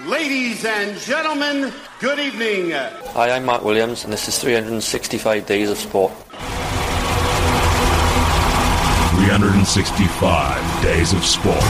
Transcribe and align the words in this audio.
Ladies 0.00 0.64
and 0.64 0.98
gentlemen, 0.98 1.70
good 2.00 2.18
evening. 2.18 2.70
Hi, 2.70 3.30
I'm 3.30 3.44
Mark 3.44 3.62
Williams, 3.62 4.02
and 4.04 4.12
this 4.12 4.26
is 4.26 4.36
365 4.38 5.46
Days 5.46 5.70
of 5.70 5.76
Sport. 5.78 6.12
365 9.20 10.82
Days 10.82 11.12
of 11.12 11.22
Sport. 11.24 11.62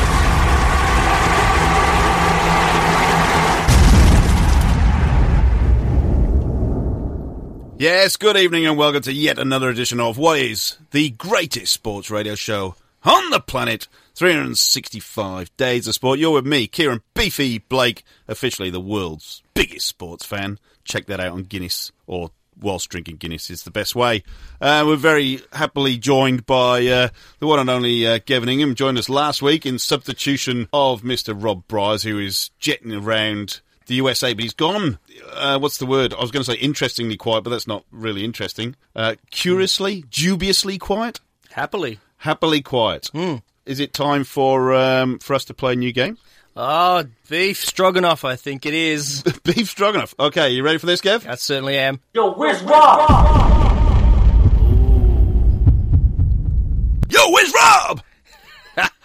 Yes, 7.78 8.16
good 8.16 8.36
evening 8.36 8.64
and 8.66 8.78
welcome 8.78 9.02
to 9.02 9.12
yet 9.12 9.38
another 9.38 9.68
edition 9.68 9.98
of 10.00 10.16
what 10.16 10.38
is 10.38 10.78
the 10.92 11.10
greatest 11.10 11.72
sports 11.72 12.10
radio 12.10 12.36
show 12.36 12.76
on 13.04 13.30
the 13.30 13.40
planet. 13.40 13.88
365 14.14 15.56
days 15.56 15.86
of 15.88 15.94
sport. 15.94 16.18
You're 16.18 16.32
with 16.32 16.46
me, 16.46 16.66
Kieran 16.66 17.02
Beefy 17.14 17.58
Blake, 17.58 18.04
officially 18.28 18.70
the 18.70 18.80
world's 18.80 19.42
biggest 19.54 19.86
sports 19.86 20.24
fan. 20.24 20.58
Check 20.84 21.06
that 21.06 21.20
out 21.20 21.32
on 21.32 21.42
Guinness 21.44 21.92
or 22.06 22.30
whilst 22.60 22.90
drinking 22.90 23.16
Guinness 23.16 23.50
is 23.50 23.62
the 23.64 23.70
best 23.70 23.94
way. 23.94 24.22
Uh, 24.60 24.84
we're 24.86 24.96
very 24.96 25.40
happily 25.52 25.96
joined 25.96 26.44
by 26.46 26.86
uh, 26.86 27.08
the 27.38 27.46
one 27.46 27.58
and 27.58 27.70
only 27.70 28.06
uh, 28.06 28.18
Gavin 28.24 28.48
Ingham. 28.48 28.74
Joined 28.74 28.98
us 28.98 29.08
last 29.08 29.42
week 29.42 29.64
in 29.66 29.78
substitution 29.78 30.68
of 30.72 31.02
Mr. 31.02 31.34
Rob 31.36 31.66
Bryars, 31.66 32.02
who 32.04 32.18
is 32.18 32.50
jetting 32.58 32.92
around 32.92 33.60
the 33.86 33.94
USA, 33.96 34.32
but 34.34 34.42
he's 34.42 34.54
gone. 34.54 34.98
Uh, 35.32 35.58
what's 35.58 35.78
the 35.78 35.86
word? 35.86 36.14
I 36.14 36.20
was 36.20 36.30
going 36.30 36.44
to 36.44 36.50
say 36.52 36.58
interestingly 36.58 37.16
quiet, 37.16 37.42
but 37.42 37.50
that's 37.50 37.66
not 37.66 37.84
really 37.90 38.24
interesting. 38.24 38.76
Uh, 38.94 39.16
curiously, 39.30 40.04
dubiously 40.10 40.78
quiet, 40.78 41.20
Happily. 41.50 41.98
happily 42.18 42.60
quiet. 42.60 43.10
Is 43.64 43.78
it 43.78 43.92
time 43.92 44.24
for 44.24 44.74
um, 44.74 45.18
for 45.20 45.34
us 45.34 45.44
to 45.46 45.54
play 45.54 45.74
a 45.74 45.76
new 45.76 45.92
game? 45.92 46.18
Oh, 46.56 47.04
beef 47.28 47.64
stroganoff, 47.64 48.24
I 48.24 48.36
think 48.36 48.66
it 48.66 48.74
is. 48.74 49.22
Beef 49.44 49.70
stroganoff. 49.70 50.14
Okay, 50.20 50.50
you 50.50 50.62
ready 50.62 50.76
for 50.78 50.84
this, 50.84 51.00
Gav? 51.00 51.26
I 51.26 51.36
certainly 51.36 51.78
am. 51.78 52.00
Yo, 52.12 52.34
where's 52.34 52.62
Rob? 52.62 53.08
Yo, 57.08 57.30
where's 57.30 57.52
Rob? 57.54 58.02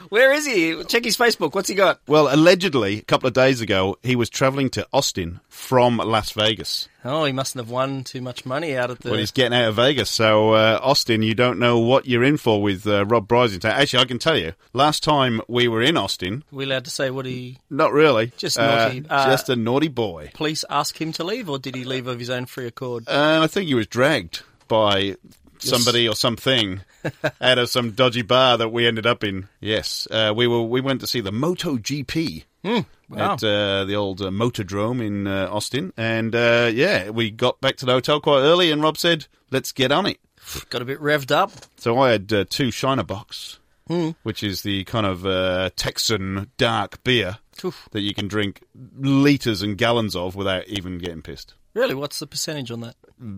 Where 0.10 0.34
is 0.34 0.46
he? 0.46 0.84
Check 0.86 1.04
his 1.06 1.18
Facebook. 1.18 1.54
What's 1.54 1.70
he 1.70 1.76
got? 1.76 2.00
Well, 2.08 2.34
allegedly, 2.34 2.98
a 3.00 3.02
couple 3.02 3.28
of 3.28 3.34
days 3.34 3.62
ago, 3.62 3.98
he 4.04 4.16
was 4.16 4.30
travelling 4.30 4.70
to 4.72 4.88
Austin 4.94 5.40
from 5.50 5.98
Las 5.98 6.32
Vegas. 6.32 6.88
Oh, 7.04 7.24
he 7.26 7.32
mustn't 7.32 7.64
have 7.64 7.72
won 7.72 8.04
too 8.04 8.22
much 8.22 8.46
money 8.46 8.76
out 8.76 8.90
of 8.92 9.00
the. 9.00 9.10
Well, 9.12 9.20
he's 9.20 9.32
getting 9.32 9.58
out 9.58 9.70
of 9.70 9.76
Vegas. 9.76 10.10
So, 10.10 10.52
uh, 10.54 10.80
Austin, 10.82 11.22
you 11.22 11.34
don't 11.36 11.58
know 11.60 11.80
what 11.80 12.06
you're 12.06 12.24
in 12.24 12.38
for 12.38 12.62
with 12.62 12.86
uh, 12.86 13.06
Rob 13.06 13.28
Bryson. 13.28 13.60
Actually, 13.64 14.04
I 14.04 14.06
can 14.06 14.20
tell 14.20 14.38
you, 14.38 14.54
last 14.74 15.04
time 15.04 15.42
we 15.48 15.68
were 15.68 15.82
in 15.82 15.96
Austin, 15.98 16.44
we 16.52 16.66
allowed 16.66 16.86
to 16.86 16.92
say 16.92 17.10
what 17.10 17.26
he. 17.26 17.60
not 17.70 17.94
really. 17.94 18.32
Just 18.38 18.60
Uh, 18.60 18.66
naughty. 18.90 19.06
Uh, 19.10 19.26
just 19.28 19.50
a 19.50 19.56
naughty 19.56 19.88
boy. 19.88 20.32
Police 20.34 20.66
ask 20.70 21.00
him 21.00 21.12
to 21.14 21.24
leave, 21.24 21.50
or 21.50 21.60
did 21.60 21.76
he 21.76 21.84
leave 21.86 22.08
of 22.08 22.20
his 22.20 22.30
own 22.30 22.46
free 22.46 22.68
accord? 22.68 23.06
Uh, 23.08 23.40
I 23.42 23.48
think 23.48 23.68
he 23.68 23.76
was 23.76 23.88
dragged 23.88 24.42
by 24.68 25.16
somebody 25.62 26.08
or 26.08 26.16
something 26.16 26.82
out 27.42 27.58
of 27.58 27.70
some 27.70 27.92
dodgy 27.92 28.22
bar 28.22 28.58
that 28.58 28.70
we 28.70 28.88
ended 28.88 29.06
up 29.06 29.24
in. 29.24 29.48
Yes, 29.60 30.08
uh, 30.12 30.34
we 30.36 30.48
were. 30.48 30.64
We 30.64 30.82
went 30.82 31.02
to 31.02 31.08
see 31.08 31.22
the 31.22 31.32
Moto 31.32 31.78
GP 31.78 32.44
wow. 32.64 33.34
at 33.34 33.44
uh, 33.44 33.86
the 33.86 33.96
old 33.96 34.22
uh, 34.22 34.30
Motordrome 34.30 35.06
in 35.06 35.28
uh, 35.28 35.50
Austin, 35.52 35.94
and 35.98 36.36
uh, 36.36 36.70
yeah, 36.74 37.10
we 37.10 37.32
got 37.32 37.60
back 37.62 37.78
to 37.78 37.86
the 37.86 37.94
hotel 37.94 38.20
quite 38.20 38.40
early, 38.40 38.72
and 38.72 38.82
Rob 38.82 38.98
said, 38.98 39.28
"Let's 39.52 39.72
get 39.72 39.92
on 39.92 40.06
it." 40.06 40.20
Got 40.70 40.82
a 40.82 40.86
bit 40.86 41.00
revved 41.00 41.32
up. 41.32 41.52
So 41.78 41.98
I 42.00 42.12
had 42.12 42.32
uh, 42.32 42.46
two 42.50 42.72
Shiner 42.72 43.04
Bocks, 43.04 43.60
which 44.24 44.44
is 44.44 44.62
the 44.62 44.84
kind 44.86 45.06
of 45.06 45.26
uh, 45.26 45.70
Texan 45.76 46.52
dark 46.58 47.04
beer 47.04 47.40
Oof. 47.64 47.88
that 47.92 48.02
you 48.02 48.14
can 48.14 48.28
drink 48.28 48.64
liters 48.98 49.62
and 49.62 49.78
gallons 49.78 50.16
of 50.16 50.36
without 50.36 50.68
even 50.68 50.98
getting 50.98 51.22
pissed. 51.22 51.54
Really, 51.78 51.94
what's 51.94 52.18
the 52.18 52.26
percentage 52.26 52.72
on 52.72 52.82
that? 52.82 52.96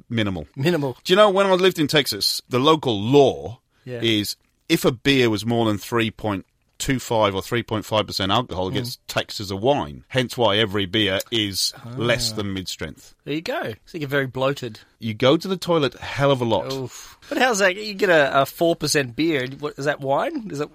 Minimal. 0.09 0.47
Minimal. 0.55 0.97
Do 1.03 1.11
you 1.11 1.17
know 1.17 1.29
when 1.29 1.45
I 1.45 1.53
lived 1.53 1.77
in 1.77 1.87
Texas, 1.87 2.41
the 2.47 2.59
local 2.59 2.99
law 2.99 3.59
Yeah. 3.83 3.99
is 4.01 4.37
if 4.69 4.85
a 4.85 4.93
beer 4.93 5.29
was 5.29 5.45
more 5.45 5.65
than 5.65 5.77
3.25 5.77 6.43
or 7.35 7.41
3.5% 7.41 8.33
alcohol, 8.33 8.69
it 8.69 8.75
gets 8.75 8.95
mm. 8.95 8.99
taxed 9.07 9.41
as 9.41 9.51
a 9.51 9.57
wine. 9.57 10.05
Hence 10.07 10.37
why 10.37 10.55
every 10.57 10.85
beer 10.85 11.19
is 11.31 11.73
less 11.97 12.31
ah. 12.31 12.37
than 12.37 12.53
mid 12.53 12.69
strength. 12.69 13.13
There 13.25 13.33
you 13.33 13.41
go. 13.41 13.73
So 13.85 13.95
you 13.97 13.99
get 13.99 14.09
very 14.09 14.27
bloated. 14.27 14.79
You 14.99 15.13
go 15.13 15.35
to 15.35 15.47
the 15.47 15.57
toilet 15.57 15.95
a 15.95 16.01
hell 16.01 16.31
of 16.31 16.39
a 16.39 16.45
lot. 16.45 16.71
Oof. 16.71 17.17
But 17.27 17.39
how's 17.39 17.59
that? 17.59 17.75
You 17.75 17.93
get 17.93 18.09
a 18.09 18.45
four 18.45 18.75
percent 18.75 19.17
beer. 19.17 19.47
What 19.59 19.77
is 19.77 19.83
that? 19.83 19.99
Wine? 19.99 20.49
Is 20.49 20.59
that? 20.59 20.69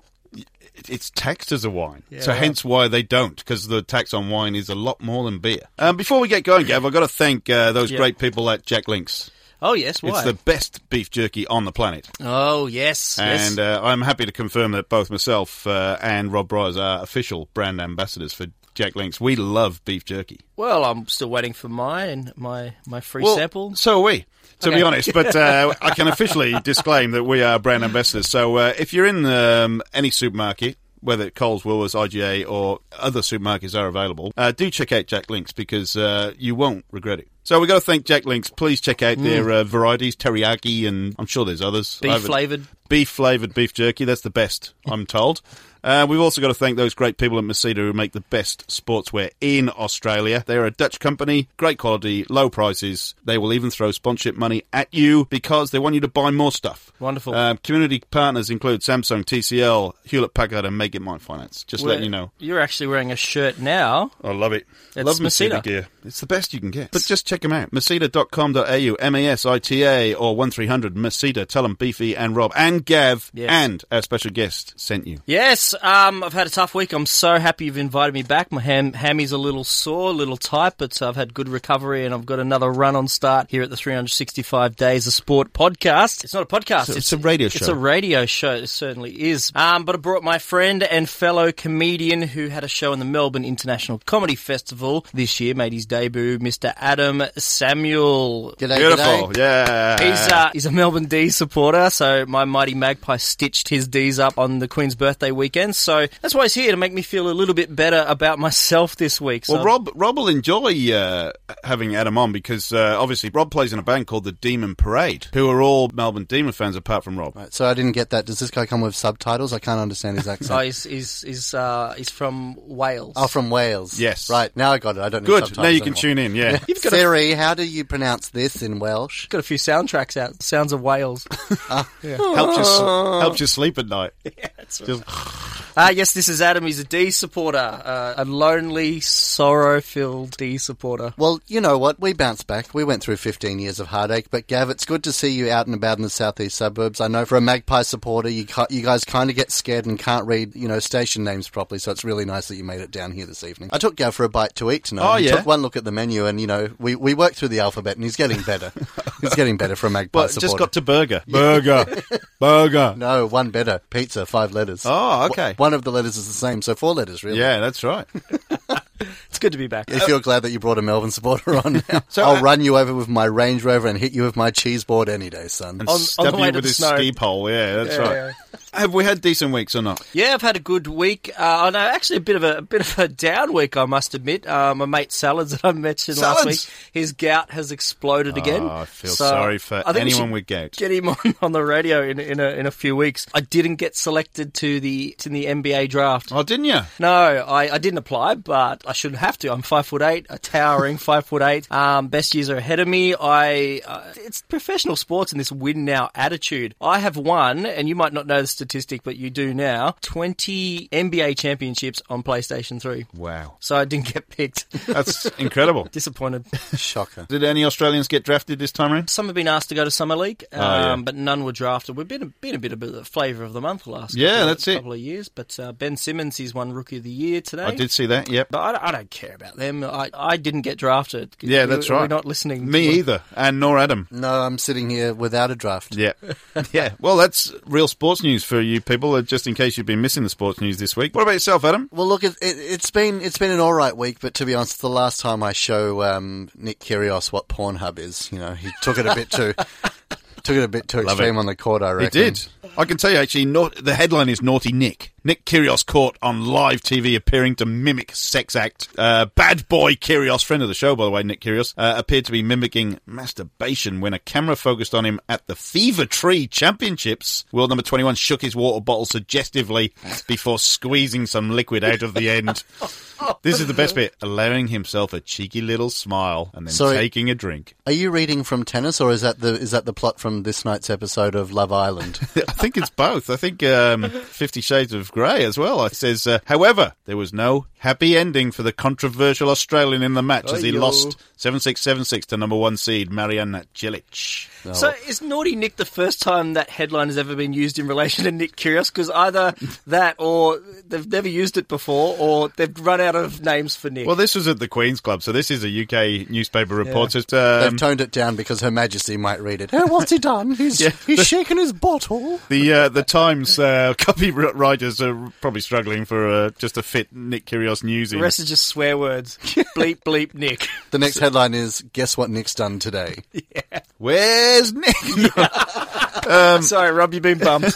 It- 0.75 0.91
It's 0.91 1.11
taxed 1.11 1.53
as 1.53 1.65
a 1.65 1.71
wine. 1.71 2.03
so 2.21 2.33
right. 2.33 2.39
hence 2.39 2.65
why 2.65 2.89
they 2.89 3.03
don't, 3.03 3.37
because 3.37 3.69
the 3.69 3.83
tax 3.83 4.13
on 4.13 4.29
wine 4.31 4.55
is 4.55 4.69
a 4.69 4.75
lot 4.75 5.01
more 5.01 5.25
than 5.25 5.39
beer. 5.39 5.61
Um, 5.79 5.97
before 5.97 6.21
we 6.21 6.29
get 6.29 6.45
going, 6.45 6.67
Gav, 6.67 6.85
I've 6.85 6.93
got 6.93 7.01
to 7.01 7.09
thank 7.09 7.49
uh, 7.49 7.73
those 7.73 7.91
Yeah. 7.91 7.99
great 7.99 8.19
people 8.19 8.51
at 8.51 8.67
Jack 8.67 8.89
Links. 8.89 9.31
Oh 9.63 9.73
yes. 9.73 10.03
Why? 10.03 10.11
It's 10.11 10.25
the 10.25 10.35
best 10.35 10.87
beef 10.91 11.11
jerky 11.11 11.47
on 11.47 11.65
the 11.65 11.73
planet. 11.73 12.09
Oh 12.21 12.67
yes. 12.67 13.17
yes. 13.19 13.51
And 13.51 13.59
uh, 13.61 13.81
I'm 13.83 14.03
happy 14.03 14.27
to 14.27 14.33
confirm 14.33 14.73
that 14.73 14.89
both 14.91 15.11
myself 15.11 15.67
uh, 15.67 15.97
and 16.03 16.31
Rob 16.33 16.49
Bryars 16.49 16.77
are 16.77 17.03
official 17.03 17.49
brand 17.55 17.81
ambassadors 17.81 18.35
for 18.35 18.47
Jack 18.75 18.95
Links. 18.95 19.21
We 19.21 19.37
love 19.37 19.83
beef 19.87 20.05
jerky. 20.05 20.41
Well, 20.57 20.85
I'm 20.85 21.07
still 21.07 21.31
waiting 21.31 21.53
for 21.55 21.69
mine, 21.71 22.33
my 22.37 22.75
my 22.87 23.01
free 23.01 23.23
Well, 23.23 23.37
sample. 23.37 23.75
So 23.77 24.01
are 24.01 24.03
we, 24.03 24.27
to 24.61 24.69
Okay. 24.69 24.79
be 24.79 24.83
honest. 24.83 25.13
But 25.13 25.35
uh, 25.37 25.75
I 25.81 25.91
can 25.95 26.09
officially 26.09 26.55
disclaim 26.65 27.13
that 27.13 27.25
we 27.25 27.43
are 27.43 27.59
brand 27.59 27.85
ambassadors. 27.85 28.29
So 28.29 28.57
uh, 28.57 28.73
if 28.79 28.93
you're 28.93 29.07
in 29.07 29.25
um, 29.27 29.83
any 29.93 30.11
supermarket, 30.11 30.77
whether 31.01 31.29
Coles, 31.31 31.65
Woolworths, 31.65 31.95
IGA, 31.95 32.49
or 32.51 32.79
other 32.99 33.21
supermarkets 33.21 33.79
are 33.79 33.87
available, 33.87 34.33
uh, 34.39 34.53
do 34.53 34.71
check 34.71 34.91
out 34.93 35.07
Jack 35.07 35.29
Links 35.29 35.53
because 35.53 35.97
uh, 35.97 36.33
you 36.39 36.55
won't 36.55 36.85
regret 36.91 37.19
it. 37.19 37.29
So 37.43 37.61
we've 37.61 37.69
got 37.69 37.75
to 37.75 37.81
thank 37.83 38.07
Jack 38.07 38.25
Links. 38.25 38.49
Please 38.49 38.81
check 38.81 39.03
out 39.03 39.19
their 39.19 39.51
uh, 39.51 39.65
varieties, 39.65 40.17
teriyaki, 40.17 40.89
and 40.89 41.15
I'm 41.19 41.27
sure 41.27 41.45
there's 41.45 41.61
others. 41.61 41.99
Beef 42.01 42.23
flavoured. 42.23 42.67
beef 42.89 43.11
flavoured 43.11 43.53
beef 43.53 43.75
jerky. 43.75 44.07
That's 44.07 44.23
the 44.23 44.31
best, 44.31 44.73
I'm 44.87 45.05
told. 45.05 45.43
Uh, 45.85 46.07
we've 46.09 46.19
also 46.21 46.41
got 46.41 46.49
to 46.49 46.55
thank 46.55 46.77
those 46.79 46.95
great 46.95 47.19
people 47.19 47.39
at 47.39 47.45
Masita 47.45 47.77
who 47.77 47.93
make 47.93 48.13
the 48.13 48.23
best 48.23 48.67
sportswear 48.69 49.31
in 49.41 49.69
Australia. 49.69 50.43
They're 50.47 50.65
a 50.65 50.71
Dutch 50.71 50.99
company, 50.99 51.49
great 51.59 51.79
quality, 51.79 52.25
low 52.31 52.49
prices. 52.49 53.15
They 53.25 53.37
will 53.37 53.53
even 53.53 53.71
throw 53.71 53.91
sponsorship 53.93 54.35
money 54.37 54.63
at 54.73 54.93
you 54.95 55.27
because 55.29 55.71
they 55.71 55.79
want 55.79 55.95
you 55.95 56.01
to 56.01 56.09
buy 56.09 56.31
more 56.31 56.51
stuff. 56.53 56.91
Wonderful. 56.99 57.35
Uh, 57.35 57.57
community 57.63 58.03
partners 58.11 58.49
include 58.49 58.81
Samsung, 58.81 59.25
TCL, 59.25 59.93
Hewlett 60.05 60.33
Packard, 60.33 60.65
and 60.65 60.79
Make 60.79 60.95
It 60.95 61.03
Mine 61.03 61.19
Finance. 61.19 61.65
Just 61.65 61.85
letting 61.85 62.05
you 62.05 62.11
know. 62.11 62.31
You're 62.39 62.61
actually 62.61 62.87
wearing 62.87 63.13
a 63.13 63.17
shirt 63.17 63.59
now. 63.59 64.11
I 64.23 64.33
love 64.33 64.55
it. 64.55 64.67
It's 64.97 65.05
love 65.05 65.17
Masita 65.19 65.59
Masita. 65.59 65.63
gear. 65.63 65.89
It's 66.05 66.21
the 66.21 66.27
best 66.27 66.55
you 66.55 66.61
can 66.61 66.71
get. 66.71 66.93
But 66.93 67.03
just 67.03 67.27
check 67.27 67.41
them 67.43 67.53
out. 67.53 67.71
Masita.com.au, 67.73 68.95
M-A-S-I-T-A, 68.95 70.15
or 70.15 70.37
1300 70.37 70.95
Masita. 70.95 71.47
Tell 71.47 71.63
them 71.63 71.75
Beefy 71.75 72.17
and 72.17 72.35
Rob 72.37 72.53
and 72.57 72.85
Gav 72.85 73.31
Yes. 73.35 73.51
and 73.51 73.85
our 73.91 74.03
special 74.03 74.31
guest 74.31 74.79
sent 74.79 75.07
you. 75.07 75.19
Yes, 75.27 75.74
um, 75.83 76.23
I've 76.23 76.33
had 76.33 76.47
a 76.47 76.51
tough 76.51 76.75
week. 76.75 76.93
I'm 76.93 77.07
so 77.07 77.39
happy 77.39 77.67
you've 77.67 77.79
invited 77.79 78.15
me 78.15 78.23
back. 78.23 78.53
My 78.53 78.61
ham, 78.61 78.93
hammy's 78.93 79.33
a 79.33 79.39
little 79.39 79.65
sore, 79.65 80.11
a 80.11 80.13
little 80.13 80.37
tight, 80.37 80.75
but 80.79 81.01
I've 81.03 81.17
had 81.17 81.35
good 81.35 81.49
recovery 81.49 82.05
and 82.05 82.15
I've 82.15 82.27
got 82.27 82.39
another 82.39 82.71
run 82.71 82.97
on 82.97 83.09
start 83.09 83.51
here 83.51 83.63
at 83.63 83.71
the 83.71 83.77
365 83.77 84.77
Days 84.77 85.07
of 85.07 85.13
Sport 85.13 85.53
podcast. 85.53 86.25
It's 86.25 86.35
not 86.35 86.43
a 86.43 86.47
podcast. 86.47 86.97
it's 86.97 87.13
a 87.13 87.19
radio 87.19 87.49
show. 87.49 87.57
It's 87.59 87.69
a 87.69 87.75
radio 87.75 88.27
show. 88.27 88.55
It 88.55 88.67
certainly 88.69 89.31
is. 89.31 89.51
Um, 89.55 89.85
but 89.85 89.95
I 89.95 89.99
brought 89.99 90.23
my 90.23 90.39
friend 90.39 90.83
and 90.83 91.09
fellow 91.09 91.53
comedian 91.53 92.23
who 92.23 92.49
had 92.49 92.65
a 92.65 92.69
show 92.69 92.93
in 92.93 92.99
the 92.99 93.05
Melbourne 93.05 93.45
International 93.45 94.01
Comedy 94.07 94.35
Festival 94.35 95.07
this 95.15 95.41
year, 95.41 95.55
made 95.55 95.73
his 95.73 95.87
debut, 95.87 96.39
Mr. 96.39 96.73
Adam 96.77 97.23
Samuel. 97.37 98.55
G'day, 98.59 98.77
Beautiful. 98.77 99.29
g'day. 99.29 99.37
Yeah. 99.39 100.03
He's 100.03 100.33
uh, 100.33 100.51
he's 100.53 100.67
a 100.67 100.71
Melbourne 100.71 101.07
D 101.07 101.31
supporter, 101.31 101.91
so 101.91 102.27
my 102.27 102.45
mighty 102.45 102.75
magpie 102.75 103.17
stitched 103.17 103.69
his 103.69 103.89
D's 103.89 104.19
up 104.19 104.39
on 104.39 104.59
the 104.59 104.69
Queen's 104.69 104.95
birthday 104.95 105.31
weekend. 105.31 105.64
So 105.73 106.07
that's 106.21 106.35
why 106.35 106.43
he's 106.45 106.55
here 106.55 106.71
to 106.71 106.77
make 106.77 106.93
me 106.93 107.03
feel 107.03 107.31
a 107.31 107.33
little 107.33 107.55
bit 107.55 107.75
better 107.75 108.05
about 108.07 108.39
myself 108.39 108.97
this 108.97 109.21
week. 109.21 109.45
So 109.47 109.55
well, 109.55 109.65
Rob 109.65 109.91
Rob 109.95 110.17
will 110.17 110.29
enjoy 110.29 110.93
uh, 110.93 111.33
having 111.65 111.95
Adam 111.97 112.19
on 112.19 112.33
because 112.33 112.73
uh, 112.73 112.97
obviously 113.01 113.31
Rob 113.31 113.51
plays 113.51 113.73
in 113.73 113.79
a 113.79 113.83
band 113.83 114.07
called 114.07 114.25
the 114.25 114.33
Demon 114.33 114.75
Parade, 114.75 115.29
who 115.33 115.49
are 115.51 115.63
all 115.63 115.89
Melbourne 115.95 116.25
Demon 116.25 116.53
fans 116.53 116.77
apart 116.77 117.05
from 117.05 117.19
Rob. 117.19 117.35
Right, 117.37 117.53
so 117.53 117.67
I 117.67 117.75
didn't 117.75 117.93
get 117.93 118.11
that. 118.11 118.27
Does 118.27 118.39
this 118.39 118.51
guy 118.51 118.67
come 118.67 118.81
with 118.81 118.95
subtitles? 118.95 119.53
I 119.53 119.59
can't 119.59 119.81
understand 119.81 120.19
his 120.19 120.29
oh, 120.29 120.33
accent. 120.33 120.65
he's 120.65 120.85
he's 120.85 121.23
he's, 121.23 121.55
uh, 121.55 121.95
he's 121.97 122.11
from 122.11 122.57
Wales. 122.69 123.15
oh, 123.17 123.27
from 123.27 123.51
Wales. 123.51 123.99
Yes. 123.99 124.29
Right, 124.29 124.55
now 124.57 124.73
I 124.73 124.79
got 124.79 124.97
it. 124.97 125.01
I 125.03 125.09
don't 125.09 125.23
need 125.23 125.27
Good. 125.27 125.45
subtitles 125.47 125.63
Now 125.65 125.69
you 125.71 125.81
can 125.81 125.95
anymore. 125.95 126.01
tune 126.01 126.19
in. 126.19 126.35
Yeah. 126.35 126.59
You've 126.69 126.83
got 126.83 126.93
a, 126.93 126.97
Siri, 126.97 127.33
how 127.33 127.55
do 127.55 127.65
you 127.65 127.85
pronounce 127.85 128.31
this 128.31 128.63
in 128.63 128.79
Welsh? 128.79 129.29
got 129.29 129.39
a 129.39 129.43
few 129.43 129.59
soundtracks 129.59 130.17
out. 130.17 130.43
Sounds 130.43 130.73
of 130.73 130.81
Wales. 130.83 131.27
helps 131.69 132.03
you 132.03 132.17
helps 132.17 133.41
you 133.41 133.47
sleep 133.47 133.79
at 133.79 133.87
night. 133.89 134.13
Yeah, 134.25 134.49
that's 134.57 134.81
right. 134.81 134.89
Just- 134.89 135.54
Ah, 135.77 135.91
yes, 135.91 136.13
this 136.13 136.29
is 136.29 136.41
Adam. 136.41 136.65
He's 136.67 136.79
a 136.79 136.85
D 136.85 137.11
supporter, 137.11 137.59
uh, 137.59 138.15
a 138.19 138.25
lonely, 138.25 139.01
sorrow-filled 139.01 140.37
D 140.37 140.59
supporter. 140.59 141.13
Well, 141.17 141.41
you 141.47 141.61
know 141.61 141.79
what? 141.79 142.01
We 142.01 142.13
bounced 142.13 142.47
back. 142.47 142.73
We 142.75 142.85
went 142.85 143.03
through 143.03 143.17
15 143.17 143.59
years 143.59 143.81
of 143.81 143.89
heartache. 143.89 144.27
But 144.31 144.47
Gav, 144.47 144.71
it's 144.71 144.85
good 144.85 145.05
to 145.05 145.13
see 145.13 145.31
you 145.31 145.51
out 145.51 145.67
and 145.67 145.75
about 145.75 145.99
in 145.99 146.03
the 146.03 146.11
southeast 146.11 146.57
suburbs. 146.57 147.01
I 147.01 147.09
know 147.09 147.25
for 147.25 147.37
a 147.37 147.41
Magpie 147.41 147.83
supporter, 147.83 148.29
you 148.29 148.47
ca- 148.47 148.67
you 148.71 148.83
guys 148.83 149.05
kind 149.05 149.31
of 149.31 149.37
get 149.37 149.51
scared 149.51 149.87
and 149.87 149.99
can't 149.99 150.27
read, 150.27 150.55
you 150.55 150.69
know, 150.69 150.79
station 150.79 151.25
names 151.25 151.49
properly. 151.49 151.79
So 151.79 151.91
it's 151.91 152.05
really 152.05 152.25
nice 152.25 152.49
that 152.49 152.57
you 152.57 152.65
made 152.65 152.81
it 152.81 152.91
down 152.91 153.13
here 153.13 153.27
this 153.27 153.45
evening. 153.45 153.71
I 153.73 153.79
took 153.79 153.97
Gav 153.97 154.15
for 154.15 154.25
a 154.25 154.29
bite 154.29 154.55
to 154.57 154.71
eat 154.71 154.85
tonight. 154.85 155.13
Oh, 155.13 155.17
yeah? 155.17 155.37
Took 155.37 155.47
one 155.47 155.63
look 155.63 155.77
at 155.77 155.85
the 155.85 155.93
menu, 155.93 156.27
and 156.27 156.41
you 156.41 156.47
know, 156.47 156.71
we, 156.79 156.95
we 156.97 157.15
worked 157.15 157.37
through 157.37 157.49
the 157.49 157.61
alphabet, 157.61 157.97
and 157.97 158.05
he's 158.05 158.17
getting 158.17 158.41
better. 158.43 158.73
he's 159.21 159.35
getting 159.35 159.57
better 159.57 159.77
for 159.77 159.89
a 159.89 159.91
Magpie 159.91 160.19
Well, 160.21 160.29
supporter. 160.29 160.47
just 160.47 160.59
got 160.59 160.73
to 160.73 160.81
burger. 160.81 161.23
Burger. 161.29 161.85
burger. 162.41 162.95
no, 162.97 163.27
one 163.27 163.51
better. 163.51 163.81
Pizza, 163.91 164.25
five 164.27 164.53
letters. 164.53 164.85
Oh, 164.87 165.27
okay. 165.27 165.44
W- 165.53 165.57
One 165.57 165.75
of 165.75 165.83
the 165.83 165.93
letters 165.93 166.17
is 166.17 166.27
the 166.27 166.33
same, 166.33 166.63
so 166.63 166.75
four 166.75 166.95
letters, 166.95 167.23
really. 167.25 167.39
Yeah, 167.39 167.61
that's 167.61 167.83
right. 167.85 168.07
It's 169.35 169.41
good 169.41 169.51
to 169.53 169.59
be 169.59 169.67
back. 169.67 169.91
If 169.91 170.07
you're 170.07 170.21
glad 170.21 170.45
that 170.45 170.53
you 170.53 170.61
brought 170.61 170.79
a 170.79 170.83
Melbourne 170.83 171.11
supporter 171.11 171.57
on 171.57 171.83
So, 172.09 172.23
I'll 172.23 172.37
uh, 172.37 172.41
run 172.41 172.61
you 172.61 172.79
over 172.79 172.95
with 172.95 173.09
my 173.09 173.25
Range 173.25 173.65
Rover 173.65 173.89
and 173.89 173.99
hit 173.99 174.13
you 174.13 174.23
with 174.23 174.37
my 174.37 174.53
cheese 174.53 174.85
board 174.85 175.09
any 175.09 175.29
day, 175.29 175.49
son. 175.49 175.81
And 175.81 175.89
On- 175.89 175.95
on 175.97 176.01
stab 176.01 176.33
the 176.35 176.39
way 176.39 176.47
you 176.47 176.53
to 176.53 176.57
with 176.59 176.65
the 176.65 176.69
his 176.69 176.77
snow. 176.77 176.95
ski 176.97 177.11
pole. 177.13 177.51
Yeah, 177.51 177.83
that's 177.83 177.97
Yeah, 177.97 178.03
right. 178.03 178.15
yeah. 178.15 178.59
Have 178.81 178.93
we 178.93 179.05
had 179.05 179.21
decent 179.21 179.53
weeks 179.53 179.77
or 179.77 179.83
not? 179.83 180.01
Yeah, 180.13 180.35
I've 180.35 180.43
had 180.43 180.57
a 180.57 180.61
good 180.61 180.89
week. 180.89 181.31
Uh, 181.39 181.43
I 181.67 181.71
know, 181.71 181.79
actually, 181.79 182.17
a 182.17 182.21
bit 182.21 182.35
of 182.35 182.43
a, 182.43 182.57
a 182.59 182.63
bit 182.63 182.81
of 182.81 182.99
a 182.99 183.07
down 183.07 183.53
week, 183.53 183.77
I 183.77 183.85
must 183.85 184.15
admit. 184.15 184.47
Uh, 184.49 184.75
my 184.75 184.85
mate 184.85 185.13
Salads 185.13 185.53
that 185.53 185.65
I 185.65 185.71
mentioned 185.73 186.19
last 186.19 186.45
week, 186.45 186.59
his 186.93 187.13
gout 187.13 187.53
has 187.53 187.71
exploded 187.71 188.37
again. 188.37 188.63
Oh, 188.65 188.69
I 188.79 188.85
feel 188.85 189.13
So, 189.13 189.27
sorry 189.27 189.59
for 189.59 189.77
I 189.87 189.93
think 189.93 189.95
we 189.95 190.01
anyone 190.13 190.27
should 190.29 190.33
with 190.33 190.47
gout. 190.49 190.73
Get 190.73 190.91
him 190.91 191.09
on, 191.11 191.17
on 191.41 191.53
the 191.53 191.63
radio 191.63 192.03
in, 192.03 192.19
in 192.19 192.41
a 192.41 192.49
in 192.51 192.67
a 192.67 192.71
few 192.73 192.97
weeks. 192.97 193.27
I 193.33 193.41
didn't 193.43 193.77
get 193.77 193.95
selected 193.97 194.55
to 194.55 194.81
the 194.81 195.15
to 195.19 195.29
the 195.29 195.45
NBA 195.47 195.89
draft. 195.91 196.31
Oh, 196.33 196.43
didn't 196.43 196.65
you? 196.67 196.81
No, 196.99 197.13
I, 197.13 197.75
I 197.75 197.79
didn't 197.79 197.99
apply, 197.99 198.35
but 198.35 198.83
I 198.89 198.93
shouldn't 198.93 199.21
have 199.21 199.24
to. 199.39 199.53
I'm 199.53 199.63
five 199.63 199.87
foot 199.87 200.03
eight, 200.03 200.27
a 200.31 200.39
towering 200.39 200.97
five 200.97 201.27
foot 201.27 201.43
eight. 201.43 201.71
Um, 201.73 202.09
best 202.09 202.35
years 202.35 202.51
are 202.51 202.57
ahead 202.57 202.81
of 202.81 202.87
me. 202.89 203.15
I 203.15 203.81
uh, 203.87 204.13
it's 204.17 204.43
professional 204.43 204.97
sports 204.97 205.33
and 205.33 205.41
this 205.41 205.51
win 205.51 205.85
now 205.85 206.11
attitude. 206.15 206.75
I 206.81 206.99
have 206.99 207.17
won, 207.17 207.67
and 207.67 207.89
you 207.89 207.95
might 207.95 208.13
not 208.13 208.27
know 208.27 208.41
the 208.41 208.47
statistic, 208.47 209.03
but 209.03 209.17
you 209.17 209.31
do 209.31 209.55
now. 209.55 209.97
Twenty 210.03 210.89
NBA 210.89 211.39
championships 211.39 212.01
on 212.09 212.23
PlayStation 212.23 212.81
Three. 212.81 213.07
Wow. 213.15 213.57
So 213.61 213.77
I 213.77 213.85
didn't 213.85 214.13
get 214.13 214.29
picked. 214.29 214.71
That's 214.87 215.27
incredible. 215.39 215.85
Disappointed. 215.93 216.45
Shocker. 216.77 217.27
Did 217.29 217.45
any 217.45 217.65
Australians 217.65 218.09
get 218.09 218.25
drafted 218.25 218.59
this 218.59 218.73
time 218.73 218.93
around? 218.93 219.09
Some 219.11 219.27
have 219.27 219.35
been 219.35 219.49
asked 219.49 219.69
to 219.71 219.75
go 219.75 219.85
to 219.85 219.91
summer 219.91 220.17
league, 220.17 220.45
um, 220.53 220.61
Oh, 220.61 220.65
yeah. 220.65 220.97
but 220.97 221.15
none 221.15 221.45
were 221.45 221.53
drafted. 221.53 221.97
We've 221.97 222.09
been 222.09 222.23
a, 222.23 222.27
been 222.27 222.55
a 222.55 222.59
bit 222.59 222.73
of 222.73 222.83
a 222.83 223.05
flavour 223.05 223.45
of 223.45 223.53
the 223.53 223.61
month 223.61 223.85
the 223.85 223.91
last 223.91 224.15
Yeah, 224.17 224.31
couple, 224.31 224.47
that's 224.47 224.69
it. 224.69 224.75
couple 224.75 224.93
of 224.93 224.99
years. 224.99 225.29
But 225.29 225.59
uh, 225.59 225.73
Ben 225.73 225.97
Simmons, 225.97 226.41
is 226.41 226.55
one 226.55 226.73
Rookie 226.73 226.97
of 226.99 227.03
the 227.03 227.11
Year 227.11 227.41
today. 227.41 227.65
I 227.65 227.75
did 227.75 227.91
see 227.91 228.07
that. 228.07 228.29
Yep. 228.29 228.49
But 228.51 228.59
I, 228.83 228.89
I 228.89 228.93
don't 228.93 229.11
care 229.15 229.35
about 229.35 229.57
them. 229.57 229.83
I, 229.83 230.11
I 230.13 230.37
didn't 230.37 230.63
get 230.63 230.77
drafted. 230.77 231.35
Yeah, 231.41 231.65
We- 231.65 231.71
that's 231.71 231.89
We're 231.89 231.97
right. 232.01 232.11
not 232.11 232.27
listening. 232.27 232.71
Me 232.71 232.89
to- 232.89 232.93
either, 232.99 233.23
and 233.35 233.59
nor 233.61 233.79
Adam. 233.79 234.07
No, 234.11 234.29
I'm 234.43 234.59
sitting 234.59 234.91
here 234.91 235.15
without 235.15 235.51
a 235.51 235.55
draft. 235.57 235.95
Yeah, 235.97 236.13
yeah. 236.73 236.91
Well, 237.01 237.17
that's 237.17 237.53
real 237.67 237.89
sports 237.89 238.23
news 238.23 238.45
for 238.45 238.61
you 238.61 238.81
people. 238.83 239.15
uh, 239.15 239.23
Just 239.23 239.47
in 239.47 239.55
case 239.55 239.77
you've 239.79 239.87
been 239.87 240.03
missing 240.03 240.23
the 240.25 240.29
sports 240.29 240.61
news 240.61 240.79
this 240.79 240.97
week. 240.97 241.15
What 241.15 241.23
about 241.23 241.33
yourself, 241.33 241.65
Adam? 241.65 241.89
Well, 241.93 242.07
look, 242.07 242.25
it, 242.25 242.33
it, 242.43 242.57
it's 242.59 242.91
been 242.91 243.23
it's 243.23 243.39
been 243.39 243.51
an 243.51 243.61
all 243.61 243.73
right 243.73 243.97
week, 243.97 244.19
but 244.21 244.35
to 244.35 244.45
be 244.47 244.55
honest, 244.55 244.81
the 244.81 244.89
last 244.91 245.21
time 245.21 245.43
I 245.43 245.53
show 245.55 246.03
um, 246.03 246.51
Nick 246.55 246.81
Kyrgios 246.81 247.33
what 247.33 247.49
Pornhub 247.49 247.99
is, 247.99 248.31
you 248.31 248.39
know, 248.39 248.53
he 248.55 248.69
took 248.83 248.99
it 248.99 249.07
a 249.07 249.15
bit 249.15 249.31
too 249.31 249.55
took 250.45 250.57
it 250.57 250.63
a 250.63 250.69
bit 250.69 250.87
too 250.89 250.99
Love 250.99 251.19
extreme 251.19 251.37
it. 251.37 251.41
on 251.41 251.47
the 251.47 251.57
court. 251.57 251.83
I 251.83 251.89
He 251.91 251.95
reckon. 251.95 252.11
did. 252.23 252.47
I 252.77 252.85
can 252.87 252.97
tell 252.97 253.11
you 253.11 253.19
actually, 253.19 253.45
not, 253.45 253.77
the 253.77 253.95
headline 253.95 254.29
is 254.29 254.43
Naughty 254.43 254.73
Nick. 254.73 255.13
Nick 255.23 255.45
Kyrgios 255.47 255.85
caught 255.87 256.19
on 256.21 256.45
live 256.45 256.81
TV 256.83 257.15
appearing 257.17 257.55
to 257.57 257.67
mimic 257.67 258.15
sex 258.15 258.55
act. 258.57 258.89
Uh, 258.99 259.27
bad 259.37 259.67
boy 259.69 259.95
Kyrgios, 259.95 260.45
friend 260.45 260.63
of 260.63 260.69
the 260.69 260.75
show 260.75 260.95
by 260.97 261.05
the 261.05 261.11
way, 261.11 261.23
Nick 261.23 261.41
Kyrgios, 261.41 261.73
uh, 261.79 261.95
appeared 261.97 262.25
to 262.27 262.33
be 262.33 262.43
mimicking 262.43 262.99
masturbation 263.07 264.01
when 264.01 264.13
a 264.13 264.19
camera 264.19 264.57
focused 264.57 264.95
on 264.95 265.05
him 265.07 265.21
at 265.29 265.47
the 265.47 265.55
Fever 265.57 266.05
Tree 266.05 266.47
Championships. 266.47 267.45
World 267.53 267.71
number 267.71 267.83
21 267.83 268.17
shook 268.17 268.43
his 268.43 268.57
water 268.57 268.83
bottle 268.83 269.07
suggestively 269.07 269.93
before 270.29 270.59
squeezing 270.59 271.27
some 271.27 271.51
liquid 271.51 271.85
out 271.85 272.03
of 272.03 272.15
the 272.15 272.29
end. 272.29 272.63
This 273.43 273.61
is 273.61 273.67
the 273.67 273.75
best 273.75 273.95
bit, 273.95 274.15
allowing 274.23 274.69
himself 274.69 275.13
a 275.13 275.21
cheeky 275.21 275.61
little 275.61 275.91
smile 275.91 276.51
and 276.55 276.67
then 276.67 276.73
Sorry. 276.73 276.97
taking 276.97 277.31
a 277.31 277.35
drink. 277.35 277.75
Are 277.87 277.93
you 277.93 278.11
reading 278.11 278.43
from 278.43 278.65
tennis, 278.65 279.01
or 279.01 279.11
is 279.11 279.21
that 279.21 279.41
the 279.41 279.55
is 279.55 279.71
that 279.73 279.85
the 279.85 279.93
plot 279.93 280.19
from 280.19 280.43
this 280.43 280.65
night's 280.65 280.91
episode 280.91 281.35
of 281.35 281.53
Love 281.53 281.73
Island? 281.73 282.19
I 282.37 282.53
think 282.53 282.77
it's 282.77 282.91
both. 282.91 283.31
I 283.31 283.37
think 283.37 283.63
um, 283.63 284.09
Fifty 284.11 284.61
Shades 284.61 284.93
of 284.93 285.11
Grey 285.13 285.45
as 285.45 285.59
well. 285.59 285.85
It 285.85 285.95
says, 285.95 286.27
uh, 286.27 286.39
however, 286.45 286.93
there 287.05 287.17
was 287.17 287.33
no 287.33 287.67
happy 287.85 288.17
ending 288.17 288.51
for 288.51 288.63
the 288.63 288.73
controversial 288.73 289.51
Australian 289.51 290.03
in 290.03 290.15
the 290.15 290.23
match 290.23 290.51
as 290.51 290.63
he 290.63 290.73
Ayo. 290.73 290.81
lost 290.81 291.19
7-6, 291.37 291.75
7-6 291.75 292.25
to 292.27 292.37
number 292.39 292.57
one 292.57 292.79
seed 292.79 293.11
Marin 293.13 293.53
Cilic. 293.75 294.49
So 294.75 294.95
is 295.07 295.21
Naughty 295.21 295.55
Nick 295.57 295.77
the 295.77 295.85
first 295.85 296.23
time 296.23 296.55
that 296.55 296.71
headline 296.71 297.09
has 297.09 297.19
ever 297.19 297.37
been 297.37 297.53
used 297.53 297.79
in 297.79 297.87
relation 297.87 298.25
to 298.25 298.33
Nick 298.33 298.57
Kyrgios? 298.57 298.91
Because 298.91 299.11
either 299.11 299.55
that 299.87 300.17
or 300.19 300.59
they've 300.89 301.07
never 301.07 301.29
used 301.29 301.59
it 301.59 301.69
before 301.69 302.17
or 302.19 302.49
they've 302.57 302.75
run 302.81 303.03
out 303.03 303.15
of 303.15 303.43
names 303.43 303.77
for 303.77 303.91
Nick. 303.91 304.07
Well, 304.07 304.17
this 304.17 304.35
was 304.35 304.49
at 304.49 304.59
the 304.59 304.69
Queen's 304.69 305.03
Club, 305.03 305.23
so 305.23 305.33
this 305.33 305.51
is 305.51 305.63
a 305.65 305.83
UK 305.83 306.31
newspaper 306.31 306.75
report. 306.75 307.13
So 307.13 307.19
it's, 307.19 307.31
They've 307.31 307.69
um, 307.69 307.77
toned 307.77 308.01
it 308.01 308.11
down 308.11 308.37
because 308.37 308.61
Her 308.63 308.71
Majesty 308.71 309.19
might 309.19 309.43
read 309.43 309.61
it. 309.61 309.69
Oh, 309.75 309.87
what's 309.89 310.11
he 310.11 310.19
done? 310.19 310.55
He's 310.55 310.81
Yeah. 310.81 310.91
he's 311.07 311.27
shaken 311.27 311.59
his 311.59 311.75
bottle. 311.75 312.41
the 312.49 312.73
uh, 312.73 312.89
the 312.89 313.03
Times 313.03 313.59
uh, 313.59 313.93
copywriters 313.99 315.01
are 315.03 315.31
probably 315.43 315.61
struggling 315.61 316.07
for 316.07 316.27
uh, 316.27 316.51
just 316.59 316.77
to 316.77 316.83
fit 316.83 317.13
Nick 317.13 317.45
Kyrgios 317.45 317.74
news 317.83 318.11
the 318.11 318.19
rest 318.19 318.39
is 318.39 318.49
just 318.49 318.67
swear 318.67 318.97
words. 318.97 319.39
bleep, 319.77 320.01
bleep, 320.05 320.35
Nick. 320.35 320.69
The 320.91 320.99
next 320.99 321.19
headline 321.19 321.55
is 321.55 321.83
Guess 321.93 322.17
what 322.17 322.31
Nick's 322.31 322.55
done 322.55 322.79
today? 322.79 323.17
Yeah. 323.55 323.81
Where's 323.99 324.73
Nick? 324.73 324.97
Sorry, 326.63 326.91
Rob, 326.93 327.15
you've 327.15 327.23
been 327.23 327.39
bumped. 327.39 327.75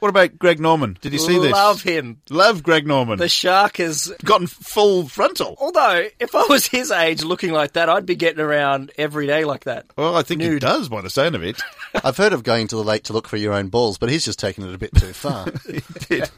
what 0.00 0.08
about 0.08 0.38
Greg 0.38 0.60
Norman? 0.60 0.98
Did 1.00 1.12
you 1.12 1.18
see 1.18 1.38
this? 1.38 1.52
Love 1.52 1.82
him. 1.82 2.20
Love 2.30 2.62
Greg 2.62 2.86
Norman. 2.86 3.18
The 3.18 3.28
shark 3.28 3.76
has 3.78 4.12
gotten 4.24 4.46
full 4.46 5.08
frontal. 5.08 5.56
Although, 5.60 6.06
if 6.18 6.34
I 6.34 6.46
was 6.48 6.66
his 6.66 6.90
age 6.90 7.22
looking 7.22 7.52
like 7.52 7.72
that, 7.74 7.88
I'd 7.88 8.06
be 8.06 8.16
getting 8.16 8.40
around 8.40 8.92
every 8.98 9.26
day 9.26 9.44
like 9.44 9.64
that. 9.64 9.86
Well, 9.96 10.16
I 10.16 10.22
think 10.22 10.42
he 10.42 10.58
does 10.58 10.88
by 10.88 11.00
the 11.00 11.10
sound 11.10 11.34
of 11.34 11.42
it. 11.42 11.60
I've 12.02 12.16
heard 12.16 12.32
of 12.32 12.42
going 12.42 12.66
to 12.68 12.76
the 12.76 12.84
lake 12.84 13.04
to 13.04 13.12
look 13.12 13.28
for 13.28 13.36
your 13.36 13.52
own 13.52 13.68
balls, 13.68 13.98
but 13.98 14.08
he's 14.10 14.24
just 14.24 14.38
taken 14.38 14.66
it 14.66 14.74
a 14.74 14.78
bit 14.78 14.94
too 14.94 15.12
far. 15.12 15.46
he 15.66 15.80
did. 16.08 16.30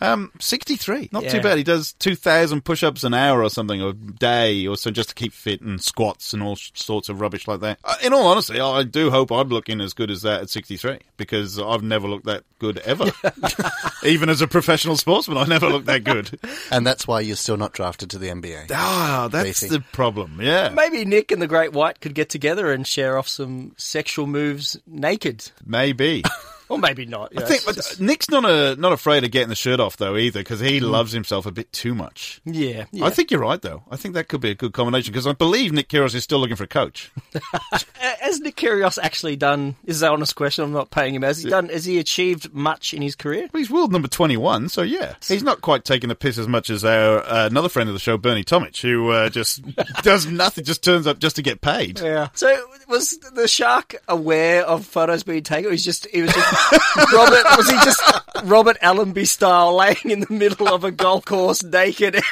Um, 0.00 0.32
63. 0.40 1.10
Not 1.12 1.24
too 1.24 1.40
bad. 1.40 1.58
He 1.58 1.64
does 1.64 1.93
2,000 1.98 2.64
push 2.64 2.82
ups 2.82 3.04
an 3.04 3.14
hour 3.14 3.42
or 3.42 3.48
something, 3.48 3.80
or 3.80 3.90
a 3.90 3.92
day, 3.92 4.66
or 4.66 4.76
so 4.76 4.90
just 4.90 5.10
to 5.10 5.14
keep 5.14 5.32
fit 5.32 5.60
and 5.60 5.82
squats 5.82 6.32
and 6.32 6.42
all 6.42 6.56
sorts 6.56 7.08
of 7.08 7.20
rubbish 7.20 7.46
like 7.48 7.60
that. 7.60 7.78
Uh, 7.84 7.94
in 8.02 8.12
all 8.12 8.26
honesty, 8.26 8.60
I 8.60 8.82
do 8.82 9.10
hope 9.10 9.30
I'm 9.30 9.48
looking 9.48 9.80
as 9.80 9.94
good 9.94 10.10
as 10.10 10.22
that 10.22 10.42
at 10.42 10.50
63 10.50 10.98
because 11.16 11.58
I've 11.58 11.82
never 11.82 12.08
looked 12.08 12.26
that 12.26 12.44
good 12.58 12.78
ever. 12.78 13.10
Even 14.04 14.28
as 14.28 14.42
a 14.42 14.46
professional 14.46 14.96
sportsman, 14.96 15.38
I 15.38 15.44
never 15.44 15.68
looked 15.68 15.86
that 15.86 16.04
good. 16.04 16.38
and 16.70 16.86
that's 16.86 17.06
why 17.06 17.20
you're 17.20 17.36
still 17.36 17.56
not 17.56 17.72
drafted 17.72 18.10
to 18.10 18.18
the 18.18 18.28
NBA. 18.28 18.70
Ah, 18.72 19.28
that's 19.30 19.60
Beefy. 19.60 19.74
the 19.76 19.80
problem. 19.80 20.40
Yeah. 20.42 20.68
Maybe 20.70 21.04
Nick 21.04 21.30
and 21.32 21.40
the 21.40 21.46
Great 21.46 21.72
White 21.72 22.00
could 22.00 22.14
get 22.14 22.28
together 22.28 22.72
and 22.72 22.86
share 22.86 23.16
off 23.16 23.28
some 23.28 23.72
sexual 23.76 24.26
moves 24.26 24.76
naked. 24.86 25.50
Maybe. 25.64 26.22
Or 26.74 26.78
maybe 26.78 27.06
not. 27.06 27.32
you 27.32 27.40
I 27.40 27.44
think 27.46 27.64
but 27.64 28.00
Nick's 28.00 28.28
not 28.30 28.44
a, 28.44 28.76
not 28.76 28.92
afraid 28.92 29.24
of 29.24 29.30
getting 29.30 29.48
the 29.48 29.54
shirt 29.54 29.80
off 29.80 29.96
though 29.96 30.16
either 30.16 30.40
because 30.40 30.60
he 30.60 30.80
loves 30.80 31.12
himself 31.12 31.46
a 31.46 31.52
bit 31.52 31.72
too 31.72 31.94
much. 31.94 32.40
yeah, 32.44 32.84
yeah. 32.92 33.04
I 33.04 33.10
think 33.10 33.30
you're 33.30 33.40
right, 33.40 33.60
though. 33.60 33.82
I 33.90 33.96
think 33.96 34.14
that 34.14 34.28
could 34.28 34.40
be 34.40 34.50
a 34.50 34.54
good 34.54 34.72
combination 34.72 35.12
because 35.12 35.26
I 35.26 35.32
believe 35.32 35.72
Nick 35.72 35.88
Kyrgios 35.88 36.14
is 36.14 36.24
still 36.24 36.38
looking 36.38 36.56
for 36.56 36.64
a 36.64 36.68
coach. 36.68 37.10
Has 37.94 38.40
Nick 38.40 38.56
Kyrgios 38.56 38.98
actually 39.02 39.36
done? 39.36 39.76
Is 39.84 40.00
that 40.00 40.08
an 40.08 40.14
honest 40.14 40.34
question? 40.34 40.64
I'm 40.64 40.72
not 40.72 40.90
paying 40.90 41.14
him. 41.14 41.22
Has 41.22 41.42
he 41.42 41.50
done? 41.50 41.68
Has 41.68 41.84
he 41.84 41.98
achieved 41.98 42.52
much 42.52 42.94
in 42.94 43.02
his 43.02 43.14
career? 43.14 43.48
But 43.52 43.58
he's 43.58 43.70
world 43.70 43.92
number 43.92 44.08
21, 44.08 44.68
so 44.68 44.82
yeah. 44.82 45.14
He's 45.26 45.42
not 45.42 45.60
quite 45.60 45.84
taking 45.84 46.10
a 46.10 46.14
piss 46.14 46.38
as 46.38 46.48
much 46.48 46.70
as 46.70 46.84
our 46.84 47.18
uh, 47.18 47.46
another 47.46 47.68
friend 47.68 47.88
of 47.88 47.94
the 47.94 47.98
show, 48.00 48.16
Bernie 48.16 48.44
Tomic, 48.44 48.80
who 48.80 49.10
uh, 49.10 49.28
just 49.28 49.62
does 50.02 50.26
nothing, 50.26 50.64
just 50.64 50.82
turns 50.82 51.06
up 51.06 51.18
just 51.18 51.36
to 51.36 51.42
get 51.42 51.60
paid. 51.60 52.00
Yeah. 52.00 52.28
So 52.34 52.54
was 52.88 53.18
the 53.34 53.46
shark 53.48 53.96
aware 54.08 54.64
of 54.64 54.86
photos 54.86 55.22
being 55.22 55.42
taken? 55.42 55.68
Or 55.68 55.72
he's 55.72 55.84
just 55.84 56.06
he 56.06 56.22
was 56.22 56.32
just 56.32 56.63
Robert. 57.12 57.44
Was 57.56 57.70
he 57.70 57.76
just 57.76 58.02
Robert 58.44 58.76
Allenby 58.82 59.24
style 59.24 59.76
laying 59.76 60.10
in 60.10 60.20
the 60.20 60.32
middle 60.32 60.68
of 60.68 60.84
a 60.84 60.90
golf 60.90 61.24
course 61.24 61.62
naked? 61.62 62.22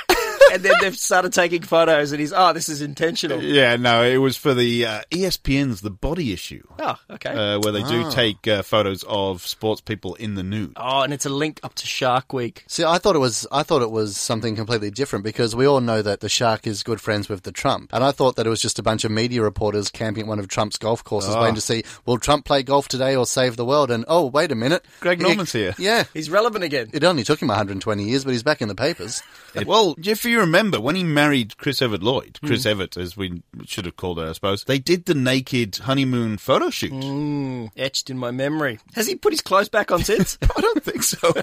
And 0.52 0.62
then 0.62 0.74
they've 0.80 0.96
started 0.96 1.32
taking 1.32 1.62
photos, 1.62 2.12
and 2.12 2.20
he's, 2.20 2.32
oh, 2.32 2.52
this 2.52 2.68
is 2.68 2.82
intentional. 2.82 3.42
Yeah, 3.42 3.76
no, 3.76 4.02
it 4.04 4.18
was 4.18 4.36
for 4.36 4.54
the 4.54 4.86
uh, 4.86 5.02
ESPN's 5.10 5.80
The 5.80 5.90
Body 5.90 6.32
Issue, 6.32 6.62
Oh, 6.78 6.96
okay. 7.10 7.30
uh, 7.30 7.58
where 7.60 7.72
they 7.72 7.82
do 7.82 8.10
take 8.10 8.46
uh, 8.46 8.62
photos 8.62 9.04
of 9.08 9.46
sports 9.46 9.80
people 9.80 10.14
in 10.16 10.34
the 10.34 10.42
nude. 10.42 10.72
oh, 10.76 11.00
and 11.02 11.12
it's 11.12 11.26
a 11.26 11.30
link 11.30 11.60
up 11.62 11.74
to 11.76 11.86
Shark 11.86 12.32
Week. 12.32 12.64
See, 12.68 12.84
I 12.84 12.98
thought 12.98 13.16
it 13.16 13.20
was 13.20 13.46
I 13.52 13.62
thought 13.62 13.82
it 13.82 13.90
was 13.90 14.16
something 14.16 14.54
completely 14.56 14.90
different 14.90 15.24
because 15.24 15.54
we 15.56 15.66
all 15.66 15.80
know 15.80 16.02
that 16.02 16.20
the 16.20 16.28
Shark 16.28 16.66
is 16.66 16.82
good 16.82 17.00
friends 17.00 17.28
with 17.28 17.42
the 17.42 17.52
Trump, 17.52 17.90
and 17.92 18.02
I 18.04 18.12
thought 18.12 18.36
that 18.36 18.46
it 18.46 18.50
was 18.50 18.60
just 18.60 18.78
a 18.78 18.82
bunch 18.82 19.04
of 19.04 19.10
media 19.10 19.42
reporters 19.42 19.90
camping 19.90 20.22
at 20.24 20.28
one 20.28 20.38
of 20.38 20.48
Trump's 20.48 20.76
golf 20.78 21.02
courses, 21.04 21.34
waiting 21.36 21.54
to 21.54 21.60
see 21.60 21.82
will 22.06 22.18
Trump 22.18 22.44
play 22.44 22.62
golf 22.62 22.88
today 22.88 23.16
or 23.16 23.26
save 23.26 23.56
the 23.56 23.64
world. 23.64 23.90
And 23.90 24.04
oh, 24.08 24.26
wait 24.26 24.52
a 24.52 24.54
minute, 24.54 24.84
Greg 25.00 25.18
He- 25.18 25.24
Norman's 25.24 25.52
here. 25.52 25.74
Yeah, 25.78 26.04
He's 26.14 26.30
relevant 26.30 26.64
again. 26.64 26.90
it 26.92 27.04
only 27.04 27.24
took 27.24 27.40
him 27.40 27.48
120 27.48 28.04
years, 28.04 28.24
but 28.24 28.30
he's 28.32 28.42
back 28.42 28.60
in 28.62 28.68
the 28.68 28.74
papers. 28.74 29.22
Well, 29.66 29.94
if 30.02 30.24
you 30.24 30.40
remember, 30.42 30.80
when 30.80 30.96
he 30.96 31.04
married 31.04 31.56
Chris 31.56 31.80
Evert 31.80 32.02
Lloyd. 32.02 32.38
Chris 32.44 32.66
Evert, 32.66 32.96
as 32.96 33.16
we 33.16 33.42
should 33.64 33.86
have 33.86 33.96
called 33.96 34.18
her, 34.18 34.28
I 34.28 34.32
suppose, 34.32 34.64
they 34.64 34.78
did 34.78 35.06
the 35.06 35.14
naked 35.14 35.76
honeymoon 35.76 36.36
photo 36.36 36.70
shoot. 36.70 36.92
Hmm. 36.92 37.66
Etched 37.76 38.10
in 38.10 38.18
my 38.18 38.30
memory. 38.30 38.78
Has 38.94 39.06
he 39.06 39.14
put 39.14 39.32
his 39.32 39.40
clothes 39.40 39.68
back 39.68 39.90
on 39.90 40.04
since? 40.04 40.36
I 40.56 40.60
don't 40.60 40.82
think 40.82 41.02
so. 41.02 41.32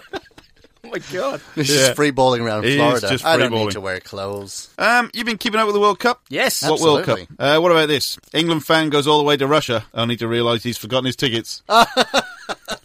oh 0.90 0.92
my 0.94 1.00
god. 1.14 1.42
He's 1.56 1.70
Yeah. 1.70 1.76
just 1.78 1.96
free 1.96 2.12
balling 2.12 2.42
around 2.42 2.64
He 2.64 2.72
is 2.72 2.76
Florida. 2.78 3.10
just 3.10 3.26
I 3.26 3.38
don't 3.38 3.48
free-balling. 3.50 3.66
need 3.68 3.74
to 3.74 3.82
wear 3.82 4.00
clothes. 4.00 4.70
um, 4.78 5.10
you've 5.14 5.26
been 5.26 5.38
keeping 5.38 5.60
up 5.60 5.66
with 5.68 5.76
the 5.76 5.80
World 5.82 6.00
Cup? 6.00 6.22
Yes. 6.30 6.62
What 6.64 6.80
World 6.82 7.04
Cup? 7.06 7.20
Absolutely. 7.20 7.38
Uh, 7.46 7.60
what 7.62 7.72
about 7.72 7.88
this? 7.88 8.18
England 8.34 8.66
fan 8.66 8.90
goes 8.90 9.08
all 9.08 9.18
the 9.18 9.24
way 9.24 9.38
to 9.38 9.48
Russia, 9.48 9.86
only 9.94 10.16
to 10.18 10.28
realise 10.28 10.64
he's 10.64 10.78
forgotten 10.78 11.06
his 11.06 11.16
tickets. 11.16 11.62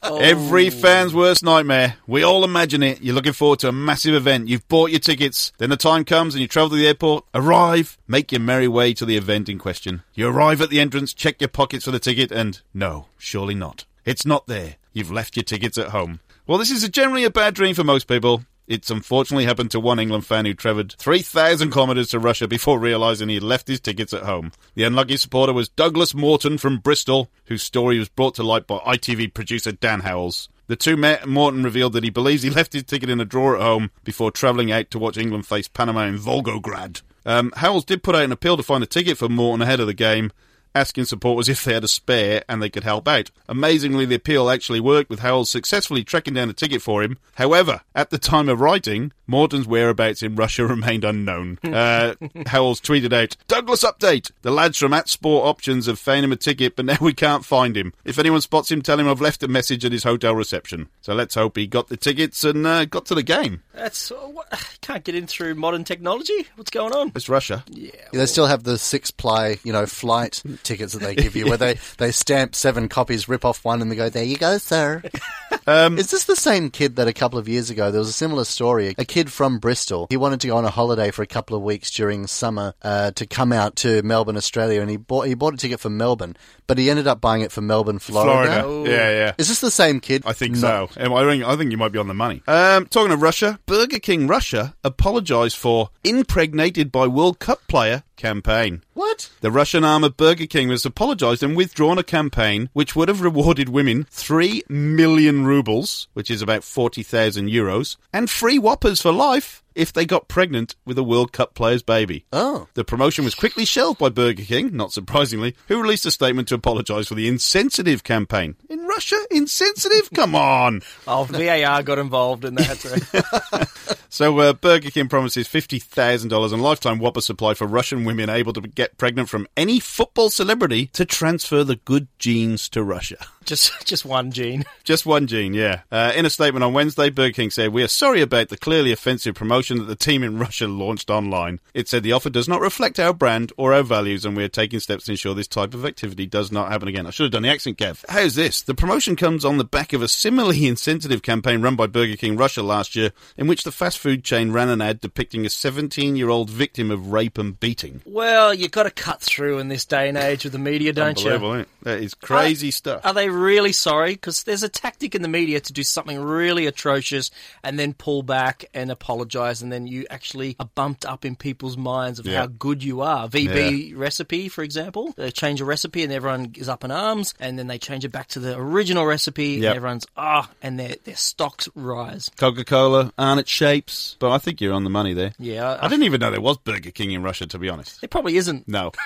Every 0.02 0.70
fan's 0.70 1.14
worst 1.14 1.42
nightmare. 1.42 1.96
We 2.06 2.22
all 2.22 2.44
imagine 2.44 2.82
it. 2.82 3.02
You're 3.02 3.14
looking 3.14 3.32
forward 3.32 3.58
to 3.60 3.68
a 3.68 3.72
massive 3.72 4.14
event. 4.14 4.48
You've 4.48 4.66
bought 4.68 4.90
your 4.90 5.00
tickets. 5.00 5.52
Then 5.58 5.70
the 5.70 5.76
time 5.76 6.04
comes 6.04 6.34
and 6.34 6.42
you 6.42 6.48
travel 6.48 6.70
to 6.70 6.76
the 6.76 6.86
airport, 6.86 7.24
arrive, 7.34 7.98
make 8.06 8.30
your 8.30 8.40
merry 8.40 8.68
way 8.68 8.92
to 8.94 9.04
the 9.06 9.16
event 9.16 9.48
in 9.48 9.58
question. 9.58 10.02
You 10.14 10.28
arrive 10.28 10.60
at 10.60 10.70
the 10.70 10.80
entrance, 10.80 11.14
check 11.14 11.40
your 11.40 11.48
pockets 11.48 11.84
for 11.86 11.90
the 11.90 11.98
ticket, 11.98 12.30
and 12.30 12.60
no, 12.74 13.06
surely 13.18 13.54
not. 13.54 13.84
It's 14.04 14.26
not 14.26 14.46
there. 14.46 14.76
You've 14.92 15.10
left 15.10 15.36
your 15.36 15.44
tickets 15.44 15.78
at 15.78 15.88
home. 15.88 16.20
Well, 16.46 16.58
this 16.58 16.70
is 16.70 16.84
a 16.84 16.90
generally 16.90 17.24
a 17.24 17.30
bad 17.30 17.54
dream 17.54 17.74
for 17.74 17.84
most 17.84 18.06
people. 18.06 18.44
It's 18.66 18.90
unfortunately 18.90 19.46
happened 19.46 19.70
to 19.70 19.80
one 19.80 19.98
England 19.98 20.26
fan 20.26 20.44
who 20.44 20.52
travelled 20.52 20.92
3,000 20.98 21.70
kilometres 21.70 22.10
to 22.10 22.18
Russia 22.18 22.46
before 22.46 22.78
realising 22.78 23.30
he 23.30 23.36
had 23.36 23.42
left 23.42 23.66
his 23.66 23.80
tickets 23.80 24.12
at 24.12 24.24
home. 24.24 24.52
The 24.74 24.84
unlucky 24.84 25.16
supporter 25.16 25.54
was 25.54 25.70
Douglas 25.70 26.14
Morton 26.14 26.58
from 26.58 26.80
Bristol, 26.80 27.30
whose 27.46 27.62
story 27.62 27.98
was 27.98 28.10
brought 28.10 28.34
to 28.34 28.42
light 28.42 28.66
by 28.66 28.76
ITV 28.80 29.32
producer 29.32 29.72
Dan 29.72 30.00
Howells. 30.00 30.50
The 30.66 30.76
two 30.76 30.98
met 30.98 31.26
Morton 31.26 31.62
revealed 31.62 31.94
that 31.94 32.04
he 32.04 32.10
believes 32.10 32.42
he 32.42 32.50
left 32.58 32.74
his 32.74 32.84
ticket 32.84 33.08
in 33.08 33.22
a 33.22 33.24
drawer 33.24 33.56
at 33.56 33.62
home 33.62 33.90
before 34.02 34.30
travelling 34.30 34.70
out 34.70 34.90
to 34.90 34.98
watch 34.98 35.16
England 35.16 35.46
face 35.46 35.68
Panama 35.68 36.02
in 36.02 36.18
Volgograd. 36.18 37.00
Um, 37.24 37.54
Howells 37.56 37.86
did 37.86 38.02
put 38.02 38.14
out 38.14 38.24
an 38.24 38.32
appeal 38.32 38.58
to 38.58 38.62
find 38.62 38.84
a 38.84 38.86
ticket 38.86 39.16
for 39.16 39.30
Morton 39.30 39.62
ahead 39.62 39.80
of 39.80 39.86
the 39.86 39.94
game, 39.94 40.30
asking 40.74 41.04
supporters 41.04 41.48
if 41.48 41.64
they 41.64 41.74
had 41.74 41.84
a 41.84 41.88
spare 41.88 42.42
and 42.48 42.62
they 42.62 42.70
could 42.70 42.84
help 42.84 43.06
out. 43.06 43.30
Amazingly, 43.48 44.04
the 44.04 44.16
appeal 44.16 44.50
actually 44.50 44.80
worked, 44.80 45.10
with 45.10 45.20
Howells 45.20 45.50
successfully 45.50 46.04
tracking 46.04 46.34
down 46.34 46.50
a 46.50 46.52
ticket 46.52 46.82
for 46.82 47.02
him. 47.02 47.18
However, 47.36 47.82
at 47.94 48.10
the 48.10 48.18
time 48.18 48.48
of 48.48 48.60
writing, 48.60 49.12
Morton's 49.26 49.66
whereabouts 49.66 50.22
in 50.22 50.36
Russia 50.36 50.66
remained 50.66 51.04
unknown. 51.04 51.58
Uh, 51.62 52.14
Howells 52.46 52.80
tweeted 52.80 53.12
out, 53.12 53.36
Douglas 53.48 53.84
update! 53.84 54.30
The 54.42 54.50
lads 54.50 54.78
from 54.78 54.92
at 54.92 55.08
Sport 55.08 55.46
Options 55.46 55.86
have 55.86 55.98
found 55.98 56.24
him 56.24 56.32
a 56.32 56.36
ticket, 56.36 56.76
but 56.76 56.84
now 56.84 56.98
we 57.00 57.14
can't 57.14 57.44
find 57.44 57.76
him. 57.76 57.92
If 58.04 58.18
anyone 58.18 58.40
spots 58.40 58.70
him, 58.70 58.82
tell 58.82 58.98
him 58.98 59.08
I've 59.08 59.20
left 59.20 59.42
a 59.42 59.48
message 59.48 59.84
at 59.84 59.92
his 59.92 60.04
hotel 60.04 60.34
reception. 60.34 60.88
So 61.00 61.14
let's 61.14 61.34
hope 61.34 61.56
he 61.56 61.66
got 61.66 61.88
the 61.88 61.96
tickets 61.96 62.44
and 62.44 62.66
uh, 62.66 62.84
got 62.84 63.06
to 63.06 63.14
the 63.14 63.22
game. 63.22 63.62
That's 63.72 64.10
uh, 64.10 64.16
what, 64.16 64.78
can't 64.80 65.04
get 65.04 65.14
in 65.14 65.26
through 65.26 65.54
modern 65.54 65.84
technology. 65.84 66.46
What's 66.56 66.70
going 66.70 66.92
on? 66.92 67.12
It's 67.14 67.28
Russia. 67.28 67.64
Yeah, 67.70 67.90
they 68.12 68.26
still 68.26 68.46
have 68.46 68.64
the 68.64 68.78
six 68.78 69.10
ply, 69.10 69.58
you 69.64 69.72
know, 69.72 69.86
flight 69.86 70.42
tickets 70.62 70.92
that 70.92 71.00
they 71.00 71.14
give 71.14 71.36
you, 71.36 71.46
where 71.46 71.56
they, 71.58 71.78
they 71.98 72.10
stamp 72.10 72.54
seven 72.54 72.88
copies, 72.88 73.28
rip 73.28 73.44
off 73.44 73.64
one, 73.64 73.82
and 73.82 73.90
they 73.90 73.96
go, 73.96 74.08
"There 74.08 74.24
you 74.24 74.36
go, 74.36 74.58
sir." 74.58 75.02
Is 75.66 76.10
this 76.10 76.24
the 76.24 76.36
same 76.36 76.70
kid 76.70 76.96
that 76.96 77.08
a 77.08 77.12
couple 77.12 77.38
of 77.38 77.48
years 77.48 77.70
ago 77.70 77.90
there 77.90 77.98
was 78.00 78.08
a 78.08 78.12
similar 78.12 78.44
story? 78.44 78.94
A 78.98 79.04
kid 79.04 79.32
from 79.32 79.58
Bristol. 79.58 80.06
He 80.10 80.16
wanted 80.16 80.40
to 80.42 80.48
go 80.48 80.56
on 80.56 80.64
a 80.64 80.70
holiday 80.70 81.10
for 81.10 81.22
a 81.22 81.26
couple 81.26 81.56
of 81.56 81.62
weeks 81.62 81.90
during 81.90 82.26
summer 82.26 82.74
uh, 82.82 83.10
to 83.12 83.26
come 83.26 83.52
out 83.52 83.76
to 83.76 84.02
Melbourne, 84.02 84.36
Australia, 84.36 84.80
and 84.80 84.90
he 84.90 84.96
bought 84.96 85.26
he 85.26 85.34
bought 85.34 85.54
a 85.54 85.56
ticket 85.56 85.80
for 85.80 85.90
Melbourne, 85.90 86.36
but 86.66 86.78
he 86.78 86.90
ended 86.90 87.06
up 87.06 87.20
buying 87.20 87.42
it 87.42 87.50
for 87.52 87.60
Melbourne, 87.60 87.98
Florida. 87.98 88.62
Florida. 88.62 88.90
Yeah, 88.90 89.10
yeah. 89.10 89.32
Is 89.38 89.48
this 89.48 89.60
the 89.60 89.70
same 89.70 90.00
kid? 90.00 90.22
I 90.26 90.32
think 90.32 90.54
No. 90.56 90.88
so. 90.94 91.00
Um, 91.04 91.12
I 91.14 91.24
think, 91.28 91.44
I 91.44 91.56
think 91.56 91.70
you 91.70 91.76
might 91.78 91.92
be 91.92 91.98
on 91.98 92.08
the 92.08 92.14
money. 92.14 92.42
Um, 92.46 92.86
talking 92.86 93.12
of 93.12 93.22
Russia, 93.22 93.58
Burger 93.66 93.98
King 93.98 94.26
Russia 94.26 94.74
apologised 94.84 95.56
for 95.56 95.90
impregnated 96.04 96.92
by 96.92 97.06
World 97.06 97.38
Cup 97.38 97.60
player 97.68 98.02
campaign. 98.16 98.82
What? 98.94 99.28
The 99.40 99.50
Russian 99.50 99.82
arm 99.82 100.04
of 100.04 100.16
Burger 100.16 100.46
King 100.46 100.70
has 100.70 100.86
apologised 100.86 101.42
and 101.42 101.56
withdrawn 101.56 101.98
a 101.98 102.04
campaign 102.04 102.70
which 102.72 102.94
would 102.94 103.08
have 103.08 103.22
rewarded 103.22 103.68
women 103.68 104.06
3 104.10 104.62
million 104.68 105.44
rubles, 105.44 106.06
which 106.12 106.30
is 106.30 106.40
about 106.40 106.62
40,000 106.62 107.48
euros, 107.50 107.96
and 108.12 108.30
free 108.30 108.56
whoppers 108.56 109.02
for 109.02 109.10
life 109.10 109.63
if 109.74 109.92
they 109.92 110.06
got 110.06 110.28
pregnant 110.28 110.76
with 110.84 110.98
a 110.98 111.02
World 111.02 111.32
Cup 111.32 111.54
player's 111.54 111.82
baby. 111.82 112.24
Oh. 112.32 112.68
The 112.74 112.84
promotion 112.84 113.24
was 113.24 113.34
quickly 113.34 113.64
shelved 113.64 113.98
by 113.98 114.08
Burger 114.08 114.44
King, 114.44 114.76
not 114.76 114.92
surprisingly, 114.92 115.56
who 115.68 115.80
released 115.80 116.06
a 116.06 116.10
statement 116.10 116.48
to 116.48 116.54
apologise 116.54 117.08
for 117.08 117.14
the 117.14 117.28
insensitive 117.28 118.04
campaign. 118.04 118.56
In 118.68 118.86
Russia? 118.86 119.18
Insensitive? 119.30 120.10
Come 120.14 120.34
on! 120.34 120.82
Oh, 121.06 121.24
VAR 121.24 121.82
got 121.82 121.98
involved 121.98 122.44
had 122.44 122.78
to. 122.80 123.68
So 124.14 124.38
uh, 124.38 124.52
Burger 124.52 124.90
King 124.90 125.08
promises 125.08 125.48
$50,000 125.48 126.52
and 126.52 126.62
lifetime 126.62 127.00
Whopper 127.00 127.20
supply 127.20 127.54
for 127.54 127.66
Russian 127.66 128.04
women 128.04 128.30
able 128.30 128.52
to 128.52 128.60
get 128.60 128.96
pregnant 128.96 129.28
from 129.28 129.48
any 129.56 129.80
football 129.80 130.30
celebrity 130.30 130.86
to 130.92 131.04
transfer 131.04 131.64
the 131.64 131.74
good 131.74 132.06
genes 132.20 132.68
to 132.68 132.84
Russia. 132.84 133.16
Just 133.44 133.72
just 133.86 134.04
one 134.04 134.30
gene. 134.30 134.64
Just 134.84 135.06
one 135.06 135.26
gene, 135.26 135.54
yeah. 135.54 135.80
Uh, 135.90 136.12
in 136.14 136.26
a 136.26 136.30
statement 136.30 136.62
on 136.62 136.72
Wednesday, 136.72 137.10
Burger 137.10 137.32
King 137.32 137.50
said, 137.50 137.72
We 137.72 137.82
are 137.82 137.88
sorry 137.88 138.20
about 138.20 138.48
the 138.48 138.56
clearly 138.56 138.92
offensive 138.92 139.34
promotion 139.34 139.78
that 139.78 139.84
the 139.84 139.96
team 139.96 140.22
in 140.22 140.38
Russia 140.38 140.68
launched 140.68 141.10
online. 141.10 141.60
It 141.72 141.88
said 141.88 142.02
the 142.02 142.12
offer 142.12 142.30
does 142.30 142.48
not 142.48 142.60
reflect 142.60 143.00
our 143.00 143.14
brand 143.14 143.52
or 143.56 143.72
our 143.72 143.82
values, 143.82 144.24
and 144.24 144.36
we 144.36 144.44
are 144.44 144.48
taking 144.48 144.80
steps 144.80 145.04
to 145.04 145.12
ensure 145.12 145.34
this 145.34 145.48
type 145.48 145.74
of 145.74 145.84
activity 145.84 146.26
does 146.26 146.52
not 146.52 146.70
happen 146.70 146.88
again. 146.88 147.06
I 147.06 147.10
should 147.10 147.24
have 147.24 147.32
done 147.32 147.42
the 147.42 147.48
accent, 147.48 147.78
Kev. 147.78 148.04
How's 148.08 148.34
this? 148.34 148.62
The 148.62 148.74
promotion 148.74 149.16
comes 149.16 149.44
on 149.44 149.58
the 149.58 149.64
back 149.64 149.92
of 149.92 150.02
a 150.02 150.08
similarly 150.08 150.66
insensitive 150.66 151.22
campaign 151.22 151.62
run 151.62 151.76
by 151.76 151.86
Burger 151.86 152.16
King 152.16 152.36
Russia 152.36 152.62
last 152.62 152.94
year, 152.94 153.12
in 153.36 153.46
which 153.46 153.64
the 153.64 153.72
fast 153.72 153.98
food 153.98 154.24
chain 154.24 154.52
ran 154.52 154.68
an 154.68 154.80
ad 154.80 155.00
depicting 155.00 155.46
a 155.46 155.50
17 155.50 156.16
year 156.16 156.28
old 156.28 156.50
victim 156.50 156.90
of 156.90 157.12
rape 157.12 157.38
and 157.38 157.58
beating. 157.58 158.02
Well, 158.04 158.52
you've 158.52 158.70
got 158.70 158.84
to 158.84 158.90
cut 158.90 159.20
through 159.20 159.58
in 159.58 159.68
this 159.68 159.84
day 159.84 160.08
and 160.08 160.18
age 160.18 160.44
with 160.44 160.52
the 160.52 160.58
media, 160.58 160.92
don't 160.92 161.22
you? 161.22 161.66
That 161.82 162.00
is 162.00 162.14
crazy 162.14 162.70
stuff. 162.70 163.00
Are 163.04 163.14
they 163.14 163.28
really 163.34 163.72
sorry? 163.72 164.12
Because 164.12 164.44
there's 164.44 164.62
a 164.62 164.68
tactic 164.68 165.14
in 165.14 165.22
the 165.22 165.28
media 165.28 165.60
to 165.60 165.72
do 165.72 165.82
something 165.82 166.18
really 166.20 166.66
atrocious 166.66 167.30
and 167.62 167.78
then 167.78 167.92
pull 167.92 168.22
back 168.22 168.64
and 168.72 168.90
apologise, 168.90 169.60
and 169.60 169.70
then 169.72 169.86
you 169.86 170.06
actually 170.10 170.56
are 170.60 170.68
bumped 170.74 171.04
up 171.04 171.24
in 171.24 171.36
people's 171.36 171.76
minds 171.76 172.18
of 172.18 172.26
Yeah. 172.26 172.40
how 172.40 172.46
good 172.46 172.82
you 172.82 173.00
are. 173.02 173.28
VB 173.28 173.94
recipe, 173.96 174.48
for 174.48 174.62
example, 174.62 175.12
they 175.16 175.30
change 175.30 175.60
a 175.60 175.64
recipe 175.64 176.02
and 176.04 176.12
everyone 176.12 176.52
is 176.56 176.68
up 176.68 176.84
in 176.84 176.90
arms, 176.90 177.34
and 177.40 177.58
then 177.58 177.66
they 177.66 177.78
change 177.78 178.04
it 178.04 178.10
back 178.10 178.28
to 178.28 178.40
the 178.40 178.56
original 178.56 179.04
recipe, 179.04 179.48
Yep. 179.54 179.64
and 179.70 179.76
everyone's 179.76 180.06
ah, 180.16 180.48
and 180.62 180.78
their 180.78 180.96
their 181.04 181.16
stocks 181.16 181.68
rise. 181.74 182.30
Coca 182.38 182.64
Cola, 182.64 183.12
Arnott's 183.18 183.50
Shapes? 183.50 184.16
But 184.18 184.30
I 184.30 184.38
think 184.38 184.60
you're 184.60 184.72
on 184.74 184.84
the 184.84 184.90
money 184.90 185.12
there. 185.14 185.32
Yeah, 185.38 185.78
I 185.80 185.88
didn't 185.88 186.04
even 186.04 186.20
know 186.20 186.30
there 186.30 186.40
was 186.40 186.58
Burger 186.58 186.90
King 186.90 187.10
in 187.12 187.22
Russia, 187.22 187.46
to 187.46 187.58
be 187.58 187.68
honest. 187.68 187.98
It 188.02 188.10
probably 188.10 188.36
isn't. 188.36 188.68
No. 188.68 188.92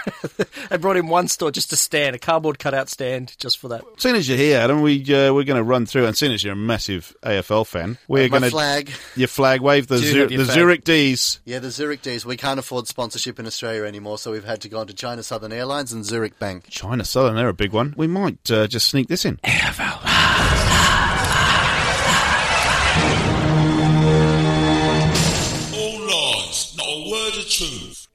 They 0.71 0.77
brought 0.77 0.97
in 0.97 1.07
one 1.09 1.29
store 1.29 1.51
just 1.51 1.73
a 1.73 1.77
stand, 1.77 2.15
a 2.15 2.19
cardboard 2.19 2.59
cutout 2.59 2.89
stand, 2.91 3.35
just 3.39 3.59
for 3.59 3.69
that. 3.69 3.83
Seeing 3.97 4.15
as 4.19 4.29
you're 4.29 4.37
here, 4.39 4.59
Adam, 4.61 4.83
we 4.83 5.01
uh, 5.03 5.33
we're 5.33 5.45
going 5.45 5.57
to 5.57 5.63
run 5.63 5.87
through, 5.87 6.07
and 6.07 6.17
seeing 6.17 6.33
as 6.33 6.45
you're 6.45 6.53
a 6.53 6.57
massive 6.57 7.17
AFL 7.23 7.67
fan, 7.67 7.97
we're 8.09 8.25
My 8.25 8.29
going 8.29 8.43
to 8.43 8.51
flag. 8.51 8.91
your 9.17 9.29
flag 9.29 9.61
wave 9.61 9.87
the 9.87 9.99
Do 9.99 10.05
Zu- 10.05 10.19
have 10.21 10.31
your 10.31 10.39
the 10.41 10.45
flag. 10.45 10.55
Zurich 10.55 10.85
D's. 10.85 11.41
Yeah, 11.45 11.59
the 11.61 11.71
Zurich 11.71 12.03
D's. 12.03 12.27
We 12.27 12.37
can't 12.37 12.59
afford 12.61 12.87
sponsorship 12.89 13.39
in 13.39 13.47
Australia 13.47 13.85
anymore, 13.85 14.19
so 14.19 14.33
we've 14.33 14.45
had 14.45 14.61
to 14.63 14.69
go 14.69 14.81
on 14.81 14.87
to 14.89 14.95
China 14.95 15.23
Southern 15.23 15.53
Airlines 15.53 15.93
and 15.93 16.05
Zurich 16.05 16.39
Bank. 16.39 16.69
China 16.69 17.05
Southern, 17.05 17.37
they're 17.37 17.49
a 17.49 17.55
big 17.55 17.73
one. 17.73 17.95
We 17.97 18.07
might 18.07 18.51
uh, 18.51 18.67
just 18.67 18.89
sneak 18.89 19.09
this 19.09 19.25
in. 19.25 19.39
All 19.45 20.78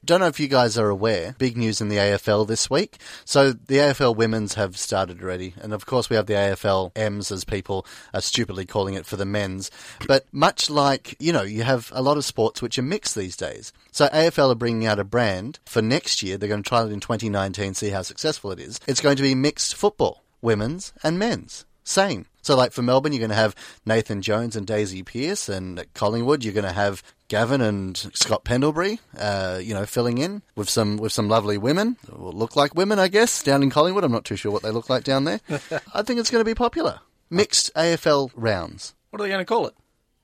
Don't 0.04 0.20
know 0.20 0.26
if 0.26 0.38
you 0.38 0.48
guys 0.48 0.76
are 0.76 0.90
aware. 0.90 1.34
Big 1.38 1.56
news 1.56 1.80
in 1.80 1.88
the 1.88 1.96
AFL 1.96 2.46
this 2.46 2.68
week. 2.68 2.98
So 3.24 3.52
the 3.52 3.76
AFL 3.76 4.16
women's 4.16 4.54
have 4.54 4.76
started 4.76 5.22
already, 5.22 5.54
and 5.60 5.72
of 5.72 5.86
course 5.86 6.10
we 6.10 6.16
have 6.16 6.26
the 6.26 6.34
AFL 6.34 6.92
M's 6.94 7.32
as 7.32 7.44
people 7.44 7.86
are 8.12 8.20
stupidly 8.20 8.66
calling 8.66 8.94
it 8.94 9.06
for 9.06 9.16
the 9.16 9.24
men's. 9.24 9.70
But 10.06 10.26
much 10.32 10.68
like 10.68 11.16
you 11.18 11.32
know, 11.32 11.42
you 11.42 11.62
have 11.62 11.90
a 11.94 12.02
lot 12.02 12.18
of 12.18 12.24
sports 12.24 12.60
which 12.60 12.78
are 12.78 12.82
mixed 12.82 13.14
these 13.14 13.36
days. 13.36 13.72
So 13.92 14.08
AFL 14.08 14.52
are 14.52 14.56
bringing 14.56 14.86
out 14.86 14.98
a 14.98 15.04
brand 15.04 15.58
for 15.64 15.80
next 15.80 16.22
year. 16.22 16.36
They're 16.36 16.48
going 16.48 16.62
to 16.62 16.68
try 16.68 16.82
it 16.84 16.92
in 16.92 17.00
2019, 17.00 17.74
see 17.74 17.90
how 17.90 18.02
successful 18.02 18.50
it 18.52 18.60
is. 18.60 18.80
It's 18.86 19.00
going 19.00 19.16
to 19.16 19.22
be 19.22 19.34
mixed 19.34 19.74
football, 19.74 20.22
women's 20.42 20.92
and 21.02 21.18
men's. 21.18 21.64
Same. 21.84 22.26
So, 22.42 22.56
like 22.56 22.72
for 22.72 22.82
Melbourne, 22.82 23.12
you're 23.12 23.20
going 23.20 23.30
to 23.30 23.36
have 23.36 23.54
Nathan 23.86 24.20
Jones 24.20 24.56
and 24.56 24.66
Daisy 24.66 25.02
Pearce, 25.02 25.48
and 25.48 25.78
at 25.78 25.94
Collingwood, 25.94 26.44
you're 26.44 26.52
going 26.52 26.64
to 26.64 26.72
have 26.72 27.02
Gavin 27.34 27.60
and 27.60 27.96
Scott 28.14 28.44
Pendlebury, 28.44 29.00
uh, 29.18 29.58
you 29.60 29.74
know, 29.74 29.86
filling 29.86 30.18
in 30.18 30.42
with 30.54 30.70
some 30.70 30.98
with 30.98 31.10
some 31.10 31.28
lovely 31.28 31.58
women, 31.58 31.96
or 32.12 32.30
look 32.30 32.54
like 32.54 32.76
women, 32.76 33.00
I 33.00 33.08
guess, 33.08 33.42
down 33.42 33.64
in 33.64 33.70
Collingwood. 33.70 34.04
I'm 34.04 34.12
not 34.12 34.24
too 34.24 34.36
sure 34.36 34.52
what 34.52 34.62
they 34.62 34.70
look 34.70 34.88
like 34.88 35.02
down 35.02 35.24
there. 35.24 35.40
I 35.92 36.02
think 36.02 36.20
it's 36.20 36.30
going 36.30 36.42
to 36.42 36.48
be 36.48 36.54
popular. 36.54 37.00
Mixed 37.30 37.74
AFL 37.74 38.30
rounds, 38.36 38.94
What 39.10 39.20
are 39.20 39.24
they 39.24 39.30
going 39.30 39.40
to 39.40 39.44
call 39.44 39.66
it? 39.66 39.74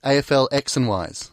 AFL 0.04 0.46
X 0.52 0.76
and 0.76 0.86
Y's. 0.86 1.32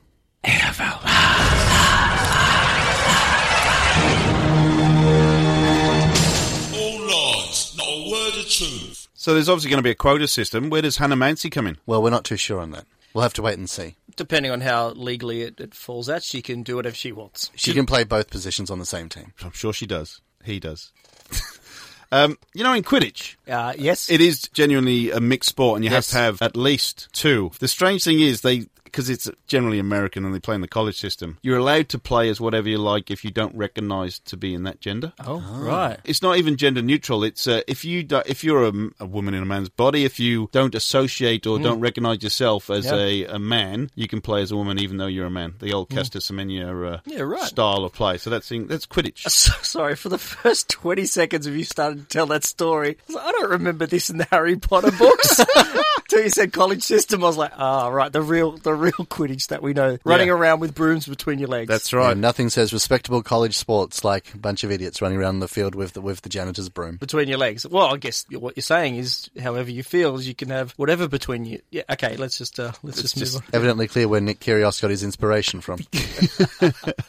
All 6.74 7.00
lies, 7.02 7.76
not 7.78 7.88
a 7.88 8.10
word 8.12 8.40
of 8.40 8.50
truth. 8.50 9.08
So 9.14 9.36
there's 9.36 9.48
obviously 9.50 9.70
going 9.70 9.78
to 9.78 9.84
be 9.84 9.92
a 9.92 9.96
quota 9.96 10.28
system. 10.28 10.72
Where 10.72 10.82
does 10.82 10.98
Hannah 10.98 11.16
Mouncey 11.16 11.52
come 11.52 11.68
in? 11.68 11.78
Well, 11.86 12.02
we're 12.02 12.10
not 12.10 12.24
too 12.24 12.38
sure 12.38 12.60
on 12.62 12.72
that. 12.72 12.86
We'll 13.14 13.22
have 13.24 13.34
to 13.36 13.42
wait 13.44 13.58
and 13.60 13.70
see. 13.70 13.96
Depending 14.18 14.52
on 14.52 14.60
how 14.62 14.90
legally 14.90 15.44
it, 15.44 15.60
it 15.62 15.74
falls 15.74 16.10
out, 16.10 16.24
she 16.24 16.42
can 16.42 16.64
do 16.64 16.76
whatever 16.76 16.96
she 16.96 17.12
wants. 17.14 17.50
She 17.56 17.74
can 17.74 17.86
play 17.86 18.04
both 18.04 18.30
positions 18.30 18.70
on 18.70 18.80
the 18.80 18.86
same 18.86 19.08
team. 19.10 19.32
I'm 19.44 19.52
sure 19.52 19.72
she 19.72 19.86
does. 19.86 20.20
He 20.44 20.60
does. 20.60 20.92
um, 22.12 22.38
you 22.54 22.64
know, 22.64 22.74
in 22.74 22.84
Quidditch, 22.84 23.36
Uh, 23.48 23.74
yes. 23.78 24.10
it 24.10 24.20
is 24.22 24.42
genuinely 24.54 25.12
a 25.12 25.20
mixed 25.20 25.50
sport, 25.50 25.78
and 25.78 25.86
you 25.86 25.92
Yes. 25.92 26.12
have 26.12 26.18
to 26.20 26.24
have 26.24 26.42
at 26.42 26.58
least 26.58 27.08
two. 27.14 27.52
The 27.60 27.68
strange 27.68 28.04
thing 28.04 28.20
is 28.20 28.42
they. 28.42 28.66
Because 28.98 29.12
it's 29.12 29.30
generally 29.46 29.78
American 29.78 30.26
and 30.26 30.34
they 30.34 30.40
play 30.40 30.56
in 30.56 30.62
the 30.62 30.68
college 30.68 31.00
system, 31.00 31.38
you're 31.44 31.60
allowed 31.60 31.88
to 31.90 32.00
play 32.00 32.30
as 32.30 32.42
whatever 32.42 32.68
you 32.68 32.80
like 32.80 33.12
if 33.12 33.24
you 33.24 33.30
don't 33.30 33.56
recognise 33.56 34.18
to 34.22 34.36
be 34.36 34.56
in 34.56 34.64
that 34.64 34.82
gender. 34.82 35.14
oh, 35.24 35.40
right. 35.60 36.00
It's 36.04 36.24
not 36.24 36.38
even 36.38 36.58
gender 36.58 36.82
neutral. 36.82 37.24
It's 37.24 37.46
uh, 37.48 37.62
if 37.68 37.86
you 37.86 38.02
do, 38.02 38.24
if 38.26 38.44
you're 38.44 38.64
a 39.00 39.06
woman 39.06 39.36
in 39.36 39.44
a 39.44 39.46
man's 39.46 39.70
body, 39.70 40.04
if 40.04 40.20
you 40.20 40.50
don't 40.52 40.74
associate 40.74 41.46
or 41.46 41.60
don't 41.60 41.80
recognise 41.80 42.24
yourself 42.24 42.72
as. 42.72 42.86
Yeah. 42.88 42.96
a, 42.96 43.26
a 43.26 43.40
man, 43.40 43.92
you 43.94 44.08
can 44.08 44.20
play 44.20 44.42
as 44.42 44.52
a 44.52 44.56
woman 44.56 44.80
even 44.80 44.98
though 44.98 45.06
you're 45.06 45.28
a 45.28 45.30
man. 45.30 45.54
The 45.60 45.74
old 45.74 45.90
Caster 45.90 46.18
Semenya 46.18 46.96
uh. 46.96 47.00
Yeah, 47.06 47.22
right. 47.22 47.44
style 47.44 47.84
of 47.84 47.94
play. 47.94 48.18
So 48.18 48.32
that's 48.32 48.50
in- 48.52 48.68
that's 48.68 48.88
Quidditch. 48.88 49.26
So, 49.38 49.52
sorry, 49.62 49.96
for 49.96 50.10
the 50.10 50.18
first 50.18 50.70
20 50.70 51.06
seconds 51.06 51.46
of 51.46 51.56
you 51.56 51.64
started 51.64 52.00
to 52.00 52.06
tell 52.06 52.26
that 52.28 52.44
story, 52.44 52.98
I, 53.08 53.14
like, 53.14 53.24
I 53.26 53.32
don't 53.34 53.52
remember 53.52 53.86
this 53.86 54.10
in 54.10 54.18
the 54.18 54.28
Harry 54.32 54.56
Potter 54.56 54.92
books. 54.92 55.40
Till 56.10 56.24
you 56.24 56.30
said 56.30 56.54
college 56.54 56.84
system, 56.84 57.24
I 57.24 57.28
was 57.28 57.38
like, 57.38 57.52
ah, 57.58 57.88
right, 57.90 58.12
the 58.12 58.22
real 58.22 58.52
the 58.54 58.74
real 58.74 58.92
Quidditch 58.94 59.48
that 59.48 59.62
we 59.62 59.74
know. 59.74 59.98
Running 60.06 60.28
Yeah. 60.28 60.34
around 60.34 60.60
with 60.62 60.74
brooms 60.74 61.06
between 61.06 61.38
your 61.40 61.50
legs. 61.50 61.68
That's 61.68 61.92
right. 61.94 62.12
And 62.14 62.22
nothing 62.22 62.50
says 62.50 62.72
respectable 62.74 63.22
college 63.22 63.58
sports 63.58 64.04
like 64.04 64.34
a 64.34 64.38
bunch 64.38 64.64
of 64.64 64.72
idiots 64.72 65.02
running 65.02 65.18
around 65.18 65.40
the 65.40 65.48
field 65.48 65.76
with 65.76 65.94
the, 65.94 66.02
with 66.02 66.22
the 66.22 66.30
janitor's 66.30 66.70
broom. 66.70 66.96
Between 66.98 67.28
your 67.28 67.38
legs. 67.38 67.68
Well, 67.68 67.94
I 67.94 67.98
guess 67.98 68.26
what 68.32 68.56
you're 68.56 68.62
saying 68.62 68.96
is, 68.96 69.30
however 69.42 69.70
you 69.70 69.84
feel, 69.84 70.16
is 70.16 70.28
you 70.28 70.36
can 70.36 70.50
have 70.50 70.72
whatever 70.78 71.08
between 71.08 71.46
you. 71.46 71.62
Yeah, 71.72 71.84
okay, 71.90 72.16
let's 72.18 72.38
just 72.38 72.60
uh, 72.60 72.72
let's 72.84 73.02
just, 73.02 73.18
just- 73.18 73.34
move 73.36 73.44
on. 73.44 73.50
Evidently 73.54 73.88
clear 73.88 74.08
where 74.08 74.22
Nick 74.22 74.40
Kyrgios 74.40 74.82
got 74.82 74.92
his 74.92 75.04
inspiration 75.04 75.62
from. 75.62 75.80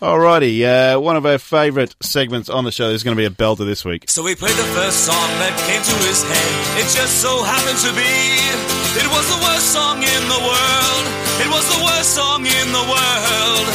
Alrighty, 0.02 0.64
uh, 0.96 1.00
one 1.00 1.16
of 1.16 1.24
our 1.26 1.38
favourite 1.38 1.94
segments 2.02 2.48
on 2.48 2.64
the 2.64 2.72
show 2.72 2.90
is 2.90 3.02
going 3.04 3.16
to 3.16 3.20
be 3.20 3.26
a 3.26 3.30
belter 3.30 3.66
this 3.66 3.84
week. 3.84 4.08
So 4.10 4.22
we 4.22 4.34
played 4.34 4.56
the 4.56 4.62
first 4.74 5.04
song 5.04 5.14
that 5.38 5.54
came 5.68 5.82
to 5.82 6.08
his 6.08 6.22
head. 6.22 6.78
It 6.80 6.88
just 6.94 7.20
so 7.22 7.42
happened 7.42 7.78
to 7.78 7.92
be. 7.94 8.87
It 8.96 9.08
was 9.12 9.26
the 9.28 9.40
worst 9.44 9.68
song 9.72 10.00
in 10.00 10.22
the 10.32 10.40
world. 10.40 11.04
It 11.44 11.48
was 11.52 11.64
the 11.68 11.84
worst 11.84 12.14
song 12.14 12.46
in 12.46 12.72
the 12.72 12.84
world. 12.88 13.66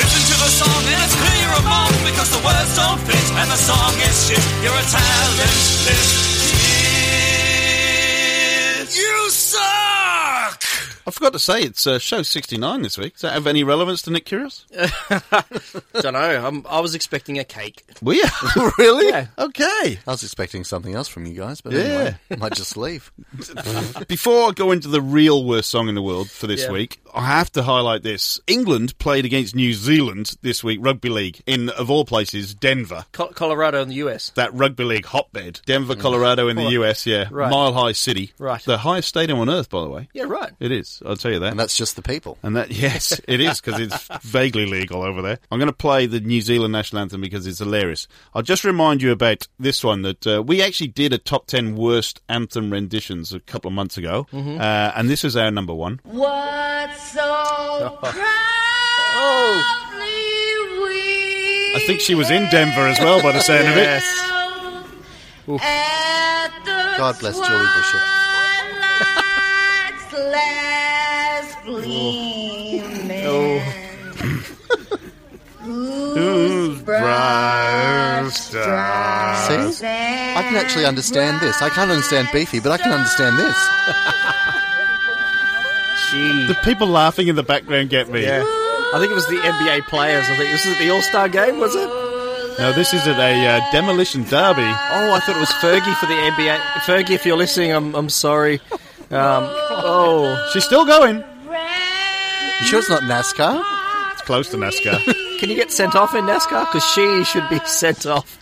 Listen 0.00 0.22
to 0.32 0.36
the 0.40 0.48
song 0.48 0.80
and 0.88 1.00
it's 1.04 1.16
clear 1.20 1.48
wrong 1.68 1.92
because 2.08 2.30
the 2.32 2.40
words 2.40 2.72
don't 2.76 3.00
fit 3.04 3.26
and 3.36 3.50
the 3.50 3.60
song 3.60 3.92
is 4.08 4.16
shit. 4.26 4.44
You're 4.64 4.72
a 4.72 4.86
talentless 4.88 6.35
I 11.06 11.10
forgot 11.12 11.32
to 11.34 11.38
say 11.38 11.62
it's 11.62 11.86
uh, 11.86 11.98
show 11.98 12.22
69 12.22 12.82
this 12.82 12.98
week. 12.98 13.12
Does 13.14 13.22
that 13.22 13.32
have 13.34 13.46
any 13.46 13.62
relevance 13.64 14.02
to 14.02 14.10
Nick 14.10 14.24
Curious? 14.24 14.66
Don't 16.00 16.12
know. 16.14 16.46
I'm, 16.46 16.66
I 16.68 16.80
was 16.80 16.94
expecting 16.94 17.38
a 17.38 17.44
cake. 17.44 17.84
Well, 18.02 18.16
yeah, 18.16 18.30
really? 18.78 19.08
Yeah. 19.08 19.26
Okay. 19.38 19.98
I 20.06 20.10
was 20.10 20.22
expecting 20.22 20.64
something 20.64 20.94
else 20.94 21.08
from 21.08 21.26
you 21.26 21.34
guys, 21.34 21.60
but 21.60 21.72
Yeah. 21.72 21.80
anyway, 21.80 22.16
I 22.30 22.36
might 22.36 22.54
just 22.54 22.76
leave. 22.76 23.12
Before 24.08 24.48
I 24.48 24.52
go 24.52 24.72
into 24.72 24.88
the 24.88 25.00
real 25.00 25.44
worst 25.44 25.70
song 25.70 25.88
in 25.88 25.94
the 25.94 26.02
world 26.02 26.30
for 26.30 26.46
this 26.46 26.62
Yeah. 26.64 26.72
week, 26.72 27.00
I 27.14 27.24
have 27.26 27.50
to 27.52 27.62
highlight 27.62 28.02
this. 28.02 28.40
England 28.46 28.98
played 28.98 29.24
against 29.24 29.54
New 29.54 29.72
Zealand 29.72 30.36
this 30.42 30.62
week, 30.62 30.80
rugby 30.82 31.08
league, 31.08 31.40
in, 31.46 31.70
of 31.70 31.90
all 31.90 32.04
places, 32.04 32.54
Denver. 32.54 33.06
Co- 33.12 33.28
Colorado 33.28 33.80
in 33.82 33.88
the 33.88 33.94
US. 34.06 34.30
That 34.34 34.52
rugby 34.52 34.84
league 34.84 35.06
hotbed. 35.06 35.60
Denver, 35.66 35.94
Colorado 35.96 36.48
in 36.48 36.56
the 36.56 36.70
US, 36.80 37.06
yeah. 37.06 37.28
Right. 37.30 37.50
Mile 37.50 37.72
High 37.72 37.92
City. 37.92 38.32
Right. 38.38 38.62
The 38.62 38.78
highest 38.78 39.08
stadium 39.08 39.38
on 39.38 39.48
earth, 39.48 39.70
by 39.70 39.82
the 39.82 39.88
way. 39.88 40.08
Yeah, 40.12 40.24
right. 40.24 40.52
It 40.60 40.72
is, 40.72 40.95
I'll 41.04 41.16
tell 41.16 41.32
you 41.32 41.38
that. 41.40 41.50
And 41.50 41.60
that's 41.60 41.76
just 41.76 41.96
the 41.96 42.02
people. 42.02 42.38
And 42.42 42.56
that, 42.56 42.70
yes, 42.70 43.20
it 43.26 43.40
is 43.40 43.60
because 43.60 43.80
it's 43.80 44.08
vaguely 44.22 44.66
legal 44.66 45.02
over 45.02 45.22
there. 45.22 45.38
I'm 45.50 45.58
going 45.58 45.68
to 45.68 45.76
play 45.76 46.06
the 46.06 46.20
New 46.20 46.40
Zealand 46.40 46.72
national 46.72 47.02
anthem 47.02 47.20
because 47.20 47.46
it's 47.46 47.58
hilarious. 47.58 48.06
I'll 48.34 48.42
just 48.42 48.64
remind 48.64 49.02
you 49.02 49.12
about 49.12 49.46
this 49.58 49.84
one 49.84 50.02
that 50.02 50.26
uh, 50.26 50.42
we 50.42 50.62
actually 50.62 50.88
did 50.88 51.12
a 51.12 51.18
top 51.18 51.46
10 51.46 51.76
worst 51.76 52.20
anthem 52.28 52.72
renditions 52.72 53.32
a 53.32 53.40
couple 53.40 53.68
of 53.68 53.74
months 53.74 53.98
ago. 53.98 54.26
Mm-hmm. 54.32 54.60
Uh, 54.60 54.92
and 54.96 55.10
this 55.10 55.24
is 55.24 55.36
our 55.36 55.50
number 55.50 55.74
one. 55.74 56.00
What 56.04 56.94
so 56.96 57.98
proudly 58.00 58.16
we 60.82 61.74
I 61.74 61.82
think 61.86 62.00
she 62.00 62.14
was 62.14 62.30
in 62.30 62.48
Denver 62.50 62.88
as 62.88 62.98
well 62.98 63.22
by 63.22 63.32
the 63.32 63.40
sound 63.40 63.68
of 63.68 63.76
it. 63.76 64.02
at 65.62 66.48
the 66.64 66.94
God 66.98 67.18
bless 67.20 67.34
Julie 67.34 67.66
Bishop. 67.76 68.00
twilight's 71.66 71.86
last 71.88 73.02
gleaming. 73.06 73.62
Whose 75.66 76.82
bright 76.82 78.30
See? 78.30 79.86
I 79.86 80.42
can 80.48 80.56
actually 80.56 80.84
understand 80.84 81.40
this. 81.40 81.60
I 81.62 81.68
can't 81.68 81.90
understand 81.90 82.28
Beefy, 82.32 82.60
but 82.60 82.72
I 82.72 82.78
can 82.78 82.92
understand 82.92 83.38
this. 83.38 83.56
Gee. 86.10 86.46
The 86.46 86.54
people 86.62 86.86
laughing 86.86 87.28
in 87.28 87.36
the 87.36 87.42
background 87.42 87.90
get 87.90 88.08
me. 88.08 88.22
Yeah. 88.22 88.42
I 88.94 88.98
think 88.98 89.10
it 89.10 89.14
was 89.14 89.26
the 89.26 89.36
NBA 89.36 89.86
players. 89.88 90.24
I 90.28 90.36
think 90.36 90.50
this 90.50 90.66
is 90.66 90.78
the 90.78 90.90
All 90.90 91.02
Star 91.02 91.28
game, 91.28 91.58
was 91.58 91.74
it? 91.74 91.88
No, 92.58 92.72
this 92.72 92.94
is 92.94 93.06
at 93.06 93.18
a 93.18 93.46
uh, 93.46 93.72
demolition 93.72 94.22
derby. 94.22 94.62
Oh, 94.62 95.12
I 95.12 95.20
thought 95.20 95.36
it 95.36 95.40
was 95.40 95.50
Fergie 95.50 95.94
for 95.96 96.06
the 96.06 96.14
NBA. 96.14 96.56
Fergie, 96.86 97.10
if 97.10 97.26
you're 97.26 97.36
listening, 97.36 97.72
I'm 97.72 97.94
I'm 97.94 98.08
sorry. 98.08 98.60
Um, 99.10 99.44
oh, 99.50 100.48
She's 100.52 100.64
still 100.64 100.86
going. 100.86 101.22
You 102.60 102.66
sure 102.66 102.78
it's 102.78 102.88
not 102.88 103.02
NASCAR? 103.02 103.62
It's 104.12 104.22
close 104.22 104.48
to 104.50 104.56
NASCAR. 104.56 105.38
can 105.38 105.50
you 105.50 105.56
get 105.56 105.70
sent 105.70 105.94
off 105.94 106.14
in 106.14 106.24
NASCAR? 106.24 106.64
Because 106.66 106.84
she 106.94 107.24
should 107.24 107.48
be 107.50 107.58
sent 107.66 108.06
off. 108.06 108.38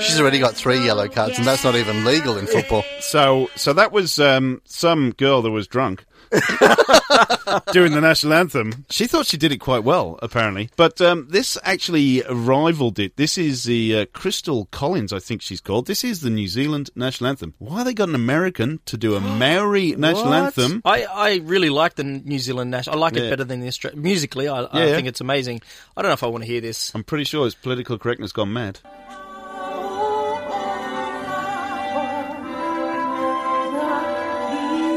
She's 0.00 0.20
already 0.20 0.38
got 0.38 0.54
three 0.54 0.84
yellow 0.84 1.08
cards, 1.08 1.36
and 1.38 1.46
that's 1.46 1.64
not 1.64 1.74
even 1.74 2.04
legal 2.04 2.38
in 2.38 2.46
football. 2.46 2.84
So, 3.00 3.50
so 3.56 3.72
that 3.72 3.92
was 3.92 4.18
um, 4.18 4.60
some 4.64 5.12
girl 5.12 5.42
that 5.42 5.50
was 5.50 5.66
drunk 5.66 6.04
doing 7.72 7.92
the 7.92 8.00
national 8.00 8.32
anthem. 8.34 8.84
She 8.90 9.06
thought 9.06 9.26
she 9.26 9.36
did 9.36 9.52
it 9.52 9.58
quite 9.58 9.84
well, 9.84 10.18
apparently. 10.22 10.70
But 10.76 11.00
um, 11.00 11.26
this 11.30 11.58
actually 11.64 12.22
rivaled 12.30 12.98
it. 12.98 13.16
This 13.16 13.36
is 13.38 13.64
the 13.64 14.00
uh, 14.00 14.06
Crystal 14.12 14.66
Collins, 14.66 15.12
I 15.12 15.18
think 15.18 15.42
she's 15.42 15.60
called. 15.60 15.86
This 15.86 16.04
is 16.04 16.20
the 16.20 16.30
New 16.30 16.48
Zealand 16.48 16.90
national 16.94 17.30
anthem. 17.30 17.54
Why 17.58 17.82
they 17.84 17.94
got 17.94 18.08
an 18.08 18.14
American 18.14 18.80
to 18.86 18.96
do 18.96 19.14
a 19.16 19.20
Maori 19.38 19.92
national 19.92 20.26
What? 20.30 20.44
anthem? 20.58 20.82
I, 20.84 21.04
I 21.04 21.34
really 21.44 21.70
like 21.70 21.94
the 21.96 22.04
New 22.04 22.38
Zealand 22.38 22.70
national. 22.70 22.96
I 22.96 22.98
like 23.00 23.14
Yeah. 23.16 23.22
it 23.24 23.30
better 23.30 23.44
than 23.44 23.60
the 23.60 23.68
Australian. 23.68 24.02
Musically, 24.02 24.48
I, 24.48 24.62
I 24.62 24.78
Yeah, 24.80 24.86
yeah. 24.86 24.94
think 24.96 25.08
it's 25.08 25.20
amazing. 25.20 25.62
I 25.96 26.02
don't 26.02 26.10
know 26.10 26.14
if 26.14 26.22
I 26.22 26.28
want 26.28 26.44
to 26.44 26.48
hear 26.50 26.60
this. 26.60 26.94
I'm 26.94 27.04
pretty 27.04 27.24
sure 27.24 27.46
it's 27.46 27.54
political 27.54 27.98
correctness 27.98 28.32
gone 28.32 28.52
mad. 28.52 28.80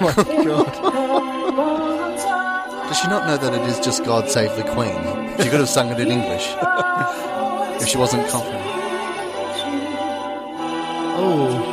Oh 0.06 0.26
god! 0.44 0.74
Does 2.88 2.98
she 3.00 3.08
not 3.08 3.28
know 3.28 3.38
that 3.38 3.54
it 3.54 3.62
is 3.70 3.80
just 3.80 4.04
God 4.04 4.28
Save 4.30 4.56
the 4.56 4.64
Queen? 4.64 5.23
She 5.40 5.50
could 5.50 5.60
have 5.60 5.70
sung 5.70 5.92
it 5.92 6.00
in 6.00 6.10
English 6.10 6.48
if 7.82 7.88
she 7.88 7.98
wasn't 7.98 8.28
confident. 8.30 8.64
Oh, 11.16 11.73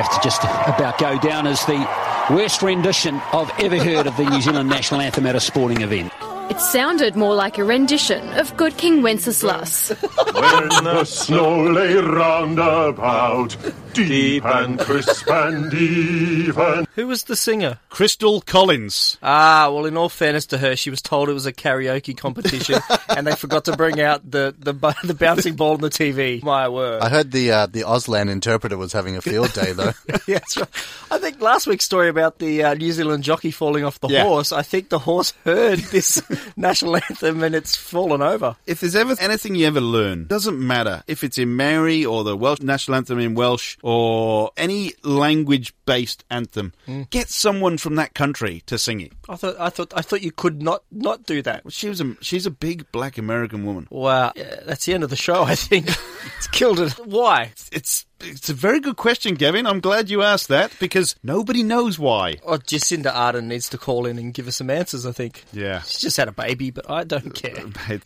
have 0.00 0.14
to 0.14 0.20
just 0.22 0.42
about 0.44 0.98
go 0.98 1.18
down 1.18 1.46
as 1.46 1.64
the 1.66 1.86
worst 2.30 2.62
rendition 2.62 3.20
I've 3.32 3.50
ever 3.60 3.76
heard 3.76 4.06
of 4.06 4.16
the 4.16 4.24
New 4.24 4.40
Zealand 4.40 4.68
national 4.68 5.00
anthem 5.02 5.26
at 5.26 5.36
a 5.36 5.40
sporting 5.40 5.82
event. 5.82 6.10
It 6.50 6.58
sounded 6.58 7.16
more 7.16 7.34
like 7.34 7.58
a 7.58 7.64
rendition 7.64 8.26
of 8.38 8.56
Good 8.56 8.78
King 8.78 9.02
Wenceslas. 9.02 9.90
when 9.90 10.68
the 10.84 11.04
snow 11.04 11.64
lay 11.64 11.94
round 11.96 12.58
about, 12.58 13.54
deep 13.94 14.44
and 14.44 14.78
crisp 14.78 15.28
and 15.28 15.72
even. 15.72 16.86
Who 16.94 17.06
was 17.06 17.24
the 17.24 17.36
singer? 17.36 17.78
Crystal 17.88 18.40
Collins. 18.40 19.18
Ah, 19.22 19.70
well, 19.72 19.86
in 19.86 19.96
all 19.96 20.08
fairness 20.08 20.46
to 20.46 20.58
her, 20.58 20.76
she 20.76 20.90
was 20.90 21.02
told 21.02 21.28
it 21.28 21.32
was 21.32 21.46
a 21.46 21.52
karaoke 21.52 22.16
competition, 22.16 22.80
and 23.08 23.26
they 23.26 23.34
forgot 23.34 23.64
to 23.66 23.76
bring 23.76 24.00
out 24.00 24.28
the, 24.30 24.54
the 24.58 24.72
bu- 24.72 24.92
the 25.04 25.14
bouncing 25.14 25.56
ball 25.56 25.72
on 25.74 25.80
the 25.80 25.90
TV. 25.90 26.42
My 26.42 26.68
word. 26.68 27.02
I 27.02 27.08
heard 27.08 27.30
the 27.32 27.50
uh, 27.52 27.66
the 27.66 27.82
Auslan 27.82 28.30
interpreter 28.30 28.76
was 28.76 28.92
having 28.92 29.16
a 29.16 29.20
field 29.22 29.52
day 29.52 29.72
though. 29.72 29.92
yeah, 30.26 30.38
that's 30.38 30.56
right. 30.56 30.68
I 31.10 31.18
think 31.18 31.40
last 31.40 31.66
week's 31.66 31.84
story 31.84 32.08
about 32.08 32.38
the 32.38 32.62
uh, 32.64 32.74
New 32.74 32.92
Zealand 32.92 33.24
jockey 33.24 33.50
falling 33.50 33.84
off 33.84 34.00
the 34.00 34.08
Yeah. 34.08 34.24
horse, 34.24 34.52
I 34.52 34.62
think 34.62 34.88
the 34.88 34.98
horse 34.98 35.32
heard 35.44 35.78
this 35.78 36.22
national 36.56 36.96
anthem 36.96 37.42
and 37.42 37.54
it's 37.54 37.76
fallen 37.76 38.22
over. 38.22 38.56
If 38.66 38.80
there's 38.80 38.96
ever 38.96 39.16
anything 39.20 39.54
you 39.54 39.66
ever 39.66 39.80
learn, 39.80 40.26
doesn't 40.26 40.58
matter 40.58 41.02
if 41.06 41.24
it's 41.24 41.38
in 41.38 41.56
Maori 41.56 42.04
or 42.04 42.24
the 42.24 42.36
Welsh 42.36 42.60
national 42.60 42.96
anthem 42.96 43.18
in 43.18 43.34
Welsh 43.34 43.76
or 43.82 44.50
any 44.56 44.92
language-based 45.02 46.24
anthem. 46.30 46.72
Mm. 46.86 47.10
Get 47.10 47.28
someone 47.28 47.78
from 47.78 47.96
that 47.96 48.14
country 48.14 48.62
to 48.66 48.78
sing 48.78 49.00
it. 49.00 49.12
I 49.28 49.36
thought, 49.36 49.56
I 49.58 49.70
thought, 49.70 49.92
I 49.96 50.02
thought 50.02 50.22
you 50.22 50.32
could 50.32 50.62
not 50.62 50.82
not 50.90 51.24
do 51.24 51.42
that. 51.42 51.70
She 51.72 51.88
was 51.88 52.00
a 52.00 52.16
she's 52.20 52.46
a 52.46 52.50
big 52.50 52.90
black 52.92 53.18
American 53.18 53.64
woman. 53.64 53.88
Wow, 53.90 54.32
yeah, 54.36 54.60
that's 54.64 54.84
the 54.86 54.94
end 54.94 55.04
of 55.04 55.10
the 55.10 55.16
show. 55.16 55.42
I 55.42 55.54
think 55.54 55.88
it's 56.36 56.46
killed 56.48 56.80
it. 56.80 56.92
Why? 57.06 57.50
It's 57.52 57.68
it's 57.72 58.06
a 58.22 58.52
very 58.52 58.80
good 58.80 58.96
question, 58.96 59.34
Gavin. 59.34 59.66
I'm 59.66 59.80
glad 59.80 60.10
you 60.10 60.22
asked 60.22 60.48
that 60.48 60.72
because 60.78 61.16
nobody 61.22 61.62
knows 61.62 61.98
why. 61.98 62.36
Oh, 62.44 62.58
Jacinda 62.58 63.12
Ardern 63.12 63.44
needs 63.44 63.68
to 63.70 63.78
call 63.78 64.06
in 64.06 64.18
and 64.18 64.34
give 64.34 64.48
us 64.48 64.56
some 64.56 64.70
answers. 64.70 65.06
I 65.06 65.12
think. 65.12 65.44
Yeah. 65.52 65.82
She's 65.82 66.00
just 66.00 66.16
had 66.16 66.28
a 66.28 66.32
baby, 66.32 66.70
but 66.70 66.88
I 66.90 67.04
don't 67.04 67.34
care. 67.34 67.64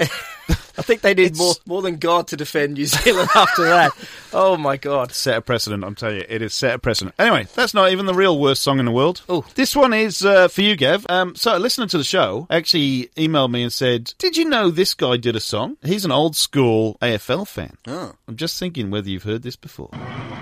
I 0.77 0.83
think 0.83 1.03
they 1.03 1.15
need 1.15 1.37
more 1.37 1.55
more 1.67 1.83
than 1.83 1.97
God 1.97 2.29
to 2.29 2.37
defend 2.37 2.75
New 2.75 2.87
Zealand 2.87 3.29
after 3.35 3.65
that. 3.65 3.93
Oh 4.33 4.57
my 4.57 4.77
God. 4.77 5.13
set 5.13 5.37
a 5.39 5.41
precedent. 5.41 5.85
I'm 5.85 5.95
telling 5.95 6.17
you, 6.17 6.25
it 6.29 6.43
is 6.43 6.53
set 6.53 6.75
a 6.75 6.79
precedent. 6.79 7.15
Anyway, 7.19 7.47
that's 7.55 7.75
not 7.75 7.93
even 7.93 8.07
the 8.07 8.15
real 8.15 8.39
worst 8.39 8.63
song 8.63 8.81
in 8.81 8.85
the 8.85 8.91
world. 8.91 9.23
Oh. 9.29 9.45
this 9.55 9.77
one 9.77 9.95
is 9.95 10.25
uh, 10.25 10.49
for 10.49 10.63
you, 10.63 10.77
Gav. 10.77 11.07
Um, 11.09 11.37
so, 11.37 11.57
listening 11.59 11.89
to 11.89 11.99
the 11.99 12.05
show, 12.05 12.47
actually 12.51 13.11
emailed 13.17 13.51
me 13.53 13.63
and 13.63 13.73
said, 13.73 14.13
"Did 14.19 14.37
you 14.37 14.45
know 14.47 14.71
this 14.71 14.95
guy 14.95 15.17
did 15.17 15.37
a 15.37 15.41
song? 15.41 15.77
He's 15.83 16.05
an 16.05 16.13
old 16.13 16.37
school 16.37 16.99
AFL 17.01 17.47
fan." 17.47 17.77
Oh. 17.87 18.15
I'm 18.27 18.37
just 18.37 18.59
thinking 18.59 18.91
whether 18.91 19.09
you've 19.09 19.23
heard 19.23 19.43
this 19.43 19.57
before. 19.57 19.91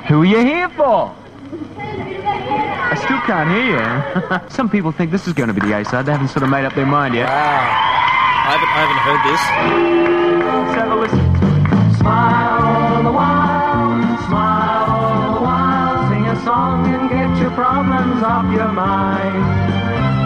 Who 0.09 0.23
are 0.23 0.25
you 0.25 0.41
here 0.41 0.69
for? 0.71 1.15
I 2.93 2.95
still 2.97 3.21
can't 3.21 3.49
hear 3.51 3.67
you. 3.73 4.49
Some 4.51 4.69
people 4.69 4.93
think 4.93 5.11
this 5.11 5.27
is 5.27 5.33
going 5.33 5.49
to 5.49 5.55
be 5.55 5.61
the 5.61 5.79
A 5.79 5.85
side. 5.85 6.07
They 6.07 6.13
haven't 6.13 6.29
sort 6.29 6.43
of 6.43 6.51
made 6.51 6.65
up 6.65 6.75
their 6.75 6.87
mind 6.87 7.15
yet. 7.15 7.29
I 7.29 8.53
haven't, 8.53 8.69
I 8.69 8.79
haven't 8.85 9.03
heard 9.07 9.23
this. 9.25 9.43
Let's 10.45 10.75
have 10.77 10.91
a 10.91 10.97
listen. 11.01 11.97
Smile 11.97 12.63
all 12.63 13.03
the 13.05 13.13
while, 13.13 14.27
smile 14.27 14.91
all 14.91 15.35
the 15.37 15.41
while. 15.41 16.11
Sing 16.11 16.27
a 16.27 16.45
song 16.45 16.87
and 16.93 17.09
get 17.09 17.41
your 17.41 17.53
problems 17.53 18.23
off 18.23 18.53
your 18.53 18.73
mind. 18.73 19.43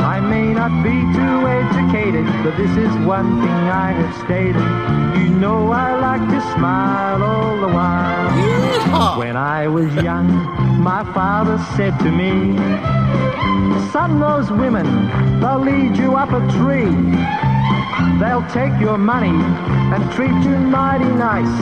I 0.03 0.19
may 0.21 0.53
not 0.55 0.73
be 0.83 0.97
too 1.15 1.47
educated, 1.47 2.27
but 2.43 2.57
this 2.57 2.75
is 2.77 2.91
one 3.07 3.43
thing 3.43 3.63
I 3.69 3.93
have 3.93 4.25
stated. 4.25 4.65
You 5.21 5.29
know 5.39 5.71
I 5.71 5.95
like 6.01 6.29
to 6.31 6.41
smile 6.55 7.23
all 7.23 7.61
the 7.61 7.69
while. 7.69 8.66
When 8.97 9.37
I 9.37 9.69
was 9.69 9.95
young, 9.97 10.29
my 10.83 11.05
father 11.13 11.59
said 11.77 11.99
to 11.99 12.11
me, 12.11 12.57
Son, 13.93 14.19
those 14.21 14.51
women, 14.51 14.87
they'll 15.39 15.59
lead 15.59 15.99
you 15.99 16.17
up 16.17 16.31
a 16.33 16.41
tree. 16.57 16.97
They'll 18.19 18.47
take 18.49 18.81
your 18.81 18.97
money 18.97 19.37
and 19.93 20.11
treat 20.13 20.33
you 20.49 20.57
mighty 20.59 21.05
nice. 21.05 21.57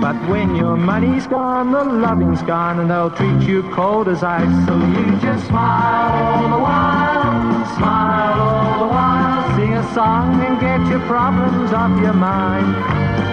But 0.00 0.16
when 0.30 0.56
your 0.56 0.76
money's 0.76 1.26
gone, 1.26 1.72
the 1.72 1.84
loving's 1.84 2.40
gone, 2.42 2.80
and 2.80 2.90
they'll 2.90 3.10
treat 3.10 3.42
you 3.46 3.62
cold 3.74 4.08
as 4.08 4.22
ice. 4.22 4.66
So 4.66 4.76
you 4.76 5.18
just 5.20 5.46
smile 5.48 6.12
all 6.24 6.42
the 6.56 6.62
while, 6.62 7.76
smile 7.76 8.40
all 8.40 8.78
the 8.80 8.94
while, 8.94 9.56
sing 9.56 9.74
a 9.74 9.94
song 9.94 10.40
and 10.42 10.58
get 10.58 10.80
your 10.88 11.00
problems 11.00 11.70
off 11.74 12.00
your 12.00 12.14
mind. 12.14 13.23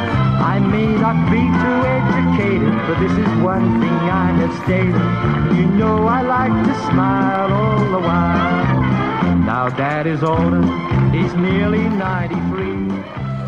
I 0.41 0.59
may 0.59 0.87
not 1.05 1.17
be 1.29 1.41
too 1.63 1.77
educated, 1.97 2.73
but 2.87 2.99
this 2.99 3.15
is 3.23 3.31
one 3.41 3.79
thing 3.79 3.97
I 4.23 4.31
have 4.41 4.53
stated. 4.63 5.57
You 5.57 5.67
know 5.67 6.07
I 6.07 6.21
like 6.21 6.65
to 6.67 6.73
smile 6.89 7.53
all 7.53 7.79
the 7.95 7.99
while. 7.99 8.81
Now 9.45 9.69
dad 9.69 10.07
is 10.07 10.23
older, 10.23 10.63
he's 11.11 11.33
nearly 11.35 11.87
93. 11.89 12.90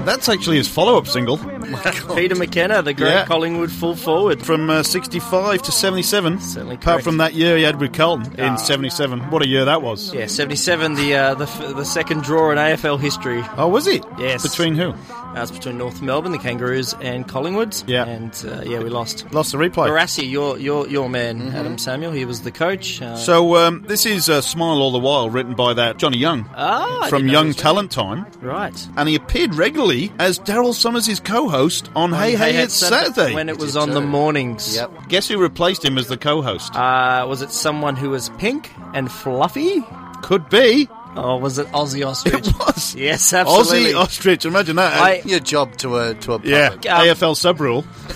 That's 0.06 0.30
actually 0.30 0.58
his 0.58 0.68
follow-up 0.68 1.08
single 1.08 1.38
Peter 2.16 2.36
McKenna, 2.36 2.82
the 2.82 2.94
great 2.94 3.10
Yeah. 3.10 3.26
Collingwood 3.26 3.72
full 3.72 3.96
forward. 3.96 4.42
from 4.46 4.70
uh, 4.70 4.84
65 4.84 5.62
to 5.64 5.72
77. 5.72 6.40
Certainly 6.42 6.76
Apart 6.76 6.84
correct. 6.96 7.04
from 7.06 7.18
that 7.18 7.34
year 7.34 7.58
he 7.58 7.64
had 7.64 7.80
with 7.80 7.94
Carlton 7.94 8.40
in 8.40 8.58
77. 8.58 9.20
What 9.32 9.42
a 9.42 9.48
year 9.48 9.66
that 9.66 9.82
was. 9.82 10.14
Yeah, 10.14 10.28
77, 10.28 10.96
the 10.96 11.16
uh, 11.16 11.34
the, 11.36 11.46
f- 11.46 11.76
the 11.76 11.86
second 11.86 12.24
draw 12.24 12.52
in 12.52 12.58
AFL 12.58 13.00
history. 13.00 13.44
Oh, 13.58 13.68
was 13.68 13.88
it? 13.88 14.04
Yes. 14.20 14.44
Between 14.44 14.76
who? 14.76 14.94
That's 15.34 15.50
between 15.50 15.80
North 15.80 16.00
Melbourne, 16.02 16.32
the 16.32 16.38
Kangaroos, 16.38 16.94
and 17.02 17.28
Collingwood. 17.28 17.76
Yeah. 17.88 18.06
And 18.06 18.32
uh, 18.48 18.62
yeah, 18.66 18.80
we 18.80 18.90
lost. 18.90 19.32
Lost 19.34 19.52
the 19.52 19.58
replay. 19.58 19.88
Barassi, 19.90 20.30
your 20.30 20.60
your 20.60 20.88
your 20.88 21.10
man, 21.10 21.50
Adam 21.56 21.78
Samuel, 21.80 22.12
he 22.12 22.26
was 22.26 22.42
the 22.42 22.52
coach. 22.52 23.02
Uh, 23.02 23.16
So 23.16 23.56
um, 23.56 23.84
this 23.88 24.06
is 24.06 24.30
uh, 24.30 24.42
"Smile 24.42 24.78
All 24.80 24.92
the 24.92 25.00
While," 25.00 25.30
written 25.32 25.56
by 25.56 25.74
that 25.74 25.98
Johnny 25.98 26.18
Young 26.20 26.48
ah, 26.56 27.04
I 27.06 27.10
from 27.10 27.28
Young 27.28 27.54
Talent 27.54 27.90
Time, 27.92 28.28
Right. 28.42 28.88
and 28.96 29.10
he 29.10 29.16
appeared 29.16 29.56
regularly 29.56 29.93
as 30.20 30.40
Daryl 30.40 30.74
Summers' 30.74 31.20
co-host 31.20 31.90
on 31.96 32.12
Hey 32.14 32.36
Hey, 32.36 32.58
It's 32.58 32.74
Saturday. 32.76 33.34
when 33.34 33.50
it 33.50 33.58
was 33.58 33.74
did 33.74 33.82
on 33.82 33.90
the 33.92 34.02
mornings. 34.02 34.76
Yep. 34.76 35.08
Guess 35.10 35.28
who 35.28 35.38
replaced 35.38 35.84
him 35.86 35.98
as 35.98 36.08
the 36.08 36.18
co-host? 36.18 36.76
Uh, 36.76 37.26
was 37.28 37.42
it 37.42 37.52
someone 37.52 37.96
who 37.96 38.10
was 38.12 38.30
pink 38.38 38.72
and 38.94 39.12
fluffy? 39.12 39.84
Could 40.22 40.50
be 40.50 40.88
Or 41.16 41.40
was 41.40 41.58
it 41.60 41.68
Ossie 41.74 42.06
Ostrich? 42.06 42.48
it 42.48 42.54
was 42.60 42.96
Yes, 42.96 43.34
absolutely. 43.34 43.92
Ossie 43.94 43.98
Ostrich. 44.00 44.46
Imagine 44.46 44.76
that. 44.78 44.94
I- 45.02 45.22
Your 45.26 45.40
job 45.40 45.76
to 45.78 45.98
a 45.98 46.14
to 46.16 46.34
a 46.34 46.40
yeah, 46.44 46.70
public. 46.70 46.90
Um, 46.92 47.08
AFL 47.08 47.36
sub 47.38 47.60
rule. 47.60 47.86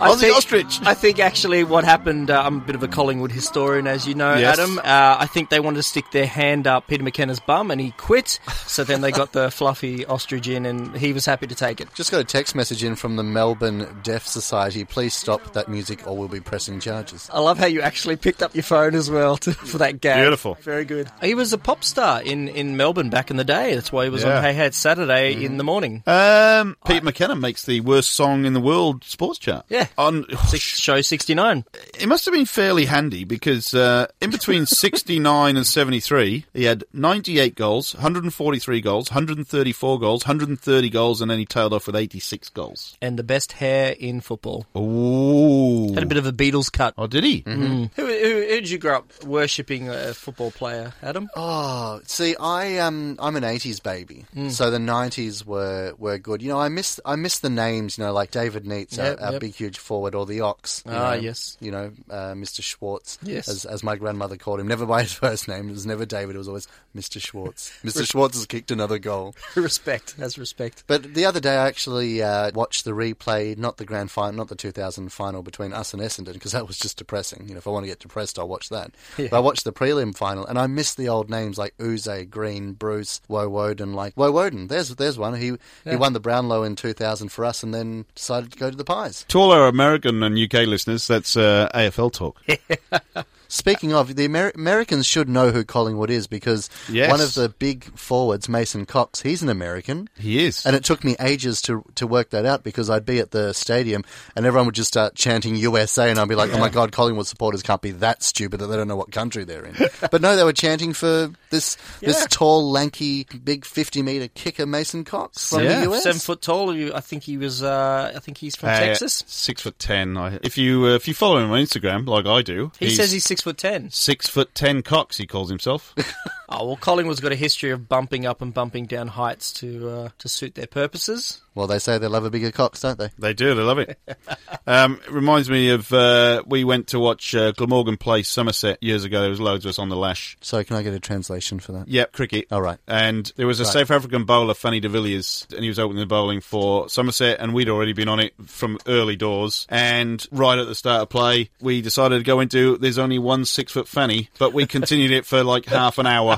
I 0.00 0.10
Ossie 0.10 0.20
think- 0.20 0.36
Ostrich. 0.36 0.78
I 0.82 0.94
think 0.94 1.18
actually 1.18 1.64
what 1.64 1.84
happened, 1.84 2.30
uh, 2.30 2.40
I'm 2.44 2.58
a 2.58 2.60
bit 2.60 2.74
of 2.76 2.82
a 2.82 2.88
Collingwood 2.88 3.32
historian, 3.32 3.86
as 3.88 4.06
you 4.06 4.14
know, 4.14 4.36
Yes. 4.36 4.58
Adam. 4.58 4.78
Uh, 4.78 4.82
I 5.18 5.26
think 5.26 5.50
they 5.50 5.58
wanted 5.60 5.78
to 5.78 5.82
stick 5.82 6.10
their 6.12 6.26
hand 6.26 6.66
up 6.68 6.86
Peter 6.86 7.02
McKenna's 7.02 7.40
bum 7.40 7.70
and 7.70 7.80
he 7.80 7.90
quit. 7.92 8.38
So 8.66 8.84
then 8.84 9.00
they 9.00 9.10
got 9.10 9.32
the 9.32 9.50
fluffy 9.50 10.06
ostrich 10.06 10.46
in 10.46 10.66
and 10.66 10.96
he 10.96 11.12
was 11.12 11.26
happy 11.26 11.46
to 11.48 11.54
take 11.54 11.80
it. 11.80 11.92
Just 11.94 12.10
got 12.12 12.20
a 12.20 12.24
text 12.24 12.54
message 12.54 12.84
in 12.84 12.94
from 12.94 13.16
the 13.16 13.24
Melbourne 13.24 13.88
Deaf 14.04 14.24
Society. 14.26 14.84
Please 14.84 15.14
stop 15.14 15.52
that 15.54 15.68
music 15.68 16.06
or 16.06 16.16
we'll 16.16 16.28
be 16.28 16.40
pressing 16.40 16.78
charges. 16.78 17.28
I 17.32 17.40
love 17.40 17.58
how 17.58 17.66
you 17.66 17.80
actually 17.80 18.16
picked 18.16 18.42
up 18.42 18.54
your 18.54 18.62
phone 18.62 18.94
as 18.94 19.10
well 19.10 19.36
to, 19.38 19.52
for 19.52 19.78
that 19.78 20.00
gag. 20.00 20.22
Beautiful. 20.22 20.54
Very 20.62 20.84
good. 20.84 21.10
He 21.20 21.34
was 21.34 21.52
a 21.52 21.58
pop 21.58 21.82
star 21.82 22.22
in, 22.22 22.46
in 22.48 22.76
Melbourne 22.76 23.10
back 23.10 23.30
in 23.32 23.36
the 23.36 23.44
day. 23.44 23.74
That's 23.74 23.90
why 23.90 24.04
he 24.04 24.10
was 24.10 24.22
Yeah. 24.22 24.36
on 24.38 24.42
Hey 24.44 24.54
Hey 24.54 24.66
It's 24.66 24.76
Saturday 24.78 25.44
in 25.44 25.56
the 25.56 25.64
morning. 25.64 26.02
Um, 26.06 26.76
Pete 26.86 27.02
McKenna 27.02 27.34
makes 27.34 27.64
the 27.64 27.80
worst 27.80 28.12
song 28.12 28.44
in 28.44 28.52
the 28.52 28.60
world 28.60 29.02
sports 29.02 29.38
chart. 29.40 29.66
Yeah. 29.68 29.86
On 29.98 30.24
Six, 30.48 30.62
show 30.62 31.00
69. 31.00 31.64
it 31.98 32.06
must 32.08 32.24
have 32.24 32.34
been 32.34 32.44
fairly 32.46 32.84
handy 32.84 33.24
because 33.24 33.74
uh, 33.74 34.06
in 34.20 34.30
between 34.30 34.66
69 34.66 35.56
and 35.56 35.66
73, 35.66 36.44
he 36.54 36.64
had 36.64 36.84
98 36.92 37.54
goals, 37.54 37.94
143 37.94 38.80
goals, 38.80 39.10
134 39.10 39.98
goals, 39.98 40.22
130 40.24 40.90
goals, 40.90 41.20
and 41.20 41.30
then 41.30 41.38
he 41.38 41.46
tailed 41.46 41.72
off 41.72 41.86
with 41.86 41.96
86 41.96 42.48
goals. 42.50 42.96
And 43.02 43.18
the 43.18 43.22
best 43.24 43.52
hair 43.52 43.94
in 43.98 44.20
football. 44.20 44.66
Ooh. 44.76 45.92
Had 45.94 46.02
a 46.02 46.06
bit 46.06 46.18
of 46.18 46.26
a 46.26 46.32
Beatles 46.32 46.70
cut. 46.70 46.94
Oh, 46.98 47.06
did 47.06 47.24
he? 47.24 47.42
Mm. 47.42 47.90
Who, 47.96 48.06
who, 48.06 48.12
who 48.12 48.46
did 48.48 48.70
you 48.70 48.78
grow 48.78 48.98
up 48.98 49.24
worshipping 49.24 49.88
a 49.88 50.14
football 50.14 50.50
player, 50.50 50.92
Adam? 51.02 51.28
Oh, 51.36 52.00
see, 52.04 52.36
I 52.38 52.78
um, 52.78 53.16
I'm 53.20 53.36
an 53.36 53.42
'80s 53.42 53.82
baby, 53.82 54.24
Hmm. 54.34 54.48
so 54.50 54.70
the 54.70 54.78
'90s 54.78 55.44
were, 55.44 55.94
were 55.98 56.18
good. 56.18 56.42
You 56.42 56.48
know, 56.50 56.60
I 56.60 56.68
miss 56.68 57.00
I 57.04 57.16
miss 57.16 57.38
the 57.38 57.50
names. 57.50 57.98
You 57.98 58.04
know, 58.04 58.12
like 58.12 58.30
David 58.30 58.64
Neitz, 58.64 58.96
Yep, 58.98 59.18
our, 59.20 59.26
our 59.26 59.32
yep. 59.32 59.40
big 59.40 59.54
huge 59.54 59.77
forward, 59.78 60.14
or 60.14 60.26
the 60.26 60.40
Ox. 60.40 60.82
Ah, 60.86 61.14
know, 61.14 61.20
yes. 61.20 61.56
You 61.60 61.70
know, 61.70 61.92
uh, 62.10 62.32
Mr. 62.32 62.62
Schwarz. 62.62 63.18
Yes. 63.22 63.48
as, 63.48 63.64
as 63.64 63.82
my 63.82 63.96
grandmother 63.96 64.36
called 64.36 64.60
him. 64.60 64.68
Never 64.68 64.86
by 64.86 65.02
his 65.02 65.12
first 65.24 65.48
name. 65.48 65.68
It 65.68 65.72
was 65.72 65.86
never 65.86 66.04
David. 66.06 66.34
It 66.34 66.38
was 66.38 66.48
always 66.48 66.68
Mr. 66.96 67.20
Schwarz. 67.20 67.72
Mr. 67.84 68.06
Schwarz 68.06 68.34
has 68.34 68.46
kicked 68.46 68.70
another 68.70 68.98
goal. 68.98 69.34
respect. 69.56 70.16
That's 70.16 70.38
respect. 70.38 70.84
But 70.86 71.14
the 71.14 71.24
other 71.24 71.40
day, 71.40 71.56
I 71.56 71.66
actually 71.66 72.22
uh, 72.22 72.50
watched 72.54 72.84
the 72.84 72.92
replay, 72.92 73.56
not 73.56 73.76
the 73.76 73.84
grand 73.84 74.10
final, 74.10 74.34
not 74.34 74.48
the 74.48 74.56
2000 74.56 75.10
final 75.10 75.42
between 75.42 75.72
us 75.72 75.92
and 75.92 76.02
Essendon, 76.02 76.34
because 76.34 76.52
that 76.52 76.66
was 76.66 76.78
just 76.78 76.96
depressing. 76.98 77.46
You 77.48 77.54
know, 77.54 77.58
if 77.58 77.66
I 77.66 77.70
want 77.70 77.84
to 77.84 77.88
get 77.88 77.98
depressed, 78.00 78.38
I'll 78.38 78.48
watch 78.48 78.68
that. 78.70 78.92
Yeah. 79.16 79.28
But 79.30 79.36
I 79.38 79.40
watched 79.40 79.64
the 79.64 79.72
prelim 79.72 80.16
final, 80.16 80.46
and 80.46 80.58
I 80.58 80.66
missed 80.66 80.96
the 80.96 81.08
old 81.08 81.30
names 81.30 81.58
like 81.58 81.74
Yze, 81.80 82.26
Green, 82.30 82.72
Bruce, 82.72 83.20
Woewodin. 83.28 83.94
Like 83.94 84.14
Woewodin, 84.14 84.68
there's 84.68 84.88
there's 84.96 85.18
one. 85.18 85.34
He 85.34 85.48
Yeah. 85.84 85.92
he 85.92 85.96
won 85.96 86.12
the 86.12 86.20
Brownlow 86.20 86.62
in 86.62 86.76
2000 86.76 87.28
for 87.30 87.44
us, 87.44 87.62
and 87.62 87.74
then 87.74 88.06
decided 88.14 88.52
to 88.52 88.58
go 88.58 88.70
to 88.70 88.76
the 88.76 88.84
Pies. 88.84 89.24
To 89.28 89.38
all 89.38 89.52
American 89.68 90.22
and 90.22 90.38
UK 90.38 90.66
listeners, 90.66 91.06
that's 91.06 91.36
uh, 91.36 91.68
AFL 91.74 92.12
talk. 92.12 92.42
Speaking 93.48 93.92
of, 93.94 94.14
the 94.14 94.24
Amer- 94.24 94.52
Americans 94.54 95.06
should 95.06 95.28
know 95.28 95.50
who 95.50 95.64
Collingwood 95.64 96.10
is 96.10 96.26
because 96.26 96.68
Yes. 96.88 97.10
one 97.10 97.20
of 97.20 97.34
the 97.34 97.48
big 97.48 97.84
forwards, 97.98 98.48
Mason 98.48 98.84
Cox, 98.86 99.22
he's 99.22 99.42
an 99.42 99.48
American. 99.48 100.08
He 100.18 100.44
is. 100.44 100.64
And 100.66 100.76
it 100.76 100.84
took 100.84 101.02
me 101.04 101.16
ages 101.20 101.60
to 101.62 101.82
to 101.94 102.06
work 102.06 102.30
that 102.30 102.44
out 102.44 102.62
because 102.62 102.90
I'd 102.90 103.06
be 103.06 103.18
at 103.20 103.30
the 103.30 103.52
stadium 103.54 104.04
and 104.36 104.44
everyone 104.46 104.66
would 104.66 104.74
just 104.74 104.88
start 104.88 105.14
chanting 105.14 105.56
USA 105.56 106.10
and 106.10 106.18
I'd 106.18 106.28
be 106.28 106.34
like, 106.34 106.52
oh 106.52 106.58
my 106.58 106.68
God, 106.68 106.92
Collingwood 106.92 107.26
supporters 107.26 107.62
can't 107.62 107.82
be 107.82 107.90
that 107.92 108.22
stupid 108.22 108.60
that 108.60 108.66
they 108.66 108.76
don't 108.76 108.88
know 108.88 108.96
what 108.96 109.10
country 109.12 109.44
they're 109.44 109.64
in. 109.64 109.74
but 110.10 110.20
no, 110.20 110.36
they 110.36 110.44
were 110.44 110.52
chanting 110.52 110.92
for 110.92 111.30
this 111.50 111.76
this 112.00 112.26
tall, 112.30 112.70
lanky, 112.70 113.24
big 113.24 113.64
50 113.64 114.02
metre 114.02 114.28
kicker, 114.28 114.66
Mason 114.66 115.04
Cox 115.04 115.48
from 115.50 115.64
the 115.64 115.90
US. 115.90 116.02
seven 116.02 116.20
foot 116.20 116.42
tall. 116.42 116.70
I 116.94 117.00
think 117.00 117.22
he 117.22 117.36
was. 117.38 117.62
Uh, 117.62 118.12
I 118.14 118.18
think 118.18 118.38
he's 118.38 118.54
from 118.56 118.68
Uh, 118.68 118.78
Texas. 118.78 119.24
Six 119.26 119.62
foot 119.62 119.78
ten. 119.78 120.16
I, 120.16 120.38
if 120.42 120.58
you 120.58 120.84
uh, 120.86 120.88
if 120.94 121.08
you 121.08 121.14
follow 121.14 121.38
him 121.38 121.50
on 121.50 121.58
Instagram, 121.60 122.06
like 122.06 122.26
I 122.26 122.42
do, 122.42 122.70
He 122.78 122.90
says 122.90 123.10
he's 123.10 123.24
six 123.24 123.37
foot 123.40 123.58
ten. 123.58 123.90
six 123.90 124.28
foot 124.28 124.54
ten 124.54 124.82
Cox. 124.82 125.16
He 125.16 125.26
calls 125.26 125.48
himself. 125.48 125.94
Oh 126.50 126.66
well, 126.66 126.76
Collingwood's 126.76 127.20
got 127.20 127.32
a 127.32 127.36
history 127.36 127.70
of 127.70 127.88
bumping 127.88 128.24
up 128.24 128.40
and 128.40 128.54
bumping 128.54 128.86
down 128.86 129.08
heights 129.08 129.52
to 129.54 129.88
uh, 129.88 130.08
to 130.18 130.28
suit 130.28 130.54
their 130.54 130.66
purposes. 130.66 131.42
Well, 131.54 131.66
they 131.66 131.80
say 131.80 131.98
they 131.98 132.06
love 132.06 132.24
a 132.24 132.30
bigger 132.30 132.52
Cox, 132.52 132.82
don't 132.82 132.98
they? 132.98 133.10
They 133.18 133.34
do. 133.34 133.52
They 133.56 133.62
love 133.62 133.78
it. 133.80 133.98
um, 134.68 135.00
it 135.04 135.10
reminds 135.10 135.50
me 135.50 135.70
of 135.70 135.92
uh, 135.92 136.44
we 136.46 136.62
went 136.62 136.86
to 136.88 137.00
watch 137.00 137.34
uh, 137.34 137.50
Glamorgan 137.50 137.96
play 137.96 138.22
Somerset 138.22 138.80
years 138.80 139.02
ago. 139.02 139.20
There 139.22 139.30
was 139.30 139.40
loads 139.40 139.64
of 139.64 139.70
us 139.70 139.78
on 139.80 139.88
the 139.88 139.96
lash. 139.96 140.36
So 140.40 140.62
can 140.62 140.76
I 140.76 140.82
get 140.82 140.94
a 140.94 141.00
translation 141.00 141.58
for 141.58 141.72
that? 141.72 141.88
Yep, 141.88 142.12
cricket. 142.12 142.46
All 142.52 142.62
right. 142.62 142.78
And 142.86 143.30
there 143.34 143.48
was 143.48 143.58
a 143.58 143.64
Right. 143.64 143.72
South 143.72 143.90
African 143.90 144.22
bowler, 144.24 144.54
Fanie 144.54 144.80
de 144.80 144.88
Villiers, 144.88 145.48
and 145.50 145.62
he 145.62 145.68
was 145.68 145.80
opening 145.80 145.98
the 146.00 146.06
bowling 146.06 146.40
for 146.40 146.88
Somerset, 146.88 147.40
and 147.40 147.52
we'd 147.52 147.68
already 147.68 147.92
been 147.92 148.08
on 148.08 148.20
it 148.20 148.34
from 148.46 148.78
early 148.86 149.16
doors. 149.16 149.66
And 149.68 150.24
right 150.30 150.60
at 150.60 150.68
the 150.68 150.76
start 150.76 151.02
of 151.02 151.08
play, 151.08 151.50
we 151.60 151.82
decided 151.82 152.18
to 152.18 152.24
go 152.24 152.38
into 152.38 152.78
there's 152.78 152.98
only 152.98 153.18
one 153.18 153.44
six 153.44 153.72
foot 153.72 153.88
Fanny, 153.88 154.30
but 154.38 154.52
we 154.52 154.64
continued 154.64 155.10
it 155.10 155.26
for 155.26 155.42
like 155.42 155.64
half 155.66 155.98
an 155.98 156.06
hour. 156.06 156.37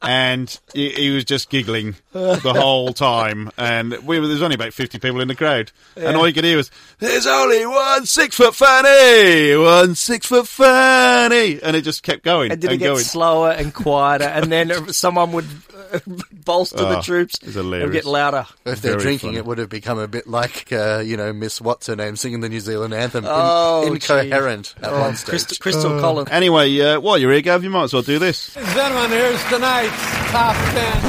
And 0.00 0.56
he, 0.74 0.90
he 0.90 1.10
was 1.10 1.24
just 1.24 1.50
giggling 1.50 1.96
the 2.12 2.54
whole 2.56 2.92
time, 2.92 3.50
and 3.58 3.92
we 4.06 4.20
were, 4.20 4.26
there 4.28 4.34
was 4.34 4.42
only 4.42 4.54
about 4.54 4.72
fifty 4.72 4.98
people 5.00 5.20
in 5.20 5.26
the 5.26 5.34
crowd, 5.34 5.72
and 5.96 6.16
all 6.16 6.26
you 6.26 6.32
could 6.32 6.44
hear 6.44 6.56
was, 6.56 6.70
"There's 7.00 7.26
only 7.26 7.66
one 7.66 8.06
six 8.06 8.36
foot 8.36 8.54
Fanny, 8.54 9.56
one 9.56 9.96
six 9.96 10.26
foot 10.26 10.46
Fanny," 10.46 11.60
and 11.62 11.74
it 11.76 11.82
just 11.82 12.04
kept 12.04 12.22
going 12.22 12.52
And 12.52 12.60
did 12.60 12.68
it 12.70 12.74
and 12.74 12.80
get 12.80 12.86
going. 12.86 13.02
slower 13.04 13.50
and 13.50 13.74
quieter? 13.74 14.24
and 14.24 14.52
then 14.52 14.92
someone 14.92 15.32
would 15.32 15.46
uh, 15.92 15.98
bolster 16.44 16.76
the 16.78 16.98
Oh, 16.98 17.02
troops 17.02 17.34
it's 17.36 17.46
and 17.46 17.54
hilarious. 17.54 17.90
get 17.92 18.04
louder. 18.04 18.46
If 18.64 18.80
they're 18.80 18.92
Very 18.92 19.02
drinking, 19.02 19.30
funny. 19.30 19.38
it 19.38 19.46
would 19.46 19.58
have 19.58 19.68
become 19.68 19.98
a 19.98 20.06
bit 20.08 20.28
like, 20.28 20.72
uh, 20.72 21.02
you 21.04 21.16
know, 21.16 21.32
Miss 21.32 21.60
What's 21.60 21.88
her 21.88 21.96
name 21.96 22.14
singing 22.16 22.40
the 22.40 22.48
New 22.48 22.60
Zealand 22.60 22.94
anthem. 22.94 23.24
In- 23.24 23.30
Oh, 23.32 23.84
incoherent 23.86 24.74
at 24.82 24.92
Oh, 24.92 25.00
one 25.00 25.16
stage. 25.16 25.30
Crystal, 25.30 25.56
Crystal 25.60 26.00
Collins. 26.00 26.28
Anyway, 26.30 26.78
uh, 26.80 27.00
while 27.00 27.18
you're 27.18 27.32
here, 27.32 27.40
Gav, 27.42 27.64
you 27.64 27.70
might 27.70 27.84
as 27.84 27.92
well 27.92 28.02
do 28.02 28.18
this. 28.20 28.54
Gentlemen, 28.54 29.10
here's 29.10 29.42
tonight's 29.88 30.30
top 30.30 30.56
ten. 30.72 31.02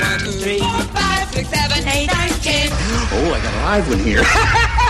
One, 0.00 0.18
two, 0.20 0.30
three, 0.32 0.58
four, 0.58 0.82
five, 0.94 1.28
six, 1.32 1.48
seven, 1.48 1.88
eight, 1.88 2.06
nine, 2.12 2.30
ten. 2.40 2.68
Oh, 2.72 3.34
I 3.34 3.40
got 3.42 3.54
a 3.54 3.62
live 3.64 3.88
one 3.88 3.98
here. 3.98 4.22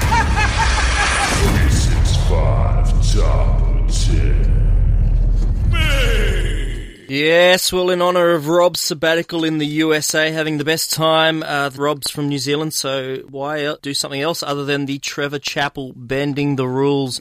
Yes, 7.08 7.72
well, 7.72 7.90
in 7.90 8.02
honour 8.02 8.32
of 8.32 8.48
Rob's 8.48 8.80
sabbatical 8.80 9.44
in 9.44 9.58
the 9.58 9.66
USA, 9.66 10.32
having 10.32 10.58
the 10.58 10.64
best 10.64 10.92
time, 10.92 11.44
uh, 11.44 11.70
Rob's 11.76 12.10
from 12.10 12.28
New 12.28 12.38
Zealand, 12.38 12.74
so 12.74 13.18
why 13.28 13.64
uh, 13.64 13.76
do 13.80 13.94
something 13.94 14.20
else 14.20 14.42
other 14.42 14.64
than 14.64 14.86
the 14.86 14.98
Trevor 14.98 15.38
Chappell 15.38 15.92
bending 15.94 16.56
the 16.56 16.66
rules 16.66 17.20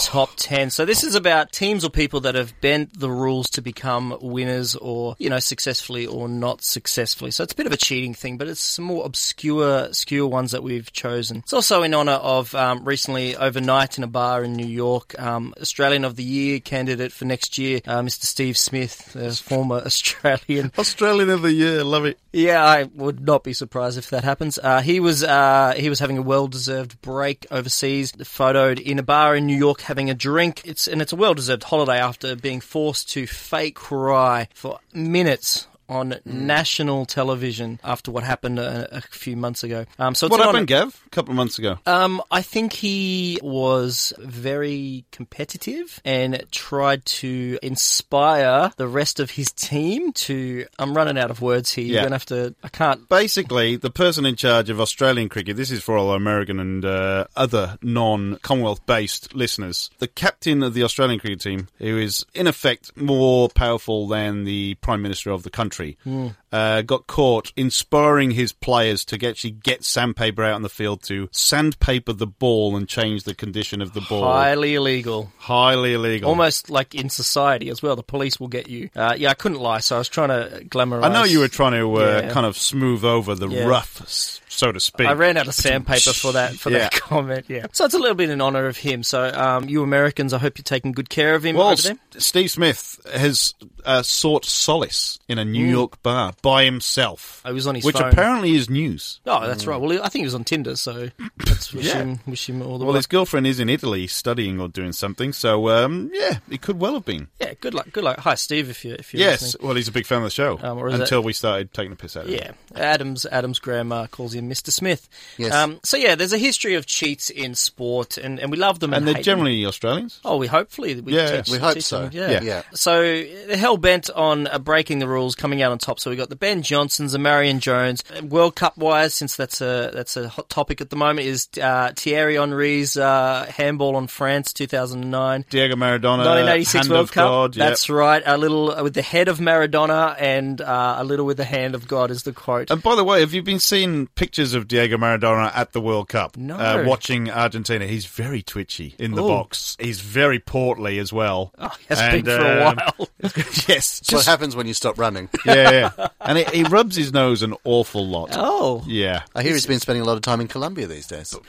top 0.00 0.30
10? 0.36 0.70
So 0.70 0.86
this 0.86 1.04
is 1.04 1.14
about 1.14 1.52
teams 1.52 1.84
or 1.84 1.90
people 1.90 2.20
that 2.20 2.34
have 2.34 2.58
bent 2.62 2.98
the 2.98 3.10
rules 3.10 3.50
to 3.50 3.60
become 3.60 4.16
winners 4.22 4.74
or, 4.74 5.16
you 5.18 5.28
know, 5.28 5.38
successfully 5.38 6.06
or 6.06 6.28
not 6.28 6.62
successfully. 6.62 7.30
So 7.30 7.44
it's 7.44 7.52
a 7.52 7.56
bit 7.56 7.66
of 7.66 7.72
a 7.72 7.76
cheating 7.76 8.14
thing, 8.14 8.38
but 8.38 8.48
it's 8.48 8.60
some 8.60 8.86
more 8.86 9.04
obscure, 9.04 9.84
obscure 9.86 10.26
ones 10.26 10.52
that 10.52 10.62
we've 10.62 10.90
chosen. 10.92 11.38
It's 11.38 11.52
also 11.52 11.82
in 11.82 11.92
honour 11.94 12.12
of 12.12 12.54
um, 12.54 12.84
recently 12.84 13.36
overnight 13.36 13.98
in 13.98 14.04
a 14.04 14.08
bar 14.08 14.44
in 14.44 14.54
New 14.54 14.66
York, 14.66 15.14
um, 15.20 15.52
Australian 15.60 16.04
of 16.04 16.16
the 16.16 16.24
Year 16.24 16.58
candidate 16.60 17.12
for 17.12 17.26
next 17.26 17.58
year, 17.58 17.80
uh, 17.86 18.00
Mr. 18.00 18.24
Steve 18.24 18.56
Smith, 18.56 19.14
the 19.28 19.36
former 19.36 19.76
Australian. 19.76 20.72
Australian 20.78 21.30
of 21.30 21.42
the 21.42 21.52
Year, 21.52 21.84
love 21.84 22.04
it. 22.04 22.18
Yeah, 22.32 22.64
I 22.64 22.84
would 22.84 23.20
not 23.20 23.44
be 23.44 23.52
surprised 23.52 23.98
if 23.98 24.10
that 24.10 24.24
happens. 24.24 24.58
Uh, 24.62 24.80
he 24.80 25.00
was 25.00 25.22
uh, 25.22 25.74
he 25.76 25.88
was 25.88 25.98
having 25.98 26.18
a 26.18 26.22
well 26.22 26.48
deserved 26.48 27.00
break 27.00 27.46
overseas, 27.50 28.12
photoed 28.12 28.80
in 28.80 28.98
a 28.98 29.02
bar 29.02 29.36
in 29.36 29.46
New 29.46 29.56
York 29.56 29.82
having 29.82 30.10
a 30.10 30.14
drink. 30.14 30.62
It's 30.64 30.86
and 30.86 31.00
it's 31.00 31.12
a 31.12 31.16
well 31.16 31.34
deserved 31.34 31.64
holiday 31.64 31.98
after 31.98 32.36
being 32.36 32.60
forced 32.60 33.08
to 33.10 33.26
fake 33.26 33.74
cry 33.74 34.48
for 34.54 34.80
minutes. 34.92 35.66
On 35.88 36.14
national 36.24 37.06
television 37.06 37.78
after 37.84 38.10
what 38.10 38.24
happened 38.24 38.58
a, 38.58 38.96
a 38.96 39.00
few 39.02 39.36
months 39.36 39.62
ago. 39.62 39.86
Um, 39.98 40.14
so 40.14 40.26
it's 40.26 40.30
what 40.32 40.44
happened, 40.44 40.66
Gav? 40.66 41.00
A 41.06 41.10
couple 41.10 41.30
of 41.32 41.36
months 41.36 41.58
ago. 41.58 41.78
um, 41.86 42.22
I 42.30 42.42
think 42.42 42.72
he 42.72 43.38
was 43.42 44.12
very 44.18 45.04
competitive 45.12 46.00
and 46.04 46.44
tried 46.50 47.04
to 47.06 47.58
inspire 47.62 48.72
the 48.76 48.88
rest 48.88 49.20
of 49.20 49.30
his 49.30 49.52
team 49.52 50.12
to. 50.12 50.66
I'm 50.78 50.94
running 50.96 51.18
out 51.18 51.30
of 51.30 51.40
words 51.40 51.72
here. 51.72 51.84
Yeah. 51.84 51.92
You're 51.92 52.02
gonna 52.02 52.14
have 52.14 52.26
to. 52.26 52.54
I 52.62 52.68
can't. 52.68 53.08
Basically, 53.08 53.76
the 53.76 53.90
person 53.90 54.26
in 54.26 54.36
charge 54.36 54.70
of 54.70 54.80
Australian 54.80 55.28
cricket, 55.28 55.56
this 55.56 55.70
is 55.70 55.82
for 55.82 55.96
all 55.96 56.12
American 56.12 56.58
and 56.60 56.84
uh, 56.84 57.26
other 57.36 57.78
non 57.82 58.38
Commonwealth 58.42 58.84
based 58.86 59.34
listeners, 59.34 59.90
the 59.98 60.08
captain 60.08 60.62
of 60.62 60.74
the 60.74 60.82
Australian 60.82 61.20
cricket 61.20 61.40
team, 61.40 61.68
who 61.78 61.96
is 61.98 62.24
in 62.34 62.46
effect 62.46 62.96
more 62.96 63.48
powerful 63.48 64.08
than 64.08 64.44
the 64.44 64.74
Prime 64.80 65.02
Minister 65.02 65.30
of 65.30 65.42
the 65.42 65.50
country, 65.50 65.75
Hmm. 66.02 66.28
Uh, 66.56 66.82
got 66.82 67.06
caught 67.06 67.52
inspiring 67.56 68.30
his 68.30 68.52
players 68.52 69.04
to 69.06 69.26
actually 69.26 69.50
get 69.50 69.84
sandpaper 69.84 70.42
out 70.42 70.54
on 70.54 70.62
the 70.62 70.68
field 70.68 71.02
to 71.04 71.28
sandpaper 71.32 72.12
the 72.12 72.26
ball 72.26 72.76
and 72.76 72.88
change 72.88 73.24
the 73.24 73.34
condition 73.34 73.82
of 73.82 73.92
the 73.92 74.00
ball. 74.00 74.22
Highly 74.24 74.74
illegal. 74.74 75.30
Highly 75.38 75.94
illegal. 75.94 76.28
Almost 76.30 76.70
like 76.70 76.94
in 76.94 77.08
society 77.10 77.68
as 77.68 77.82
well. 77.82 77.96
The 77.96 78.02
police 78.02 78.40
will 78.40 78.48
get 78.48 78.68
you. 78.68 78.88
Uh, 78.96 79.14
yeah, 79.16 79.30
I 79.30 79.34
couldn't 79.34 79.60
lie, 79.60 79.80
so 79.80 79.96
I 79.96 79.98
was 79.98 80.08
trying 80.08 80.28
to 80.28 80.64
glamorize. 80.64 81.04
I 81.04 81.12
know 81.12 81.24
you 81.24 81.40
were 81.40 81.48
trying 81.48 81.72
to 81.72 81.94
uh, 81.96 82.20
Yeah. 82.24 82.32
kind 82.32 82.46
of 82.46 82.56
smooth 82.56 83.04
over 83.04 83.34
the 83.34 83.48
Yeah. 83.48 83.64
rough, 83.64 84.02
so 84.48 84.72
to 84.72 84.80
speak. 84.80 85.06
I 85.06 85.12
ran 85.12 85.36
out 85.36 85.48
of 85.48 85.54
sandpaper 85.54 86.12
for 86.12 86.32
that 86.32 86.54
for 86.54 86.70
Yeah. 86.70 86.78
that 86.78 86.92
comment. 87.00 87.46
Yeah, 87.48 87.66
so 87.72 87.84
it's 87.84 87.94
a 87.94 87.98
little 87.98 88.14
bit 88.14 88.30
in 88.30 88.40
honor 88.40 88.66
of 88.66 88.76
him. 88.78 89.02
So, 89.02 89.30
um, 89.34 89.68
you 89.68 89.82
Americans, 89.82 90.32
I 90.32 90.38
hope 90.38 90.58
you're 90.58 90.62
taking 90.64 90.92
good 90.92 91.10
care 91.10 91.34
of 91.34 91.44
him 91.44 91.56
Well, 91.56 91.70
over 91.70 91.82
there. 91.82 91.96
Steve 92.18 92.50
Smith 92.50 92.98
has 93.12 93.54
uh, 93.84 94.02
sought 94.02 94.44
solace 94.44 95.18
in 95.28 95.38
a 95.38 95.44
New 95.44 95.66
Mm. 95.66 95.70
York 95.70 96.02
bar 96.02 96.32
by 96.46 96.64
himself. 96.64 97.42
Oh, 97.44 97.48
he 97.48 97.54
was 97.54 97.66
on 97.66 97.74
his 97.74 97.84
which 97.84 97.96
phone. 97.96 98.08
apparently 98.12 98.54
is 98.54 98.70
news. 98.70 99.20
Oh, 99.26 99.46
that's 99.46 99.66
right. 99.66 99.80
Well, 99.80 99.92
I 100.00 100.08
think 100.08 100.20
he 100.22 100.24
was 100.26 100.34
on 100.36 100.44
Tinder, 100.44 100.76
so 100.76 101.08
let's 101.44 101.72
wish 101.74 101.86
Yeah. 101.86 101.94
him 101.98 102.20
wish 102.26 102.48
him 102.48 102.62
all 102.62 102.78
the 102.78 102.84
Well, 102.84 102.92
luck. 102.94 102.98
his 103.00 103.06
girlfriend 103.06 103.48
is 103.48 103.58
in 103.58 103.68
Italy 103.68 104.06
studying 104.06 104.60
or 104.60 104.68
doing 104.68 104.92
something, 104.92 105.32
so 105.32 105.68
um, 105.70 106.10
yeah, 106.14 106.38
it 106.48 106.62
could 106.62 106.78
well 106.78 106.94
have 106.94 107.04
been. 107.04 107.26
Yeah, 107.40 107.54
good 107.60 107.74
luck. 107.74 107.88
Good 107.92 108.04
luck. 108.04 108.20
Hi, 108.20 108.36
Steve. 108.36 108.70
If 108.70 108.84
you 108.84 108.94
if 108.96 109.12
you're 109.12 109.20
Yes, 109.28 109.42
listening. 109.42 109.66
well, 109.66 109.76
he's 109.76 109.88
a 109.88 109.92
big 109.92 110.06
fan 110.06 110.18
of 110.18 110.24
the 110.24 110.30
show 110.30 110.58
Um, 110.62 110.78
or 110.78 110.86
is 110.88 110.94
until 111.00 111.20
that- 111.22 111.26
we 111.26 111.32
started 111.32 111.74
taking 111.74 111.90
the 111.90 111.96
piss 111.96 112.16
out 112.16 112.24
of 112.26 112.30
him. 112.30 112.38
Yeah. 112.38 112.52
Adams 112.80 113.26
Adams 113.26 113.58
grandma 113.58 114.06
calls 114.06 114.32
him 114.34 114.48
Mr. 114.48 114.70
Smith. 114.70 115.08
Yes. 115.38 115.52
Um, 115.52 115.80
so 115.82 115.96
yeah, 115.96 116.14
there's 116.14 116.32
a 116.32 116.38
history 116.38 116.74
of 116.74 116.86
cheats 116.86 117.28
in 117.30 117.54
sport, 117.56 118.18
and, 118.18 118.38
and 118.38 118.50
we 118.52 118.56
love 118.56 118.78
them. 118.80 118.90
And, 118.92 118.98
And 118.98 119.08
they're 119.08 119.14
hate 119.16 119.24
them. 119.24 119.38
generally 119.38 119.66
Australians. 119.66 120.20
Oh, 120.24 120.36
we 120.36 120.46
hopefully 120.46 121.00
we 121.00 121.14
Yeah, 121.16 121.42
teach, 121.42 121.50
we 121.52 121.58
hope 121.58 121.74
teach 121.74 121.84
so. 121.84 122.02
them, 122.02 122.10
Yeah. 122.12 122.30
Yeah. 122.30 122.42
Yeah. 122.42 122.62
So 122.74 123.00
they're 123.02 123.56
hell 123.56 123.76
bent 123.76 124.10
on 124.10 124.46
uh, 124.46 124.58
breaking 124.58 125.00
the 125.00 125.08
rules, 125.08 125.34
coming 125.34 125.62
out 125.62 125.72
on 125.72 125.78
top. 125.78 125.98
So 125.98 126.10
we 126.10 126.16
got 126.16 126.25
the 126.28 126.36
Ben 126.36 126.62
Johnsons, 126.62 127.12
the 127.12 127.18
Marion 127.18 127.60
Jones. 127.60 128.02
World 128.22 128.56
Cup 128.56 128.76
wise, 128.76 129.14
since 129.14 129.36
that's 129.36 129.60
a 129.60 129.90
that's 129.92 130.16
a 130.16 130.28
hot 130.28 130.48
topic 130.48 130.80
at 130.80 130.90
the 130.90 130.96
moment, 130.96 131.26
is 131.26 131.48
uh, 131.60 131.92
Thierry 131.94 132.36
Henry's 132.36 132.96
uh, 132.96 133.46
handball 133.48 133.96
on 133.96 134.06
France, 134.06 134.52
2009. 134.52 135.44
Diego 135.50 135.74
Maradona, 135.76 136.24
1986 136.24 136.72
Hand 136.72 136.88
World 136.88 137.04
of 137.04 137.12
Cup. 137.12 137.28
God, 137.28 137.56
yep. 137.56 137.68
That's 137.68 137.90
right. 137.90 138.22
A 138.24 138.36
little 138.36 138.70
uh, 138.70 138.82
with 138.82 138.94
the 138.94 139.02
head 139.02 139.28
of 139.28 139.38
Maradona 139.38 140.16
and 140.18 140.60
uh, 140.60 140.96
a 140.98 141.04
little 141.04 141.26
with 141.26 141.36
the 141.36 141.44
hand 141.44 141.74
of 141.74 141.88
God 141.88 142.10
is 142.10 142.22
the 142.22 142.32
quote. 142.32 142.70
And 142.70 142.82
by 142.82 142.94
the 142.94 143.04
way, 143.04 143.20
have 143.20 143.34
you 143.34 143.42
been 143.42 143.60
seeing 143.60 144.06
pictures 144.08 144.54
of 144.54 144.68
Diego 144.68 144.96
Maradona 144.96 145.50
at 145.54 145.72
the 145.72 145.80
World 145.80 146.08
Cup? 146.08 146.36
No. 146.36 146.56
Uh, 146.56 146.84
watching 146.86 147.30
Argentina, 147.30 147.86
he's 147.86 148.06
very 148.06 148.42
twitchy 148.42 148.94
in 148.98 149.12
the 149.12 149.22
Ooh. 149.22 149.28
box. 149.28 149.76
He's 149.80 150.00
very 150.00 150.38
portly 150.38 150.98
as 150.98 151.12
well. 151.12 151.52
Oh, 151.58 151.72
he 151.78 151.94
has 151.94 152.12
been 152.12 152.24
for 152.24 152.40
a 152.40 152.60
while. 152.64 153.08
yes. 153.68 154.00
That's 154.00 154.12
what 154.12 154.26
happens 154.26 154.56
when 154.56 154.66
you 154.66 154.74
stop 154.74 154.98
running. 154.98 155.28
Yeah, 155.44 155.90
yeah. 155.96 156.08
and 156.20 156.38
he, 156.38 156.44
he 156.44 156.62
rubs 156.64 156.96
his 156.96 157.12
nose 157.12 157.42
an 157.42 157.54
awful 157.64 158.06
lot. 158.06 158.30
Oh. 158.32 158.82
Yeah. 158.86 159.22
I 159.34 159.42
hear 159.42 159.52
he's 159.52 159.66
been 159.66 159.80
spending 159.80 160.02
a 160.02 160.04
lot 160.06 160.16
of 160.16 160.22
time 160.22 160.40
in 160.40 160.48
Colombia 160.48 160.86
these 160.86 161.06
days. 161.06 161.34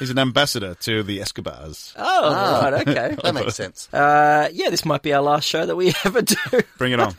He's 0.00 0.10
an 0.10 0.18
ambassador 0.18 0.74
to 0.74 1.04
the 1.04 1.20
Escobars. 1.20 1.94
Oh, 1.96 2.02
Ah, 2.34 2.68
right, 2.72 2.88
okay. 2.88 3.16
that 3.22 3.32
makes 3.32 3.54
sense. 3.54 3.88
Uh, 3.94 4.48
yeah, 4.52 4.68
this 4.68 4.84
might 4.84 5.02
be 5.02 5.12
our 5.12 5.22
last 5.22 5.44
show 5.46 5.64
that 5.64 5.76
we 5.76 5.92
ever 6.04 6.20
do. 6.20 6.34
Bring 6.78 6.90
it 6.94 6.98
on. 6.98 7.14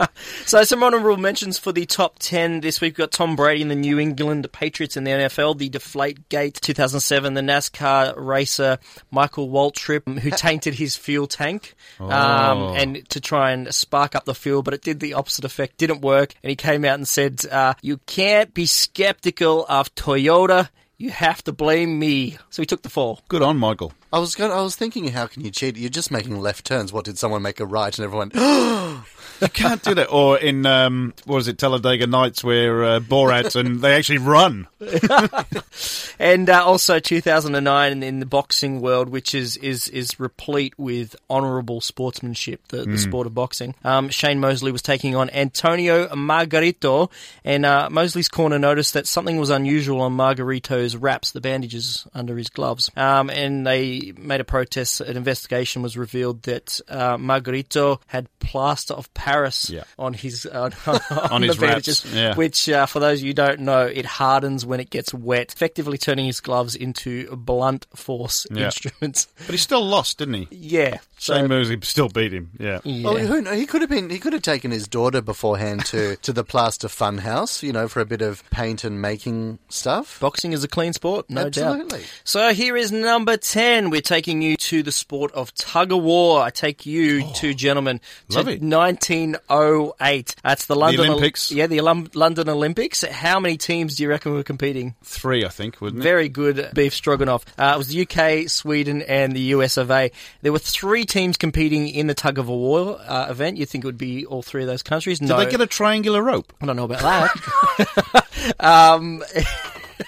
so, 0.46 0.62
some 0.66 0.84
honourable 0.84 1.16
mentions 1.16 1.58
for 1.58 1.72
the 1.72 1.86
top 1.86 2.18
10 2.20 2.60
this 2.60 2.82
week. 2.82 2.98
We've 2.98 3.06
got 3.06 3.14
Tom 3.14 3.38
Brady 3.38 3.62
and 3.62 3.72
the 3.72 3.76
New 3.76 3.98
England 3.98 4.52
Patriots 4.52 4.98
in 4.98 5.06
the 5.06 5.12
NFL, 5.12 5.58
the 5.58 5.70
Deflate 5.70 6.28
Gate 6.28 6.60
2007, 6.62 7.34
the 7.34 7.40
NASCAR 7.40 8.14
racer 8.18 8.78
Michael 9.10 9.48
Waltrip, 9.48 10.20
who 10.20 10.30
tainted 10.32 10.74
his 10.74 10.98
fuel 10.98 11.28
tank 11.28 11.76
um, 12.02 12.10
Oh. 12.12 12.74
and 12.76 13.08
to 13.12 13.22
try 13.22 13.52
and 13.52 13.74
spark 13.74 14.16
up 14.16 14.26
the 14.26 14.36
fuel, 14.36 14.64
but 14.64 14.74
it 14.74 14.82
did 14.82 15.00
the 15.00 15.14
opposite 15.14 15.46
effect, 15.46 15.78
didn't 15.78 16.02
work. 16.02 16.34
And 16.44 16.50
he 16.50 16.58
came 16.65 16.86
out 16.86 16.95
and 16.95 17.08
said, 17.08 17.45
uh, 17.45 17.75
You 17.82 17.97
can't 18.06 18.54
be 18.54 18.65
skeptical 18.65 19.65
of 19.67 19.93
Toyota. 19.95 20.69
You 20.97 21.12
have 21.12 21.43
to 21.43 21.51
blame 21.51 21.99
me. 21.99 22.38
So 22.49 22.62
he 22.62 22.65
took 22.65 22.82
the 22.82 22.89
fall. 22.89 23.21
Good 23.28 23.41
on, 23.41 23.58
Michael. 23.58 23.93
I 24.15 24.19
was 24.19 24.34
going, 24.34 24.49
I 24.49 24.62
was 24.62 24.78
thinking, 24.78 25.10
how 25.10 25.28
can 25.28 25.43
you 25.43 25.51
cheat? 25.51 25.75
You're 25.75 25.89
just 25.89 26.10
making 26.10 26.39
left 26.39 26.65
turns. 26.65 26.93
What 26.93 27.04
did 27.04 27.17
someone 27.17 27.41
make 27.41 27.60
a 27.60 27.65
right? 27.65 27.93
And 27.99 28.06
everyone, 28.06 28.32
You 29.41 29.49
can't 29.49 29.84
do 29.84 29.93
that. 29.95 30.10
Or 30.10 30.38
in, 30.38 30.65
um, 30.65 31.13
what 31.25 31.39
is 31.39 31.49
it, 31.49 31.58
Talladega 31.58 32.08
Nights, 32.08 32.41
where 32.41 32.86
uh, 32.86 32.99
Borat 33.01 33.58
and 33.60 33.82
they 33.82 33.93
actually 33.93 34.19
run. 34.19 34.67
and 36.19 36.49
uh, 36.49 36.63
also 36.65 36.99
2009 36.99 37.91
in, 37.91 38.04
in 38.04 38.19
the 38.21 38.25
boxing 38.25 38.80
world, 38.80 39.10
which 39.10 39.36
is 39.36 39.58
is 39.58 39.89
is 39.89 40.19
replete 40.19 40.73
with 40.78 41.15
honourable 41.30 41.82
sportsmanship, 41.82 42.62
the, 42.69 42.78
the 42.78 42.86
Mm. 42.95 42.99
sport 42.99 43.28
of 43.28 43.34
boxing. 43.36 43.75
Um, 43.84 44.08
Shane 44.10 44.39
Mosley 44.39 44.71
was 44.71 44.82
taking 44.82 45.15
on 45.17 45.30
Antonio 45.32 46.08
Margarito, 46.15 47.12
and 47.43 47.65
uh, 47.65 47.89
Mosley's 47.91 48.30
corner 48.30 48.58
noticed 48.58 48.93
that 48.93 49.06
something 49.08 49.38
was 49.38 49.49
unusual 49.49 49.99
on 50.01 50.13
Margarito's 50.15 50.95
wraps, 50.95 51.32
the 51.32 51.41
bandages 51.41 52.08
under 52.13 52.38
his 52.38 52.47
gloves, 52.49 52.89
um, 52.95 53.30
and 53.30 53.67
they 53.67 54.05
made 54.13 54.41
a 54.41 54.44
protest. 54.44 55.02
An 55.02 55.18
investigation 55.18 55.82
was 55.82 55.98
revealed 55.98 56.44
that 56.44 56.80
uh, 56.88 57.18
Margarito 57.18 58.00
had 58.08 58.28
plaster 58.39 58.94
of 58.94 59.13
Paris 59.13 59.70
Yeah. 59.70 59.84
on 60.00 60.13
his 60.13 60.46
on, 60.46 60.74
on, 60.88 61.00
On 61.32 61.41
the 61.41 61.48
his 61.48 61.60
wraps, 61.60 61.72
bandages, 62.04 62.06
yeah. 62.13 62.36
which, 62.36 62.70
uh, 62.70 62.86
for 62.86 63.00
those 63.00 63.20
of 63.22 63.26
you 63.26 63.34
don't 63.34 63.62
know, 63.62 63.82
it 63.86 64.06
hardens 64.06 64.65
when 64.65 64.80
it 64.80 64.89
gets 64.89 65.13
wet, 65.13 65.54
effectively 65.54 65.98
turning 65.98 66.26
his 66.26 66.39
gloves 66.41 66.76
into 66.76 67.36
blunt 67.36 67.88
force 67.96 68.46
Yeah. 68.52 68.65
instruments. 68.65 69.28
But 69.46 69.52
he 69.54 69.58
still 69.58 69.86
lost, 69.86 70.18
didn't 70.18 70.34
he? 70.36 70.48
Yeah. 70.52 70.98
Shane 71.18 71.48
Mosley 71.48 71.80
still 71.84 72.10
beat 72.10 72.34
him. 72.34 72.52
Yeah. 72.60 72.80
Oh, 72.86 73.18
who 73.18 73.41
kn- 73.44 73.58
he 73.58 73.65
could 73.65 73.82
have 73.82 73.89
been. 73.89 74.10
He 74.10 74.20
could 74.20 74.34
have 74.34 74.41
taken 74.41 74.72
his 74.72 74.88
daughter 74.88 75.22
beforehand 75.22 75.86
to, 75.88 76.15
to 76.24 76.34
the 76.34 76.44
Plaster 76.44 76.88
Fun 76.89 77.20
House, 77.20 77.63
you 77.63 77.72
know, 77.72 77.88
for 77.88 78.00
a 78.02 78.06
bit 78.06 78.22
of 78.22 78.48
paint 78.50 78.84
and 78.84 79.02
making 79.02 79.60
stuff. 79.70 80.20
Boxing 80.20 80.52
is 80.54 80.63
a 80.63 80.68
clean 80.68 80.94
sport, 80.94 81.30
no 81.30 81.46
Absolutely. 81.46 82.00
doubt. 82.00 82.12
So 82.24 82.54
here 82.54 82.76
is 82.76 82.91
number 82.91 83.38
10. 83.38 83.89
We're 83.95 84.01
taking 84.01 84.41
you 84.41 84.58
to 84.58 84.84
the 84.84 84.91
sport 84.91 85.31
of 85.31 85.55
tug 85.55 85.93
of 85.93 86.03
war. 86.03 86.41
I 86.41 86.49
take 86.49 86.86
you, 86.86 87.31
two 87.31 87.53
gentlemen, 87.53 88.01
to 88.27 88.39
Oh, 88.39 88.41
it. 88.41 88.62
1908. 88.62 90.36
That's 90.43 90.65
the 90.65 90.75
London 90.75 91.12
Olympics. 91.12 91.49
yeah, 91.49 91.67
the 91.67 91.79
London 91.79 92.49
Olympics. 92.49 93.05
How 93.05 93.39
many 93.39 93.55
teams 93.55 93.95
do 93.95 94.03
you 94.03 94.10
reckon 94.10 94.34
were 94.34 94.43
competing? 94.43 94.95
Three, 95.01 95.45
I 95.45 95.47
think, 95.47 95.81
it? 95.81 95.93
Very 95.93 96.27
good 96.27 96.71
beef 96.73 96.93
stroganoff. 96.93 97.45
Uh, 97.58 97.71
it 97.73 97.77
was 97.77 97.88
the 97.88 98.01
UK, 98.01 98.49
Sweden, 98.49 99.01
and 99.01 99.31
the 99.31 99.53
US 99.55 99.77
of 99.77 99.89
A. 99.89 100.12
There 100.41 100.51
were 100.51 100.60
three 100.60 101.05
teams 101.05 101.38
competing 101.38 101.88
in 101.88 102.08
the 102.08 102.13
tug 102.13 102.38
of 102.38 102.49
war 102.49 102.99
uh, 102.99 103.27
event. 103.29 103.55
You'd 103.55 103.69
think 103.69 103.86
it 103.86 103.88
would 103.88 103.97
be 103.97 104.25
all 104.25 104.41
three 104.41 104.63
of 104.63 104.67
those 104.67 104.84
countries. 104.84 105.19
Did 105.19 105.29
no, 105.29 105.38
they 105.38 105.49
get 105.49 105.62
a 105.62 105.67
triangular 105.67 106.21
rope? 106.21 106.51
I 106.60 106.65
don't 106.65 106.75
know 106.75 106.84
about 106.84 107.31
that. 107.79 108.55
um, 108.60 109.23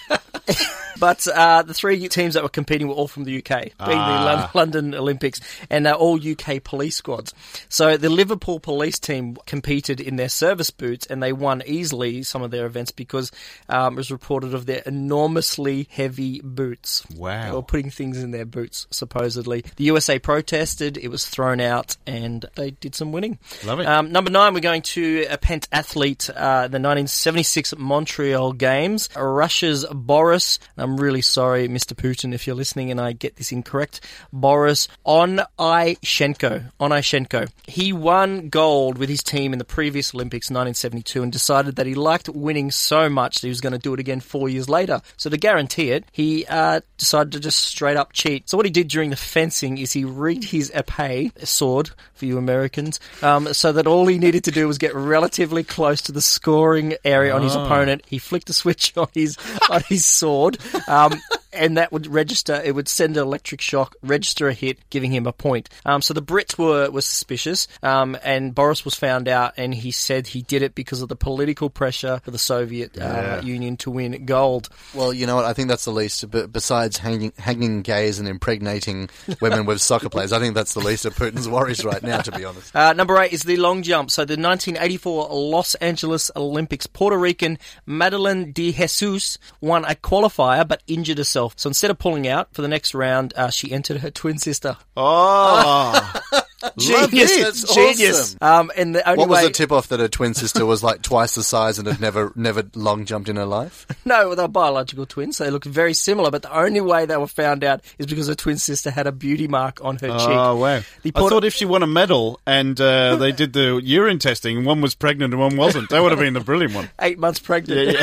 but 0.99 1.27
uh, 1.27 1.63
the 1.63 1.73
three 1.73 2.07
teams 2.07 2.33
that 2.35 2.43
were 2.43 2.49
competing 2.49 2.87
were 2.87 2.93
all 2.93 3.07
from 3.07 3.23
the 3.23 3.37
UK, 3.37 3.47
being 3.47 3.71
the 3.77 3.93
Ah. 3.95 4.23
Lon- 4.25 4.49
London 4.53 4.95
Olympics, 4.95 5.39
and 5.69 5.85
they're 5.85 5.93
all 5.95 6.19
UK 6.19 6.63
police 6.63 6.95
squads. 6.95 7.33
So 7.69 7.97
the 7.97 8.09
Liverpool 8.09 8.59
police 8.59 8.99
team 8.99 9.37
competed 9.45 9.99
in 9.99 10.15
their 10.15 10.29
service 10.29 10.71
boots, 10.71 11.05
and 11.07 11.21
they 11.21 11.33
won 11.33 11.61
easily 11.65 12.23
some 12.23 12.41
of 12.41 12.51
their 12.51 12.65
events 12.65 12.91
because 12.91 13.31
um, 13.69 13.93
it 13.93 13.97
was 13.97 14.11
reported 14.11 14.53
of 14.53 14.65
their 14.65 14.81
enormously 14.85 15.87
heavy 15.91 16.39
boots. 16.43 17.03
Wow. 17.15 17.45
They 17.45 17.51
were 17.55 17.61
putting 17.63 17.89
things 17.89 18.21
in 18.21 18.31
their 18.31 18.45
boots, 18.45 18.87
supposedly. 18.91 19.63
The 19.75 19.85
USA 19.85 20.19
protested, 20.19 20.97
it 20.97 21.09
was 21.09 21.25
thrown 21.27 21.59
out, 21.59 21.97
and 22.05 22.45
they 22.55 22.71
did 22.71 22.95
some 22.95 23.11
winning. 23.11 23.39
Love 23.65 23.79
it. 23.79 23.85
Um, 23.87 24.11
number 24.11 24.31
nine, 24.31 24.53
we're 24.53 24.59
going 24.59 24.83
to 24.83 25.25
a 25.29 25.37
pentathlete, 25.37 26.29
uh, 26.29 26.67
the 26.67 26.79
1976 26.79 27.75
Montreal 27.77 28.53
Games. 28.53 29.09
Russia's 29.15 29.85
Boris, 29.91 30.59
and 30.77 30.86
I'm 30.87 30.95
really 30.97 31.21
sorry, 31.21 31.67
Mr. 31.67 31.93
Putin, 31.93 32.33
if 32.33 32.47
you're 32.47 32.55
listening 32.55 32.91
and 32.91 33.01
I 33.01 33.11
get 33.11 33.35
this 33.35 33.51
incorrect, 33.51 33.99
Boris 34.31 34.87
Onyshenko. 35.05 36.71
Onyshenko. 36.79 37.49
He 37.67 37.91
won 37.91 38.47
gold 38.47 38.97
with 38.97 39.09
his 39.09 39.21
team 39.21 39.51
in 39.51 39.59
the 39.59 39.65
previous 39.65 40.13
Olympics 40.15 40.47
1972 40.49 41.23
and 41.23 41.31
decided 41.31 41.75
that 41.75 41.85
he 41.85 41.93
liked 41.93 42.29
winning 42.29 42.71
so 42.71 43.09
much 43.09 43.35
that 43.41 43.47
he 43.47 43.49
was 43.49 43.59
going 43.59 43.73
to 43.73 43.79
do 43.79 43.93
it 43.93 43.99
again 43.99 44.21
four 44.21 44.47
years 44.47 44.69
later. 44.69 45.01
So 45.17 45.29
to 45.29 45.35
guarantee 45.37 45.91
it, 45.91 46.05
he 46.13 46.45
uh, 46.47 46.79
decided 46.97 47.33
to 47.33 47.39
just 47.41 47.59
straight 47.59 47.97
up 47.97 48.13
cheat. 48.13 48.49
So 48.49 48.55
what 48.55 48.65
he 48.65 48.71
did 48.71 48.87
during 48.87 49.09
the 49.09 49.15
fencing 49.17 49.77
is 49.77 49.91
he 49.91 50.05
rigged 50.05 50.45
his 50.45 50.71
epee, 50.71 51.31
sword 51.45 51.89
for 52.13 52.25
you 52.25 52.37
Americans, 52.37 52.99
um, 53.21 53.53
so 53.53 53.73
that 53.73 53.87
all 53.87 54.07
he 54.07 54.17
needed 54.19 54.45
to 54.45 54.51
do 54.51 54.67
was 54.69 54.77
get 54.77 54.95
relatively 54.95 55.63
close 55.65 56.01
to 56.03 56.13
the 56.13 56.21
scoring 56.21 56.95
area 57.03 57.33
on 57.35 57.41
his 57.43 57.55
Oh. 57.57 57.65
opponent. 57.65 58.03
He 58.07 58.19
flicked 58.19 58.49
a 58.49 58.53
switch 58.53 58.93
on 58.97 59.07
his 59.13 59.37
on 59.69 59.81
his 59.89 60.05
sword, 60.05 60.57
um, 60.87 61.21
and 61.53 61.77
that 61.77 61.91
would 61.91 62.07
register. 62.07 62.61
It 62.63 62.75
would 62.75 62.87
send 62.87 63.17
an 63.17 63.23
electric 63.23 63.61
shock, 63.61 63.95
register 64.01 64.47
a 64.47 64.53
hit, 64.53 64.79
giving 64.89 65.11
him 65.11 65.25
a 65.27 65.33
point. 65.33 65.69
Um, 65.85 66.01
so 66.01 66.13
the 66.13 66.21
Brits 66.21 66.57
were 66.57 66.89
were 66.89 67.01
suspicious, 67.01 67.67
um, 67.83 68.17
and 68.23 68.53
Boris 68.53 68.85
was 68.85 68.95
found 68.95 69.27
out, 69.27 69.53
and 69.57 69.73
he 69.73 69.91
said 69.91 70.27
he 70.27 70.41
did 70.41 70.61
it 70.61 70.75
because 70.75 71.01
of 71.01 71.09
the 71.09 71.15
political 71.15 71.69
pressure 71.69 72.19
for 72.23 72.31
the 72.31 72.37
Soviet 72.37 72.97
uh, 72.97 73.01
Yeah. 73.01 73.41
Union 73.41 73.77
to 73.77 73.91
win 73.91 74.25
gold. 74.25 74.69
Well, 74.93 75.13
you 75.13 75.25
know 75.27 75.35
what? 75.35 75.45
I 75.45 75.53
think 75.53 75.69
that's 75.69 75.85
the 75.85 75.91
least. 75.91 76.29
But 76.29 76.51
besides 76.51 76.97
hanging, 76.97 77.33
hanging 77.37 77.81
gays 77.81 78.19
and 78.19 78.27
impregnating 78.27 79.09
women 79.41 79.65
with 79.65 79.81
soccer 79.81 80.09
players, 80.09 80.31
I 80.33 80.39
think 80.39 80.55
that's 80.55 80.73
the 80.73 80.79
least 80.81 81.05
of 81.05 81.15
Putin's 81.15 81.47
worries 81.49 81.83
right 81.85 82.01
now. 82.03 82.21
To 82.21 82.31
be 82.31 82.45
honest. 82.45 82.75
Uh, 82.75 82.93
number 82.93 83.17
eight 83.19 83.33
is 83.33 83.43
the 83.43 83.57
long 83.57 83.83
jump. 83.83 84.11
So 84.11 84.23
the 84.25 84.33
1984 84.33 85.29
Los 85.29 85.75
Angeles 85.75 86.31
Olympics, 86.35 86.87
Puerto 86.87 87.17
Rican 87.17 87.57
Madeline 87.85 88.51
De 88.51 88.71
Jesus 88.71 89.37
won 89.61 89.85
a 89.85 89.95
qualifier 89.95 90.67
but 90.67 90.81
injured 90.87 91.17
herself. 91.17 91.46
So 91.55 91.69
instead 91.69 91.91
of 91.91 91.97
pulling 91.99 92.27
out 92.27 92.53
for 92.53 92.61
the 92.61 92.67
next 92.67 92.93
round, 92.93 93.33
uh, 93.35 93.49
she 93.49 93.71
entered 93.71 93.97
her 94.01 94.11
twin 94.11 94.37
sister. 94.37 94.77
Oh, 94.95 96.13
Genius, 96.77 97.31
it. 97.37 97.43
That's 97.43 97.73
genius. 97.75 98.35
awesome. 98.41 98.67
Um, 98.67 98.71
and 98.75 98.95
the 98.95 99.07
only 99.07 99.19
What 99.19 99.29
was 99.29 99.35
way, 99.37 99.43
the 99.47 99.53
tip 99.53 99.71
off 99.71 99.89
that 99.89 99.99
her 99.99 100.07
twin 100.07 100.33
sister 100.33 100.65
was 100.65 100.83
like 100.83 101.03
twice 101.03 101.35
the 101.35 101.43
size 101.43 101.77
and 101.77 101.87
had 101.87 102.01
never 102.01 102.33
never 102.35 102.63
long 102.75 103.05
jumped 103.05 103.29
in 103.29 103.35
her 103.35 103.45
life? 103.45 103.85
no, 104.05 104.33
they're 104.33 104.47
biological 104.47 105.05
twins. 105.05 105.37
They 105.37 105.51
look 105.51 105.65
very 105.65 105.93
similar, 105.93 106.31
but 106.31 106.41
the 106.41 106.55
only 106.55 106.81
way 106.81 107.05
they 107.05 107.15
were 107.17 107.27
found 107.27 107.63
out 107.63 107.81
is 107.99 108.07
because 108.07 108.27
her 108.27 108.33
twin 108.35 108.57
sister 108.57 108.89
had 108.89 109.05
a 109.05 109.11
beauty 109.11 109.47
mark 109.47 109.79
on 109.83 109.97
her 109.97 110.07
cheek. 110.07 110.27
Oh, 110.29 110.55
wow. 110.55 110.79
The 111.03 111.11
I 111.15 111.19
Puerto- 111.19 111.35
thought 111.35 111.43
if 111.45 111.53
she 111.53 111.65
won 111.65 111.83
a 111.83 111.87
medal 111.87 112.39
and 112.47 112.79
uh, 112.81 113.15
they 113.17 113.31
did 113.31 113.53
the 113.53 113.79
urine 113.83 114.17
testing 114.19 114.57
and 114.57 114.65
one 114.65 114.81
was 114.81 114.95
pregnant 114.95 115.33
and 115.33 115.39
one 115.39 115.57
wasn't, 115.57 115.89
that 115.89 116.01
would 116.01 116.11
have 116.11 116.19
been 116.19 116.33
the 116.33 116.39
brilliant 116.41 116.73
one. 116.73 116.89
eight 117.01 117.19
months 117.19 117.39
pregnant. 117.39 117.97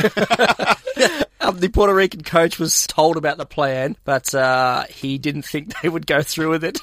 Yeah, 0.96 1.24
um, 1.54 1.60
the 1.60 1.68
Puerto 1.68 1.94
Rican 1.94 2.22
coach 2.22 2.58
was 2.58 2.86
told 2.86 3.16
about 3.16 3.38
the 3.38 3.46
plan, 3.46 3.96
but 4.04 4.34
uh, 4.34 4.84
he 4.84 5.18
didn't 5.18 5.42
think 5.42 5.80
they 5.80 5.88
would 5.88 6.06
go 6.06 6.22
through 6.22 6.50
with 6.50 6.64
it. 6.64 6.80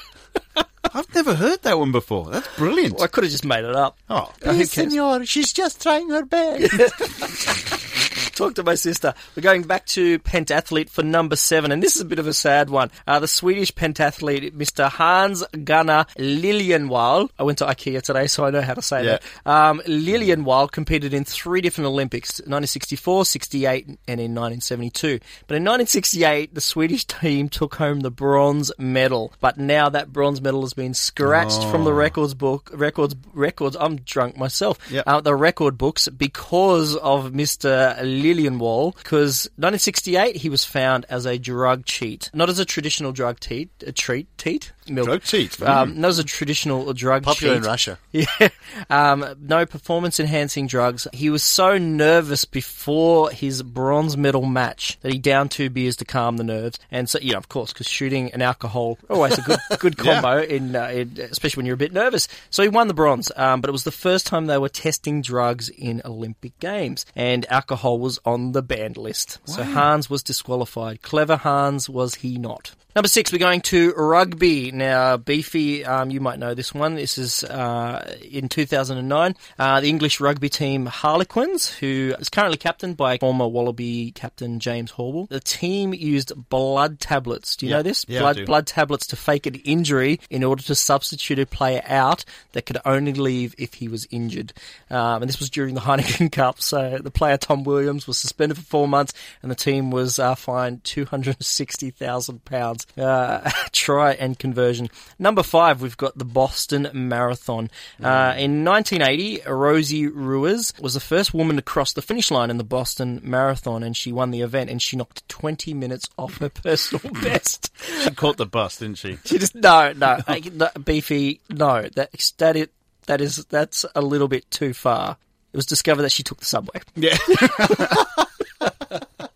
I've 0.93 1.13
never 1.15 1.35
heard 1.35 1.61
that 1.63 1.77
one 1.77 1.91
before. 1.91 2.29
That's 2.31 2.47
brilliant. 2.57 2.95
Well, 2.95 3.03
I 3.03 3.07
could 3.07 3.23
have 3.23 3.31
just 3.31 3.45
made 3.45 3.63
it 3.63 3.75
up. 3.75 3.97
Oh, 4.09 4.33
senor, 4.63 5.25
she's 5.25 5.53
just 5.53 5.81
trying 5.81 6.09
her 6.09 6.25
best. 6.25 6.73
Talk 8.41 8.55
to 8.55 8.63
my 8.63 8.73
sister. 8.73 9.13
We're 9.35 9.43
going 9.43 9.61
back 9.61 9.85
to 9.87 10.17
pentathlete 10.17 10.89
for 10.89 11.03
number 11.03 11.35
seven, 11.35 11.71
and 11.71 11.83
this 11.83 11.95
is 11.95 12.01
a 12.01 12.05
bit 12.05 12.17
of 12.17 12.25
a 12.25 12.33
sad 12.33 12.71
one. 12.71 12.89
Uh, 13.05 13.19
the 13.19 13.27
Swedish 13.27 13.71
pentathlete, 13.71 14.53
Mr. 14.53 14.89
Hans 14.89 15.43
Gunnar 15.63 16.07
Liljenwall. 16.17 17.29
I 17.37 17.43
went 17.43 17.59
to 17.59 17.65
IKEA 17.65 18.01
today, 18.01 18.25
so 18.25 18.43
I 18.43 18.49
know 18.49 18.61
how 18.61 18.73
to 18.73 18.81
say 18.81 19.05
Yeah. 19.05 19.19
that. 19.45 19.51
Um, 19.51 19.81
Liljenwall 19.85 20.71
competed 20.71 21.13
in 21.13 21.23
three 21.23 21.61
different 21.61 21.87
Olympics 21.89 22.39
1964, 22.39 23.25
68, 23.25 23.85
and 24.07 24.19
in 24.19 24.33
1972. 24.33 25.19
But 25.45 25.57
in 25.57 25.63
1968, 25.63 26.55
the 26.55 26.61
Swedish 26.61 27.05
team 27.05 27.47
took 27.47 27.75
home 27.75 27.99
the 27.99 28.09
bronze 28.09 28.71
medal. 28.79 29.33
But 29.39 29.59
now 29.59 29.87
that 29.89 30.11
bronze 30.11 30.41
medal 30.41 30.61
has 30.61 30.73
been 30.73 30.95
scratched 30.95 31.63
from 31.65 31.83
the 31.83 31.91
Oh. 31.91 31.93
records 31.93 32.33
book. 32.33 32.71
Records, 32.73 33.15
records. 33.33 33.77
I'm 33.79 33.97
drunk 33.97 34.35
myself. 34.35 34.79
Yep. 34.89 35.03
Uh, 35.05 35.21
the 35.21 35.35
record 35.35 35.77
books 35.77 36.07
because 36.07 36.95
of 36.95 37.33
Mr. 37.33 38.01
Liljenwall. 38.33 38.95
Because 38.95 39.45
1968, 39.55 40.37
he 40.37 40.49
was 40.49 40.63
found 40.65 41.05
as 41.09 41.25
a 41.25 41.37
drug 41.37 41.85
cheat, 41.85 42.29
not 42.33 42.49
as 42.49 42.59
a 42.59 42.65
traditional 42.65 43.11
drug 43.11 43.39
teat, 43.39 43.69
a 43.85 43.91
treat, 43.91 44.27
teat, 44.37 44.71
milk. 44.89 45.07
Drug 45.07 45.21
cheat. 45.23 45.61
Um, 45.61 45.99
that 46.01 46.07
was 46.07 46.19
a 46.19 46.23
traditional 46.23 46.91
drug 46.93 47.23
Popular 47.23 47.55
in. 47.55 47.63
Russia. 47.63 47.97
Yeah. 48.11 48.49
Um, 48.89 49.25
no 49.39 49.65
performance 49.65 50.19
enhancing 50.19 50.67
drugs. 50.67 51.07
He 51.13 51.29
was 51.29 51.43
so 51.43 51.77
nervous 51.77 52.43
before 52.43 53.29
his 53.31 53.63
bronze 53.63 54.17
medal 54.17 54.45
match 54.45 54.97
that 55.01 55.13
he 55.13 55.17
downed 55.17 55.51
two 55.51 55.69
beers 55.69 55.95
to 55.97 56.05
calm 56.05 56.37
the 56.37 56.43
nerves. 56.43 56.77
And 56.91 57.09
so, 57.09 57.19
you 57.19 57.31
know, 57.31 57.37
of 57.37 57.47
course, 57.47 57.71
because 57.71 57.87
shooting 57.87 58.31
and 58.33 58.43
alcohol 58.43 58.97
always 59.09 59.37
a 59.37 59.41
good 59.41 59.59
good 59.79 59.97
combo, 59.97 60.41
in, 60.41 60.75
uh, 60.75 60.87
in 60.87 61.17
especially 61.19 61.59
when 61.61 61.65
you're 61.65 61.75
a 61.75 61.77
bit 61.77 61.93
nervous. 61.93 62.27
So 62.49 62.63
he 62.63 62.69
won 62.69 62.87
the 62.89 62.93
bronze, 62.93 63.31
um, 63.37 63.61
but 63.61 63.69
it 63.69 63.73
was 63.73 63.85
the 63.85 63.91
first 63.91 64.25
time 64.25 64.45
they 64.47 64.57
were 64.57 64.69
testing 64.69 65.21
drugs 65.21 65.69
in 65.69 66.01
Olympic 66.03 66.59
Games, 66.59 67.05
and 67.15 67.45
alcohol 67.49 67.99
was 67.99 68.19
on 68.25 68.51
the 68.51 68.61
banned 68.61 68.97
list. 68.97 69.39
So 69.45 69.63
Hans 69.63 70.09
was 70.09 70.21
disqualified. 70.23 71.01
Clever 71.01 71.37
Hans 71.37 71.87
was 71.89 72.15
he 72.15 72.37
not? 72.37 72.71
Number 72.93 73.07
six, 73.07 73.31
we're 73.31 73.37
going 73.39 73.61
to 73.61 73.93
rugby. 73.93 74.69
Now, 74.73 75.15
Beefy, 75.15 75.85
um, 75.85 76.11
you 76.11 76.19
might 76.19 76.39
know 76.39 76.53
this 76.53 76.73
one. 76.73 76.95
This 76.95 77.17
is 77.17 77.41
uh, 77.45 78.17
in 78.29 78.49
2009. 78.49 79.35
Uh, 79.57 79.79
the 79.79 79.87
English 79.87 80.19
rugby 80.19 80.49
team 80.49 80.87
Harlequins, 80.87 81.69
who 81.69 82.13
is 82.19 82.27
currently 82.27 82.57
captained 82.57 82.97
by 82.97 83.17
former 83.17 83.47
Wallaby 83.47 84.11
captain 84.11 84.59
James 84.59 84.91
Horwill. 84.91 85.29
The 85.29 85.39
team 85.39 85.93
used 85.93 86.33
blood 86.49 86.99
tablets. 86.99 87.55
Do 87.55 87.65
you 87.65 87.69
Yeah. 87.69 87.77
know 87.77 87.83
this? 87.83 88.05
Yeah, 88.09 88.19
blood, 88.19 88.45
blood 88.45 88.67
tablets 88.67 89.07
to 89.07 89.15
fake 89.15 89.45
an 89.45 89.55
injury 89.55 90.19
in 90.29 90.43
order 90.43 90.61
to 90.63 90.75
substitute 90.75 91.39
a 91.39 91.45
player 91.45 91.81
out 91.85 92.25
that 92.51 92.65
could 92.65 92.79
only 92.83 93.13
leave 93.13 93.55
if 93.57 93.75
he 93.75 93.87
was 93.87 94.05
injured. 94.11 94.51
Um, 94.89 95.21
and 95.23 95.29
this 95.29 95.39
was 95.39 95.49
during 95.49 95.75
the 95.75 95.81
Heineken 95.87 96.29
Cup. 96.29 96.61
So 96.61 96.99
the 97.01 97.09
player 97.11 97.37
Tom 97.37 97.63
Williams 97.63 98.05
was 98.05 98.17
suspended 98.19 98.57
for 98.57 98.63
four 98.65 98.87
months, 98.89 99.13
and 99.41 99.49
the 99.49 99.55
team 99.55 99.91
was 99.91 100.19
uh, 100.19 100.35
fined 100.35 100.83
two 100.83 101.05
hundred 101.05 101.41
sixty 101.41 101.89
thousand 101.89 102.43
pounds. 102.85 103.45
Uh, 103.45 103.51
try 103.71 104.13
and 104.13 104.37
conversion. 104.37 104.89
Number 105.19 105.43
five, 105.43 105.81
we've 105.81 105.97
got 105.97 106.17
the 106.17 106.25
Boston 106.25 106.89
Marathon. 106.93 107.69
Uh, 108.01 108.33
in 108.37 108.63
1980, 108.63 109.41
Rosie 109.47 110.07
Ruiz 110.07 110.73
was 110.79 110.93
the 110.93 110.99
first 110.99 111.33
woman 111.33 111.55
to 111.55 111.61
cross 111.61 111.93
the 111.93 112.01
finish 112.01 112.31
line 112.31 112.49
in 112.49 112.57
the 112.57 112.63
Boston 112.63 113.19
Marathon, 113.23 113.83
and 113.83 113.95
she 113.95 114.11
won 114.11 114.31
the 114.31 114.41
event. 114.41 114.69
And 114.69 114.81
she 114.81 114.97
knocked 114.97 115.27
20 115.29 115.73
minutes 115.73 116.09
off 116.17 116.37
her 116.37 116.49
personal 116.49 117.13
best. 117.21 117.71
She 118.03 118.11
caught 118.11 118.37
the 118.37 118.45
bus, 118.45 118.77
didn't 118.77 118.97
she? 118.97 119.17
She 119.25 119.37
just 119.37 119.55
no, 119.55 119.93
no, 119.93 120.19
no, 120.53 120.69
beefy. 120.83 121.41
No, 121.49 121.83
that 121.95 122.11
that 122.37 122.55
is 122.55 122.69
that 123.07 123.21
is 123.21 123.45
that's 123.45 123.85
a 123.95 124.01
little 124.01 124.27
bit 124.27 124.49
too 124.51 124.73
far. 124.73 125.17
It 125.53 125.57
was 125.57 125.65
discovered 125.65 126.03
that 126.03 126.11
she 126.13 126.23
took 126.23 126.39
the 126.39 126.45
subway. 126.45 126.79
Yeah. 126.95 127.17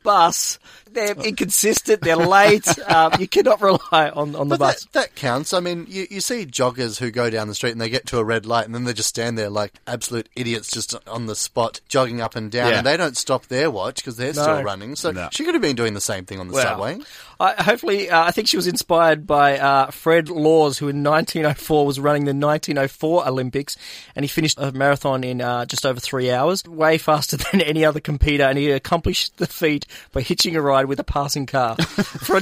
Bus. 0.03 0.59
They're 0.95 1.13
inconsistent. 1.13 2.01
They're 2.01 2.15
late. 2.15 2.67
um, 2.89 3.13
you 3.19 3.27
cannot 3.27 3.61
rely 3.61 4.09
on, 4.09 4.35
on 4.35 4.47
the 4.47 4.57
But 4.57 4.59
bus. 4.59 4.83
that, 4.85 4.93
that 4.93 5.15
counts. 5.15 5.53
I 5.53 5.59
mean, 5.59 5.85
you, 5.89 6.07
you 6.09 6.21
see 6.21 6.45
joggers 6.45 6.99
who 6.99 7.11
go 7.11 7.29
down 7.29 7.47
the 7.47 7.55
street 7.55 7.71
and 7.71 7.81
they 7.81 7.89
get 7.89 8.07
to 8.07 8.17
a 8.17 8.23
red 8.23 8.45
light 8.45 8.65
and 8.65 8.73
then 8.73 8.85
they 8.85 8.93
just 8.93 9.09
stand 9.09 9.37
there 9.37 9.49
like 9.49 9.73
absolute 9.85 10.27
idiots 10.35 10.71
just 10.71 10.95
on 11.07 11.25
the 11.27 11.35
spot, 11.35 11.81
jogging 11.87 12.21
up 12.21 12.35
and 12.35 12.51
down, 12.51 12.71
Yeah. 12.71 12.77
and 12.79 12.87
they 12.87 12.97
don't 12.97 13.17
stop 13.17 13.45
their 13.47 13.69
watch 13.69 13.97
because 13.97 14.15
they're 14.17 14.33
No. 14.33 14.41
still 14.41 14.63
running. 14.63 14.95
So 14.95 15.11
No. 15.11 15.29
she 15.31 15.43
could 15.43 15.53
have 15.53 15.61
been 15.61 15.75
doing 15.75 15.93
the 15.93 16.01
same 16.01 16.25
thing 16.25 16.39
on 16.39 16.47
the 16.47 16.53
Well, 16.55 16.63
subway. 16.63 16.99
I, 17.39 17.61
hopefully, 17.61 18.09
uh, 18.09 18.23
I 18.23 18.31
think 18.31 18.47
she 18.47 18.55
was 18.55 18.65
inspired 18.67 19.27
by 19.27 19.59
uh, 19.59 19.91
Fred 19.91 20.29
Lorz, 20.29 20.77
who 20.77 20.87
in 20.87 21.03
1904 21.03 21.85
was 21.85 21.99
running 21.99 22.23
the 22.23 22.33
1904 22.33 23.27
Olympics, 23.27 23.75
and 24.15 24.23
he 24.23 24.27
finished 24.29 24.57
a 24.57 24.71
marathon 24.71 25.23
in 25.23 25.41
uh, 25.41 25.65
just 25.65 25.85
over 25.85 25.99
three 25.99 26.31
hours, 26.31 26.63
way 26.63 26.97
faster 26.97 27.35
than 27.51 27.59
any 27.61 27.83
other 27.83 27.99
competitor, 27.99 28.45
and 28.45 28.57
he 28.57 28.71
accomplished 28.71 29.35
the 29.37 29.47
feat 29.47 29.85
by 30.13 30.21
hitching 30.21 30.55
a 30.55 30.61
ride 30.61 30.84
with 30.85 30.99
a 30.99 31.03
passing 31.03 31.45
car 31.45 31.75
for 31.77 32.39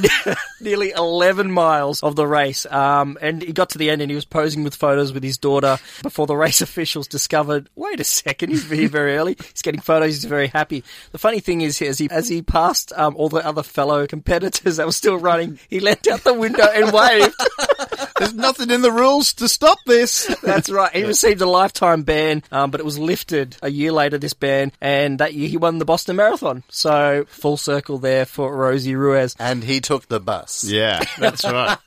nearly 0.62 0.91
11 0.91 1.52
miles 1.52 2.02
of 2.04 2.16
the 2.16 2.28
race. 2.28 2.66
Um, 2.66 3.18
and 3.22 3.41
he 3.41 3.54
got 3.54 3.70
to 3.72 3.78
the 3.78 3.89
end, 3.89 4.02
and 4.02 4.10
he 4.10 4.16
was 4.16 4.26
posing 4.26 4.64
with 4.64 4.76
photos 4.76 5.14
with 5.14 5.24
his 5.24 5.38
daughter 5.38 5.78
before 6.02 6.28
the 6.28 6.36
race 6.36 6.62
officials 6.74 7.08
discovered, 7.08 7.70
wait 7.76 8.00
a 8.00 8.04
second, 8.04 8.50
he's 8.50 8.70
here 8.70 8.89
very 8.89 9.18
early. 9.18 9.36
He's 9.39 9.62
getting 9.62 9.82
photos. 9.82 10.16
He's 10.16 10.26
very 10.26 10.48
happy. 10.48 10.84
The 11.12 11.18
funny 11.18 11.39
thing 11.39 11.62
is, 11.62 11.82
as 11.82 11.98
he 11.98 12.10
as 12.10 12.28
he 12.28 12.41
passed 12.41 12.94
um, 12.94 13.16
all 13.16 13.30
the 13.30 13.46
other 13.46 13.64
fellow 13.64 14.08
competitors 14.08 14.78
that 14.78 14.86
were 14.86 14.91
still 14.91 15.18
running, 15.18 15.60
he 15.70 15.80
leant 15.80 16.08
out 16.08 16.24
the 16.24 16.34
window 16.34 16.66
and 16.66 16.91
waved. 16.91 17.34
There's 18.18 18.34
nothing 18.34 18.70
in 18.70 18.82
the 18.82 18.91
rules 18.91 19.34
to 19.34 19.50
stop 19.50 19.80
this. 19.86 20.34
That's 20.44 20.70
right. 20.70 20.96
He 20.96 21.04
received 21.04 21.41
a 21.41 21.50
lifetime 21.50 22.04
ban, 22.04 22.44
um, 22.52 22.72
but 22.72 22.80
it 22.80 22.86
was 22.86 23.00
lifted 23.00 23.58
a 23.62 23.70
year 23.70 23.91
later. 23.91 24.18
This 24.18 24.34
ban, 24.34 24.72
and 24.80 25.20
that 25.20 25.34
year 25.34 25.50
he 25.50 25.58
won 25.58 25.80
the 25.80 25.86
Boston 25.86 26.16
Marathon. 26.16 26.64
So 26.70 27.26
full 27.28 27.58
circle 27.58 27.98
there 27.98 28.26
for 28.34 28.55
Rosie 28.55 28.95
Ruiz. 28.95 29.36
And 29.38 29.63
he 29.63 29.79
took 29.79 30.07
the 30.07 30.19
bus. 30.19 30.63
Yeah, 30.63 31.01
that's 31.19 31.45
right. 31.45 31.77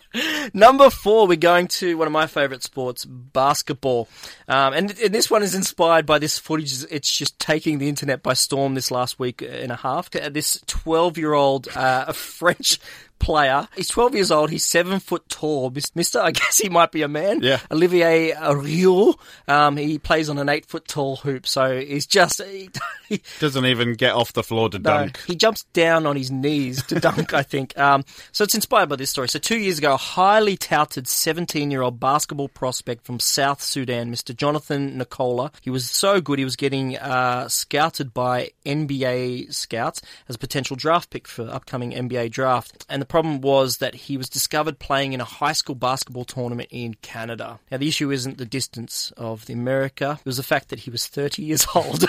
Number 0.54 0.88
four, 0.88 1.26
we're 1.26 1.36
going 1.36 1.66
to 1.68 1.98
one 1.98 2.06
of 2.06 2.12
my 2.12 2.28
favourite 2.28 2.62
sports, 2.62 3.04
basketball. 3.04 4.08
Um, 4.46 4.72
and, 4.72 4.98
and 5.00 5.12
this 5.12 5.30
one 5.30 5.42
is 5.42 5.54
inspired 5.54 6.06
by 6.06 6.20
this 6.20 6.38
footage. 6.38 6.84
It's 6.90 7.14
just 7.14 7.38
taking 7.40 7.78
the 7.78 7.88
internet 7.88 8.22
by 8.22 8.34
storm 8.34 8.74
this 8.74 8.92
last 8.92 9.18
week 9.18 9.42
and 9.42 9.72
a 9.72 9.76
half. 9.76 10.08
This 10.10 10.60
12 10.66 11.18
year 11.18 11.32
old 11.32 11.68
uh, 11.74 12.12
French 12.12 12.78
player. 13.18 13.68
He's 13.76 13.88
12 13.88 14.14
years 14.14 14.30
old. 14.30 14.50
He's 14.50 14.64
seven 14.64 15.00
foot 15.00 15.28
tall. 15.28 15.72
Mister, 15.94 16.20
I 16.20 16.30
guess 16.32 16.58
he 16.58 16.68
might 16.68 16.92
be 16.92 17.02
a 17.02 17.08
man. 17.08 17.40
Yeah. 17.42 17.60
Olivier 17.70 18.32
Rioux. 18.32 19.14
Um, 19.48 19.76
he 19.76 19.98
plays 19.98 20.28
on 20.28 20.38
an 20.38 20.48
eight 20.48 20.66
foot 20.66 20.86
tall 20.86 21.16
hoop. 21.16 21.46
So 21.46 21.80
he's 21.80 22.06
just, 22.06 22.42
he, 22.42 22.70
he, 23.08 23.22
Doesn't 23.40 23.66
even 23.66 23.94
get 23.94 24.14
off 24.14 24.32
the 24.32 24.42
floor 24.42 24.68
to 24.70 24.78
no, 24.78 24.82
dunk. 24.82 25.20
he 25.26 25.34
jumps 25.34 25.64
down 25.72 26.06
on 26.06 26.16
his 26.16 26.30
knees 26.30 26.82
to 26.84 27.00
dunk, 27.00 27.34
I 27.34 27.42
think. 27.42 27.76
Um, 27.78 28.04
so 28.32 28.44
it's 28.44 28.54
inspired 28.54 28.88
by 28.88 28.96
this 28.96 29.10
story. 29.10 29.28
So 29.28 29.38
two 29.38 29.58
years 29.58 29.78
ago, 29.78 29.94
a 29.94 29.96
highly 29.96 30.56
touted 30.56 31.08
17 31.08 31.70
year 31.70 31.82
old 31.82 32.00
basketball 32.00 32.48
prospect 32.48 33.04
from 33.04 33.20
South 33.20 33.62
Sudan, 33.62 34.12
Mr. 34.12 34.34
Jonathan 34.36 34.98
Nicola, 34.98 35.52
he 35.60 35.70
was 35.70 35.88
so 35.88 36.20
good 36.20 36.38
he 36.38 36.44
was 36.44 36.56
getting 36.56 36.96
uh, 36.98 37.48
scouted 37.48 38.12
by 38.14 38.50
NBA 38.64 39.52
scouts 39.52 40.02
as 40.28 40.36
a 40.36 40.38
potential 40.38 40.76
draft 40.76 41.10
pick 41.10 41.26
for 41.28 41.48
upcoming 41.48 41.92
NBA 41.92 42.30
draft. 42.30 42.84
And 42.88 43.00
the 43.00 43.05
problem 43.06 43.40
was 43.40 43.78
that 43.78 43.94
he 43.94 44.16
was 44.16 44.28
discovered 44.28 44.78
playing 44.78 45.12
in 45.12 45.20
a 45.20 45.24
high 45.24 45.52
school 45.52 45.74
basketball 45.74 46.24
tournament 46.24 46.68
in 46.70 46.94
Canada. 46.94 47.58
Now, 47.70 47.78
the 47.78 47.88
issue 47.88 48.10
isn't 48.10 48.38
the 48.38 48.44
distance 48.44 49.12
of 49.16 49.46
the 49.46 49.54
America, 49.54 50.18
it 50.20 50.26
was 50.26 50.36
the 50.36 50.42
fact 50.42 50.68
that 50.68 50.80
he 50.80 50.90
was 50.90 51.06
30 51.06 51.42
years 51.42 51.66
old. 51.74 52.04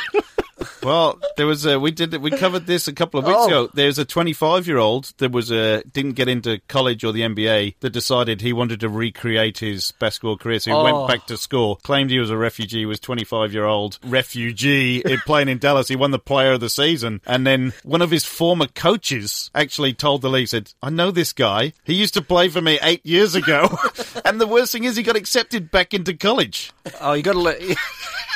Well, 0.88 1.20
there 1.36 1.46
was 1.46 1.66
a 1.66 1.78
we 1.78 1.92
did 1.92 2.16
we 2.16 2.32
covered 2.32 2.66
this 2.66 2.88
a 2.88 2.94
couple 2.94 3.20
of 3.20 3.26
weeks 3.26 3.38
Oh. 3.42 3.48
ago. 3.48 3.70
There's 3.74 4.00
a 4.00 4.06
25 4.06 4.68
year 4.68 4.78
old 4.78 5.12
that 5.18 5.34
was 5.34 5.52
a 5.52 5.84
didn't 5.84 6.14
get 6.14 6.30
into 6.30 6.62
college 6.70 7.04
or 7.04 7.12
the 7.12 7.24
NBA 7.24 7.76
that 7.82 7.90
decided 7.90 8.40
he 8.40 8.54
wanted 8.54 8.80
to 8.80 8.88
recreate 8.88 9.58
his 9.58 9.92
basketball 10.00 10.38
career. 10.38 10.60
So 10.60 10.72
he 10.72 10.78
Oh. 10.78 10.84
went 10.86 11.08
back 11.10 11.28
to 11.28 11.36
school, 11.36 11.76
claimed 11.84 12.10
he 12.10 12.20
was 12.20 12.30
a 12.30 12.38
refugee, 12.38 12.86
was 12.86 13.02
25 13.02 13.52
year 13.54 13.66
old 13.66 14.00
refugee 14.02 15.04
eh, 15.06 15.18
playing 15.26 15.50
in 15.50 15.58
Dallas. 15.58 15.90
He 15.90 15.98
won 15.98 16.12
the 16.12 16.20
Player 16.20 16.54
of 16.54 16.62
the 16.62 16.70
Season, 16.70 17.20
and 17.28 17.46
then 17.46 17.74
one 17.84 18.02
of 18.02 18.10
his 18.10 18.24
former 18.24 18.68
coaches 18.68 19.52
actually 19.54 19.92
told 19.94 20.22
the 20.22 20.30
league, 20.30 20.48
said, 20.48 20.72
"I 20.82 20.90
know 20.90 21.12
this 21.12 21.34
guy. 21.34 21.74
He 21.84 21.96
used 21.96 22.14
to 22.14 22.22
play 22.22 22.48
for 22.48 22.62
me 22.62 22.80
eight 22.82 23.06
years 23.06 23.36
ago." 23.36 23.78
and 24.24 24.40
the 24.40 24.48
worst 24.48 24.72
thing 24.72 24.86
is, 24.86 24.96
he 24.96 25.04
got 25.04 25.18
accepted 25.18 25.70
back 25.70 25.94
into 25.94 26.14
college. 26.14 26.72
Oh, 27.02 27.12
you 27.12 27.24
got 27.24 27.34
to 27.34 27.40
let. 27.40 27.62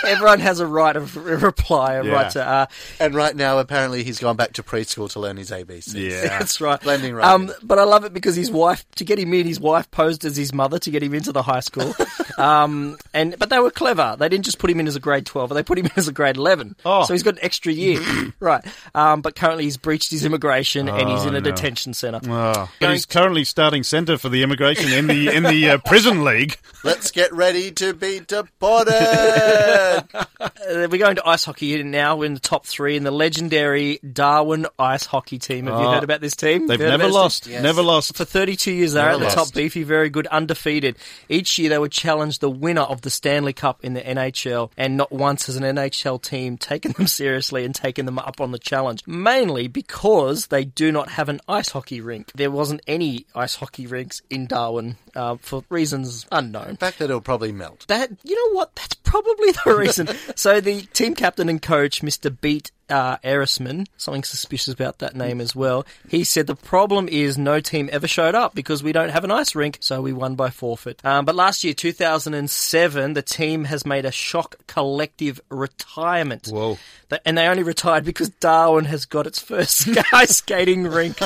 Everyone 0.05 0.39
has 0.39 0.59
a 0.59 0.67
right 0.67 0.95
of 0.95 1.15
re- 1.15 1.35
reply, 1.35 1.93
a 1.95 2.03
Yeah. 2.03 2.11
right 2.11 2.31
to. 2.31 2.45
Uh, 2.47 2.65
And 2.99 3.13
right 3.15 3.35
now, 3.35 3.59
apparently, 3.59 4.03
he's 4.03 4.19
gone 4.19 4.35
back 4.35 4.53
to 4.53 4.63
preschool 4.63 5.09
to 5.11 5.19
learn 5.19 5.37
his 5.37 5.51
ABC. 5.51 6.09
That's 6.27 6.59
right. 6.61 6.79
Blending 6.81 7.13
right 7.13 7.25
Um, 7.25 7.51
but 7.63 7.79
I 7.79 7.83
love 7.83 8.03
it 8.05 8.13
because 8.13 8.35
his 8.35 8.51
wife, 8.51 8.85
to 8.95 9.03
get 9.03 9.19
him 9.19 9.33
in, 9.33 9.45
his 9.47 9.59
wife 9.59 9.89
posed 9.91 10.25
as 10.25 10.35
his 10.37 10.53
mother 10.53 10.79
to 10.79 10.91
get 10.91 11.03
him 11.03 11.13
into 11.13 11.31
the 11.31 11.43
high 11.43 11.59
school. 11.59 11.93
um, 12.37 12.97
and 13.13 13.35
but 13.39 13.49
they 13.49 13.59
were 13.59 13.71
clever. 13.71 14.15
They 14.17 14.29
didn't 14.29 14.45
just 14.45 14.57
put 14.59 14.69
him 14.69 14.79
in 14.79 14.87
as 14.87 14.95
a 14.95 14.99
grade 14.99 15.25
twelve; 15.25 15.49
they 15.53 15.63
put 15.63 15.77
him 15.77 15.85
in 15.85 15.91
as 15.95 16.07
a 16.07 16.11
grade 16.13 16.37
eleven. 16.37 16.75
Oh. 16.85 17.03
So 17.03 17.13
he's 17.13 17.23
got 17.23 17.35
an 17.35 17.39
extra 17.43 17.71
year, 17.71 17.99
right? 18.39 18.63
Um, 18.95 19.21
but 19.21 19.35
currently 19.35 19.65
he's 19.65 19.77
breached 19.77 20.11
his 20.11 20.25
immigration 20.25 20.87
and 20.89 21.09
he's 21.09 21.21
Oh, 21.25 21.27
in 21.27 21.35
a 21.35 21.41
no. 21.41 21.51
detention 21.51 21.93
centre. 21.93 22.19
Oh. 22.29 22.69
But 22.79 22.91
he's 22.91 23.05
currently 23.05 23.43
starting 23.43 23.83
centre 23.83 24.17
for 24.17 24.29
the 24.29 24.43
immigration 24.43 24.91
in 24.91 25.07
the 25.07 25.27
in 25.33 25.43
the 25.43 25.71
uh, 25.71 25.77
prison 25.79 26.23
league. 26.23 26.57
Let's 26.83 27.11
get 27.11 27.33
ready 27.33 27.71
to 27.71 27.93
be 27.93 28.19
deported. 28.25 28.91
Uh, 29.91 30.87
we're 30.89 30.97
going 30.97 31.15
to 31.15 31.27
ice 31.27 31.45
hockey 31.45 31.81
now. 31.83 32.15
We're 32.15 32.25
in 32.25 32.33
the 32.33 32.39
top 32.39 32.65
three 32.65 32.95
in 32.95 33.03
the 33.03 33.11
legendary 33.11 33.99
Darwin 33.99 34.67
ice 34.79 35.05
hockey 35.05 35.37
team. 35.39 35.65
Have 35.67 35.79
you 35.79 35.85
Oh. 35.85 35.91
heard 35.93 36.03
about 36.03 36.21
this 36.21 36.35
team? 36.35 36.67
They've 36.67 36.79
Heard 36.79 36.87
about 36.87 36.97
never 36.99 37.03
this 37.09 37.13
lost. 37.13 37.43
team? 37.45 37.61
Never 37.61 37.81
lost. 37.81 38.15
For 38.15 38.25
32 38.25 38.71
years, 38.71 38.93
they're 38.93 39.03
Never 39.03 39.13
at 39.15 39.19
the 39.19 39.25
lost. 39.25 39.35
top. 39.49 39.53
Beefy, 39.53 39.83
very 39.83 40.09
good, 40.09 40.27
undefeated. 40.27 40.97
Each 41.29 41.57
year, 41.59 41.69
they 41.69 41.77
would 41.79 41.91
challenge 41.91 42.39
the 42.39 42.49
winner 42.49 42.81
of 42.81 43.01
the 43.01 43.09
Stanley 43.09 43.53
Cup 43.53 43.83
in 43.83 43.93
the 43.93 44.01
NHL, 44.01 44.71
and 44.77 44.97
not 44.97 45.11
once 45.11 45.47
has 45.47 45.55
an 45.55 45.63
NHL 45.63 46.21
team 46.21 46.57
taken 46.57 46.91
them 46.93 47.07
seriously 47.21 47.65
and 47.65 47.73
taken 47.75 48.05
them 48.05 48.19
up 48.19 48.39
on 48.41 48.51
the 48.51 48.59
challenge. 48.59 49.01
Mainly 49.07 49.67
because 49.67 50.47
they 50.47 50.65
do 50.65 50.91
not 50.91 51.09
have 51.09 51.29
an 51.29 51.39
ice 51.47 51.69
hockey 51.69 52.01
rink. 52.01 52.31
There 52.35 52.51
wasn't 52.51 52.81
any 52.87 53.25
ice 53.35 53.55
hockey 53.55 53.87
rinks 53.87 54.21
in 54.29 54.47
Darwin 54.47 54.97
uh, 55.15 55.37
for 55.41 55.63
reasons 55.69 56.25
unknown. 56.31 56.69
In 56.69 56.77
fact, 56.77 56.99
that 56.99 57.05
it'll 57.05 57.21
probably 57.21 57.51
melt. 57.51 57.85
That 57.87 58.09
you 58.23 58.35
know 58.35 58.55
what? 58.57 58.75
That's 58.75 58.95
probably 58.95 59.51
the 59.51 59.75
reason. 59.81 60.07
so 60.35 60.61
the 60.61 60.81
team 60.93 61.15
captain 61.15 61.49
and 61.49 61.61
coach, 61.61 62.01
Mr. 62.01 62.35
Beat 62.39 62.71
uh, 62.91 63.17
Erisman, 63.23 63.87
something 63.97 64.23
suspicious 64.23 64.73
about 64.73 64.99
that 64.99 65.15
name 65.15 65.41
as 65.41 65.55
well. 65.55 65.85
He 66.07 66.23
said 66.23 66.47
the 66.47 66.55
problem 66.55 67.07
is 67.07 67.37
no 67.37 67.59
team 67.59 67.89
ever 67.91 68.07
showed 68.07 68.35
up 68.35 68.53
because 68.53 68.83
we 68.83 68.91
don't 68.91 69.09
have 69.09 69.23
an 69.23 69.31
ice 69.31 69.55
rink, 69.55 69.77
so 69.79 70.01
we 70.01 70.13
won 70.13 70.35
by 70.35 70.49
forfeit. 70.49 71.03
Um, 71.03 71.25
but 71.25 71.35
last 71.35 71.63
year, 71.63 71.73
2007, 71.73 73.13
the 73.13 73.21
team 73.21 73.65
has 73.65 73.85
made 73.85 74.05
a 74.05 74.11
shock 74.11 74.55
collective 74.67 75.39
retirement. 75.49 76.47
Whoa. 76.47 76.77
And 77.25 77.37
they 77.37 77.47
only 77.47 77.63
retired 77.63 78.05
because 78.05 78.29
Darwin 78.29 78.85
has 78.85 79.05
got 79.05 79.27
its 79.27 79.39
first 79.39 79.89
ice 80.13 80.37
skating 80.37 80.83
rink. 80.83 81.17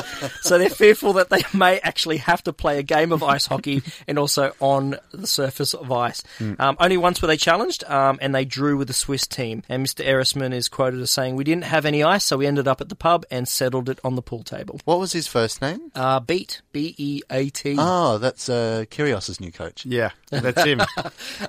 So 0.42 0.58
they're 0.58 0.70
fearful 0.70 1.14
that 1.14 1.30
they 1.30 1.44
may 1.54 1.80
actually 1.80 2.18
have 2.18 2.44
to 2.44 2.54
play 2.54 2.80
a 2.80 2.84
game 2.84 3.12
of 3.12 3.22
ice 3.22 3.46
hockey 3.46 3.84
and 4.08 4.18
also 4.18 4.54
on 4.60 4.98
the 5.12 5.28
surface 5.28 5.74
of 5.74 5.92
ice. 5.92 6.24
Mm. 6.40 6.60
Um, 6.60 6.78
only 6.80 6.98
once 6.98 7.22
were 7.22 7.28
they 7.28 7.38
challenged, 7.38 7.84
um, 7.84 8.18
and 8.22 8.34
they 8.34 8.46
drew 8.46 8.78
with 8.78 8.88
the 8.88 8.94
Swiss 8.94 9.28
team. 9.28 9.64
And 9.70 9.86
Mr. 9.86 10.06
Erisman 10.06 10.54
is 10.54 10.70
quoted 10.70 11.00
as 11.02 11.12
saying, 11.12 11.36
"We 11.36 11.44
didn't 11.44 11.55
have 11.64 11.86
any 11.86 12.04
ice, 12.04 12.24
so 12.24 12.38
we 12.38 12.46
ended 12.48 12.68
up 12.68 12.82
at 12.82 12.90
the 12.90 12.96
pub 12.96 13.26
and 13.32 13.48
settled 13.48 13.90
it 13.90 14.00
on 14.04 14.16
the 14.16 14.22
pool 14.22 14.44
table." 14.44 14.80
What 14.86 15.00
was 15.00 15.14
his 15.14 15.28
first 15.28 15.62
name? 15.62 15.92
Uh, 15.96 16.20
Beat, 16.20 16.62
B 16.72 16.94
E 16.98 17.22
A 17.30 17.50
T. 17.50 17.76
Oh, 17.78 18.18
that's 18.18 18.50
uh, 18.50 18.86
Kyrgios's 18.92 19.40
new 19.40 19.52
coach. 19.52 19.86
Yeah, 19.86 20.12
that's 20.30 20.64
him. 20.64 20.82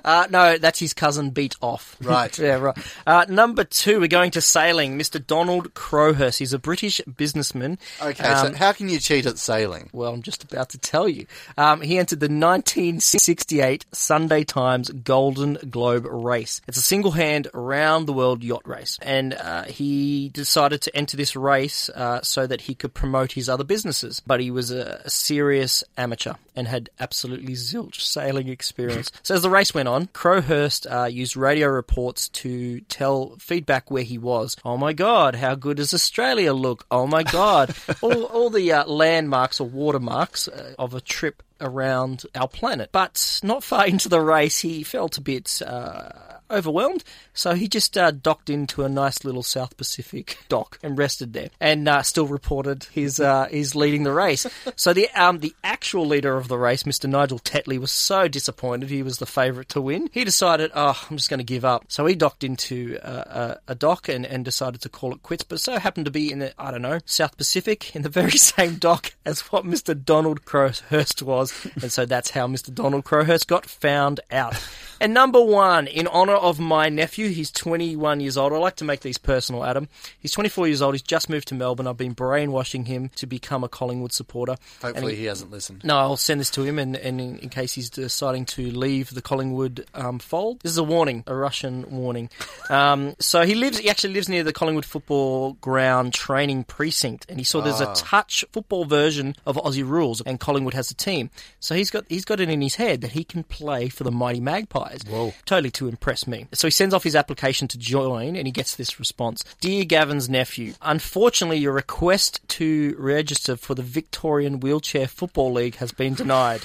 Uh, 0.03 0.27
no, 0.29 0.57
that's 0.57 0.79
his 0.79 0.93
cousin 0.93 1.31
Beat 1.31 1.55
Off. 1.61 1.95
Right. 2.01 2.37
yeah, 2.39 2.55
right. 2.55 2.77
Uh, 3.05 3.25
number 3.27 3.63
two, 3.63 3.99
we're 3.99 4.07
going 4.07 4.31
to 4.31 4.41
sailing. 4.41 4.97
Mr. 4.97 5.25
Donald 5.25 5.73
Crowhurst. 5.73 6.39
He's 6.39 6.53
a 6.53 6.59
British 6.59 7.01
businessman. 7.01 7.77
Okay, 8.01 8.23
Um, 8.23 8.47
so 8.47 8.53
how 8.55 8.71
can 8.73 8.87
you 8.89 8.99
cheat 8.99 9.25
at 9.25 9.37
sailing? 9.37 9.89
Well, 9.93 10.13
I'm 10.13 10.21
just 10.21 10.43
about 10.43 10.69
to 10.69 10.77
tell 10.77 11.07
you. 11.09 11.25
Um, 11.57 11.81
he 11.81 11.97
entered 11.97 12.19
the 12.19 12.27
1968 12.29 13.85
Sunday 13.91 14.43
Times 14.43 14.89
Golden 14.89 15.55
Globe 15.69 16.05
race. 16.09 16.61
It's 16.67 16.77
a 16.77 16.81
single 16.81 17.11
hand 17.11 17.47
around 17.53 18.05
the 18.05 18.13
world 18.13 18.43
yacht 18.43 18.67
race. 18.67 18.97
And 19.01 19.33
uh, 19.33 19.63
he 19.63 19.86
decided 20.29 20.81
to 20.81 20.95
enter 20.95 21.17
this 21.17 21.35
race 21.35 21.89
uh, 21.89 22.21
so 22.21 22.47
that 22.47 22.61
he 22.61 22.75
could 22.75 22.93
promote 22.93 23.33
his 23.33 23.49
other 23.49 23.63
businesses. 23.63 24.19
But 24.19 24.39
he 24.39 24.51
was 24.51 24.71
a, 24.71 25.01
a 25.03 25.09
serious 25.09 25.83
amateur 25.97 26.33
and 26.55 26.67
had 26.67 26.89
absolutely 26.99 27.53
zilch 27.53 28.01
sailing 28.01 28.47
experience. 28.47 29.11
so 29.23 29.35
as 29.35 29.41
the 29.41 29.49
race 29.49 29.73
went 29.73 29.87
on, 29.87 30.07
Crowhurst 30.07 30.87
uh, 30.91 31.05
used 31.05 31.37
radio 31.37 31.67
reports 31.67 32.29
to 32.29 32.81
tell 32.81 33.35
feedback 33.39 33.91
where 33.91 34.03
he 34.03 34.17
was. 34.17 34.55
Oh 34.65 34.77
my 34.77 34.93
God, 34.93 35.35
how 35.35 35.55
good 35.55 35.77
does 35.77 35.93
Australia 35.93 36.53
look? 36.53 36.85
Oh 36.89 37.07
my 37.07 37.23
God. 37.23 37.75
all, 38.01 38.23
all 38.23 38.49
the 38.49 38.71
uh, 38.71 38.85
landmarks 38.85 39.59
or 39.59 39.67
watermarks 39.67 40.47
uh, 40.47 40.73
of 40.79 40.93
a 40.93 41.01
trip 41.01 41.43
around 41.61 42.23
our 42.35 42.47
planet. 42.47 42.89
But 42.91 43.39
not 43.43 43.63
far 43.63 43.87
into 43.87 44.09
the 44.09 44.21
race, 44.21 44.59
he 44.59 44.83
felt 44.83 45.17
a 45.17 45.21
bit 45.21 45.61
uh, 45.65 46.09
overwhelmed, 46.49 47.03
so 47.37 47.53
he 47.53 47.67
just 47.67 47.97
uh, 47.97 48.11
docked 48.11 48.49
into 48.49 48.83
a 48.83 48.89
nice 48.89 49.23
little 49.23 49.43
South 49.43 49.77
Pacific 49.77 50.39
dock 50.49 50.79
and 50.81 50.97
rested 50.97 51.33
there, 51.33 51.49
and 51.59 51.87
uh, 51.87 52.01
still 52.01 52.27
reported 52.27 52.85
his 52.85 53.19
uh, 53.19 53.47
he's 53.51 53.75
leading 53.75 54.03
the 54.03 54.11
race. 54.11 54.45
So 54.75 54.93
the 54.93 55.09
um 55.09 55.39
the 55.39 55.53
actual 55.63 56.05
leader 56.05 56.35
of 56.35 56.47
the 56.47 56.57
race, 56.57 56.83
Mr. 56.83 57.09
Nigel 57.09 57.39
Tetley, 57.39 57.79
was 57.79 57.91
so 57.91 58.27
disappointed. 58.27 58.89
He 58.89 59.03
was 59.03 59.19
the 59.19 59.25
favourite 59.25 59.69
to 59.69 59.81
win. 59.81 60.09
He 60.11 60.23
decided, 60.23 60.71
oh, 60.73 60.99
I'm 61.09 61.17
just 61.17 61.29
going 61.29 61.39
to 61.39 61.43
give 61.43 61.63
up. 61.63 61.85
So 61.89 62.05
he 62.05 62.15
docked 62.15 62.43
into 62.43 62.97
uh, 63.03 63.57
a, 63.67 63.71
a 63.71 63.75
dock 63.75 64.09
and, 64.09 64.25
and 64.25 64.43
decided 64.43 64.81
to 64.81 64.89
call 64.89 65.13
it 65.13 65.21
quits. 65.21 65.43
But 65.43 65.59
so 65.59 65.77
happened 65.77 66.05
to 66.05 66.11
be 66.11 66.31
in 66.31 66.39
the 66.39 66.53
I 66.59 66.71
don't 66.71 66.81
know 66.81 66.99
South 67.05 67.37
Pacific 67.37 67.95
in 67.95 68.01
the 68.01 68.09
very 68.17 68.31
same 68.31 68.75
dock 68.75 69.13
as 69.25 69.41
what 69.51 69.63
Mr. 69.63 69.93
Donald 70.03 70.45
Crowhurst 70.45 71.21
was, 71.21 71.53
and 71.81 71.91
so 71.91 72.05
that's 72.05 72.31
how 72.31 72.47
Mr. 72.47 72.73
Donald 72.73 73.05
Crowhurst 73.05 73.47
got 73.47 73.65
found 73.67 74.19
out. 74.31 74.55
And 74.99 75.13
number 75.13 75.41
one, 75.41 75.85
in 75.85 76.07
honour 76.07 76.33
of 76.33 76.59
my 76.59 76.89
nephew, 76.89 77.26
he's 77.29 77.51
21 77.51 78.19
years 78.19 78.37
old. 78.37 78.53
I 78.53 78.57
like 78.57 78.75
to 78.77 78.85
make 78.85 79.01
these 79.01 79.17
personal, 79.17 79.63
Adam. 79.63 79.87
He's 80.19 80.31
24 80.31 80.67
years 80.67 80.81
old. 80.81 80.93
He's 80.95 81.01
just 81.01 81.29
moved 81.29 81.47
to 81.49 81.55
Melbourne. 81.55 81.87
I've 81.87 81.97
been 81.97 82.13
brainwashing 82.13 82.85
him 82.85 83.09
to 83.15 83.25
become 83.27 83.63
a 83.63 83.69
Collingwood 83.69 84.11
supporter. 84.13 84.55
Hopefully 84.81 85.15
he 85.15 85.25
hasn't 85.25 85.51
listened. 85.51 85.83
No, 85.83 85.97
I'll 85.97 86.17
send 86.17 86.39
this 86.39 86.51
to 86.51 86.63
him, 86.63 86.79
and, 86.79 86.95
and 86.95 87.19
in, 87.21 87.39
in 87.39 87.49
case 87.49 87.73
he's 87.73 87.89
deciding 87.89 88.45
to 88.45 88.69
leave 88.71 89.09
the 89.13 89.21
Collingwood 89.21 89.85
um, 89.93 90.19
fold, 90.19 90.59
this 90.61 90.71
is 90.71 90.77
a 90.77 90.83
warning, 90.83 91.23
a 91.27 91.35
Russian 91.35 91.85
warning. 91.89 92.29
Um, 92.69 93.15
so 93.19 93.43
he 93.43 93.55
lives, 93.55 93.77
he 93.77 93.89
actually 93.89 94.13
lives 94.13 94.27
near 94.27 94.43
the 94.43 94.51
Collingwood 94.51 94.83
football 94.83 95.53
ground 95.61 96.13
training 96.13 96.65
precinct, 96.65 97.25
and 97.29 97.39
he 97.39 97.45
saw 97.45 97.61
there's 97.61 97.79
Ah. 97.79 97.93
a 97.93 97.95
touch 97.95 98.43
football 98.51 98.83
version 98.83 99.35
of 99.45 99.55
Aussie 99.55 99.87
rules, 99.87 100.19
and 100.19 100.37
Collingwood 100.37 100.73
has 100.73 100.91
a 100.91 100.93
team. 100.93 101.29
So 101.61 101.75
he's 101.75 101.89
got 101.89 102.03
he's 102.09 102.25
got 102.25 102.41
it 102.41 102.49
in 102.49 102.59
his 102.59 102.75
head 102.75 102.99
that 103.01 103.11
he 103.11 103.23
can 103.23 103.43
play 103.43 103.87
for 103.87 104.03
the 104.03 104.11
mighty 104.11 104.41
Magpies. 104.41 104.99
Whoa. 105.07 105.33
Totally 105.45 105.71
to 105.71 105.87
impress 105.87 106.27
me. 106.27 106.47
So 106.53 106.67
he 106.67 106.71
sends 106.71 106.93
off 106.93 107.03
his 107.05 107.15
application 107.17 107.67
to 107.69 107.77
join, 107.77 108.35
and 108.35 108.47
he 108.47 108.51
gets 108.51 108.75
this 108.75 108.99
response: 108.99 109.43
Dear 109.59 109.83
Gavin's 109.83 110.29
nephew, 110.29 110.73
unfortunately, 110.81 111.57
your 111.57 111.73
request 111.73 112.47
to 112.49 112.95
register 112.97 113.55
for 113.57 113.75
the 113.75 113.83
Victorian 113.83 114.59
Wheelchair 114.59 115.07
Football 115.07 115.53
League 115.53 115.75
has 115.75 115.91
been 115.91 116.13
denied. 116.13 116.61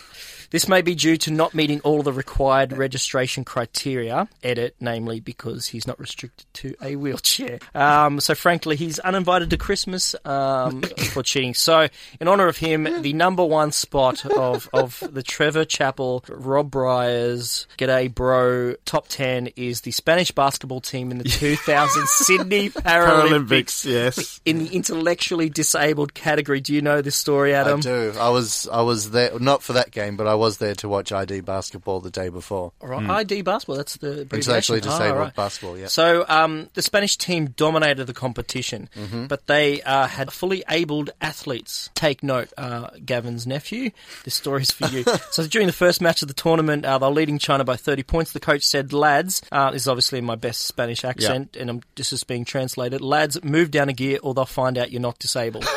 This 0.52 0.68
may 0.68 0.82
be 0.82 0.94
due 0.94 1.16
to 1.16 1.30
not 1.30 1.54
meeting 1.54 1.80
all 1.80 2.02
the 2.02 2.12
required 2.12 2.76
registration 2.76 3.42
criteria. 3.42 4.28
Edit, 4.42 4.76
namely 4.80 5.18
because 5.18 5.68
he's 5.68 5.86
not 5.86 5.98
restricted 5.98 6.46
to 6.52 6.74
a 6.82 6.94
wheelchair. 6.96 7.58
Um, 7.74 8.20
so, 8.20 8.34
frankly, 8.34 8.76
he's 8.76 8.98
uninvited 8.98 9.48
to 9.50 9.56
Christmas 9.56 10.14
um, 10.26 10.82
for 10.82 11.22
cheating. 11.22 11.54
So, 11.54 11.88
in 12.20 12.28
honour 12.28 12.48
of 12.48 12.58
him, 12.58 12.84
the 13.00 13.14
number 13.14 13.44
one 13.44 13.72
spot 13.72 14.26
of, 14.26 14.68
of 14.74 15.02
the 15.10 15.22
Trevor 15.22 15.64
Chappell, 15.64 16.22
Rob 16.28 16.70
Bryers, 16.70 17.66
G'day 17.78 18.14
Bro 18.14 18.74
top 18.84 19.08
10 19.08 19.48
is 19.56 19.80
the 19.80 19.90
Spanish 19.90 20.32
basketball 20.32 20.82
team 20.82 21.10
in 21.10 21.18
the 21.18 21.24
2000 21.28 22.06
Sydney 22.08 22.68
Paralympics. 22.68 23.48
Paralympics, 23.48 23.84
yes. 23.86 24.40
In 24.44 24.58
the 24.58 24.66
intellectually 24.66 25.48
disabled 25.48 26.12
category. 26.12 26.60
Do 26.60 26.74
you 26.74 26.82
know 26.82 27.00
this 27.00 27.16
story, 27.16 27.54
Adam? 27.54 27.78
I 27.78 27.82
do. 27.82 28.12
I 28.18 28.28
was 28.28 28.68
I 28.70 28.82
was 28.82 29.12
there 29.12 29.38
not 29.38 29.62
for 29.62 29.72
that 29.74 29.90
game, 29.90 30.16
but 30.16 30.26
I 30.26 30.34
was 30.42 30.58
there 30.58 30.74
to 30.74 30.88
watch 30.88 31.12
ID 31.12 31.40
basketball 31.40 32.00
the 32.00 32.10
day 32.10 32.28
before. 32.28 32.72
All 32.80 32.88
right, 32.88 33.08
ID 33.08 33.42
basketball. 33.42 33.76
That's 33.76 33.96
the 33.98 34.22
Intellectually 34.22 34.78
abbreviation. 34.80 34.88
Ah, 34.88 34.98
disabled 34.98 35.18
right. 35.20 35.34
basketball. 35.36 35.78
Yeah. 35.78 35.86
So 35.86 36.24
um, 36.28 36.68
the 36.74 36.82
Spanish 36.82 37.16
team 37.16 37.46
dominated 37.56 38.06
the 38.06 38.12
competition, 38.12 38.88
Mhm. 38.96 39.28
but 39.28 39.46
they 39.46 39.80
uh, 39.82 40.08
had 40.08 40.32
fully 40.32 40.64
abled 40.68 41.10
athletes. 41.20 41.90
Take 41.94 42.22
note, 42.24 42.48
uh, 42.58 42.88
Gavin's 43.04 43.46
nephew. 43.46 43.90
This 44.24 44.34
story's 44.34 44.72
for 44.72 44.86
you. 44.88 45.04
so 45.30 45.46
during 45.46 45.68
the 45.68 45.72
first 45.72 46.00
match 46.00 46.22
of 46.22 46.28
the 46.28 46.34
tournament, 46.34 46.84
uh, 46.84 46.98
they're 46.98 47.08
leading 47.10 47.38
China 47.38 47.62
by 47.64 47.76
30 47.76 48.02
points. 48.02 48.32
The 48.32 48.40
coach 48.40 48.64
said, 48.64 48.92
"Lads, 48.92 49.42
uh, 49.52 49.70
this 49.70 49.82
is 49.82 49.88
obviously 49.88 50.18
in 50.18 50.24
my 50.24 50.34
best 50.34 50.62
Spanish 50.62 51.04
accent, 51.04 51.56
and 51.56 51.70
I'm, 51.70 51.82
this 51.94 52.12
is 52.12 52.24
being 52.24 52.44
translated. 52.44 53.00
Lads, 53.00 53.42
move 53.44 53.70
down 53.70 53.88
a 53.88 53.92
gear, 53.92 54.18
or 54.22 54.34
they'll 54.34 54.44
find 54.46 54.76
out 54.76 54.90
you're 54.90 55.00
not 55.00 55.18
disabled." 55.20 55.64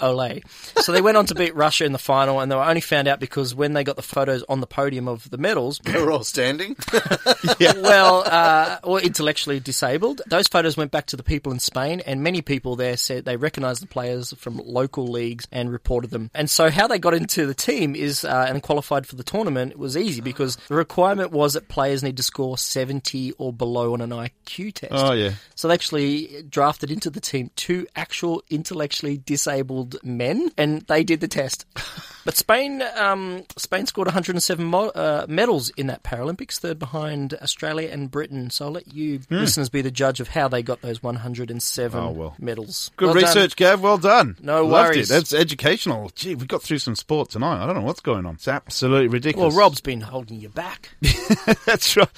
Olay. 0.00 0.42
So 0.82 0.92
they 0.92 1.00
went 1.02 1.16
on 1.16 1.26
to 1.26 1.34
beat 1.34 1.54
Russia 1.54 1.84
in 1.84 1.92
the 1.92 1.98
final, 1.98 2.40
and 2.40 2.50
they 2.50 2.56
were 2.56 2.62
only 2.64 2.80
found 2.80 2.99
out 3.08 3.20
because 3.20 3.54
when 3.54 3.72
they 3.72 3.84
got 3.84 3.96
the 3.96 4.02
photos 4.02 4.42
on 4.48 4.60
the 4.60 4.66
podium 4.66 5.08
of 5.08 5.28
the 5.30 5.38
medals, 5.38 5.78
they 5.84 6.00
were 6.00 6.12
all 6.12 6.24
standing. 6.24 6.76
yeah. 7.58 7.72
well, 7.76 8.22
uh, 8.26 8.78
or 8.82 9.00
intellectually 9.00 9.60
disabled. 9.60 10.22
Those 10.26 10.48
photos 10.48 10.76
went 10.76 10.90
back 10.90 11.06
to 11.06 11.16
the 11.16 11.22
people 11.22 11.52
in 11.52 11.58
Spain, 11.58 12.00
and 12.06 12.22
many 12.22 12.42
people 12.42 12.76
there 12.76 12.96
said 12.96 13.24
they 13.24 13.36
recognised 13.36 13.82
the 13.82 13.86
players 13.86 14.32
from 14.34 14.60
local 14.64 15.06
leagues 15.06 15.46
and 15.52 15.70
reported 15.70 16.10
them. 16.10 16.30
And 16.34 16.48
so, 16.48 16.70
how 16.70 16.86
they 16.86 16.98
got 16.98 17.14
into 17.14 17.46
the 17.46 17.54
team 17.54 17.94
is 17.94 18.24
uh, 18.24 18.46
and 18.48 18.62
qualified 18.62 19.06
for 19.06 19.16
the 19.16 19.24
tournament 19.24 19.78
was 19.78 19.96
easy 19.96 20.20
because 20.20 20.56
the 20.68 20.74
requirement 20.74 21.30
was 21.30 21.54
that 21.54 21.68
players 21.68 22.02
need 22.02 22.16
to 22.16 22.22
score 22.22 22.58
seventy 22.58 23.32
or 23.32 23.52
below 23.52 23.92
on 23.92 24.00
an 24.00 24.10
IQ 24.10 24.74
test. 24.74 24.92
Oh, 24.92 25.12
yeah. 25.12 25.32
So 25.54 25.68
they 25.68 25.74
actually 25.74 26.42
drafted 26.48 26.90
into 26.90 27.10
the 27.10 27.20
team 27.20 27.50
two 27.56 27.86
actual 27.94 28.42
intellectually 28.50 29.18
disabled 29.18 29.96
men, 30.02 30.50
and 30.56 30.82
they 30.82 31.04
did 31.04 31.20
the 31.20 31.28
test. 31.28 31.66
But 32.24 32.36
Spain, 32.36 32.82
um, 32.96 33.44
Spain 33.56 33.86
scored 33.86 34.06
107 34.08 34.64
mo- 34.64 34.88
uh, 34.90 35.24
medals 35.28 35.70
in 35.70 35.86
that 35.86 36.02
Paralympics, 36.02 36.58
third 36.58 36.78
behind 36.78 37.34
Australia 37.42 37.88
and 37.90 38.10
Britain. 38.10 38.50
So 38.50 38.66
I'll 38.66 38.70
let 38.72 38.92
you 38.92 39.20
Hmm. 39.28 39.36
listeners 39.36 39.68
be 39.70 39.80
the 39.82 39.90
judge 39.90 40.20
of 40.20 40.28
how 40.28 40.46
they 40.48 40.62
got 40.62 40.82
those 40.82 41.02
107 41.02 41.98
Oh, 42.00 42.10
well. 42.10 42.34
medals. 42.38 42.90
Good 42.96 43.06
Well 43.06 43.14
done. 43.14 43.24
research, 43.24 43.56
Gav. 43.56 43.80
Well 43.80 43.98
done. 43.98 44.36
No 44.42 44.64
Loved 44.66 44.94
worries. 44.96 45.10
it. 45.10 45.14
That's 45.14 45.32
educational. 45.32 46.10
Gee, 46.14 46.34
we 46.34 46.46
got 46.46 46.62
through 46.62 46.78
some 46.80 46.94
sport 46.94 47.30
tonight. 47.30 47.62
I 47.62 47.66
don't 47.66 47.74
know 47.76 47.82
what's 47.82 48.00
going 48.00 48.26
on. 48.26 48.34
It's 48.34 48.48
absolutely 48.48 49.08
ridiculous. 49.08 49.54
Well. 49.54 49.60
Rob's 49.64 49.80
been 49.80 50.02
holding 50.02 50.40
you 50.40 50.48
back. 50.50 50.90
That's 51.64 51.96
right. 51.96 52.08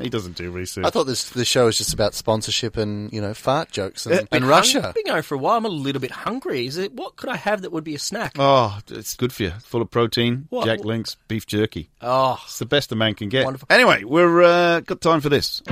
He 0.00 0.08
doesn't 0.08 0.36
do 0.36 0.50
research. 0.52 0.84
I 0.86 0.90
thought 0.90 1.04
this 1.08 1.28
this 1.30 1.48
show 1.48 1.64
was 1.66 1.76
just 1.76 1.92
about 1.92 2.14
sponsorship 2.14 2.76
and 2.76 3.12
you 3.12 3.20
know 3.20 3.34
fart 3.34 3.70
jokes 3.72 4.06
and, 4.06 4.14
Uh, 4.14 4.18
and 4.30 4.42
Bit 4.42 4.48
Russia. 4.48 4.82
hung- 4.82 4.92
been 4.92 5.06
going 5.06 5.22
for 5.22 5.34
a 5.34 5.38
while. 5.38 5.56
I'm 5.56 5.64
a 5.64 5.68
little 5.68 6.00
bit 6.00 6.12
hungry. 6.12 6.66
Is 6.66 6.76
it? 6.76 6.92
What 6.92 7.16
could 7.16 7.28
I 7.30 7.36
have 7.36 7.62
that 7.62 7.72
would 7.72 7.82
be 7.84 7.94
a 7.96 7.98
snack? 7.98 8.36
Oh, 8.38 8.78
it's 8.88 9.16
good 9.16 9.32
for 9.32 9.42
you. 9.42 9.50
Full 9.64 9.82
of 9.82 9.90
protein. 9.90 10.46
What? 10.50 10.66
Jack 10.66 10.84
Links, 10.84 11.16
beef 11.26 11.46
jerky. 11.46 11.90
Oh, 12.00 12.38
It's 12.44 12.58
the 12.60 12.66
best 12.66 12.92
a 12.92 12.94
man 12.96 13.14
can 13.14 13.28
get. 13.28 13.44
Wonderful. 13.44 13.66
Anyway, 13.70 14.04
we're 14.04 14.42
uh, 14.42 14.80
got 14.80 15.00
time 15.00 15.20
for 15.20 15.28
this. 15.30 15.62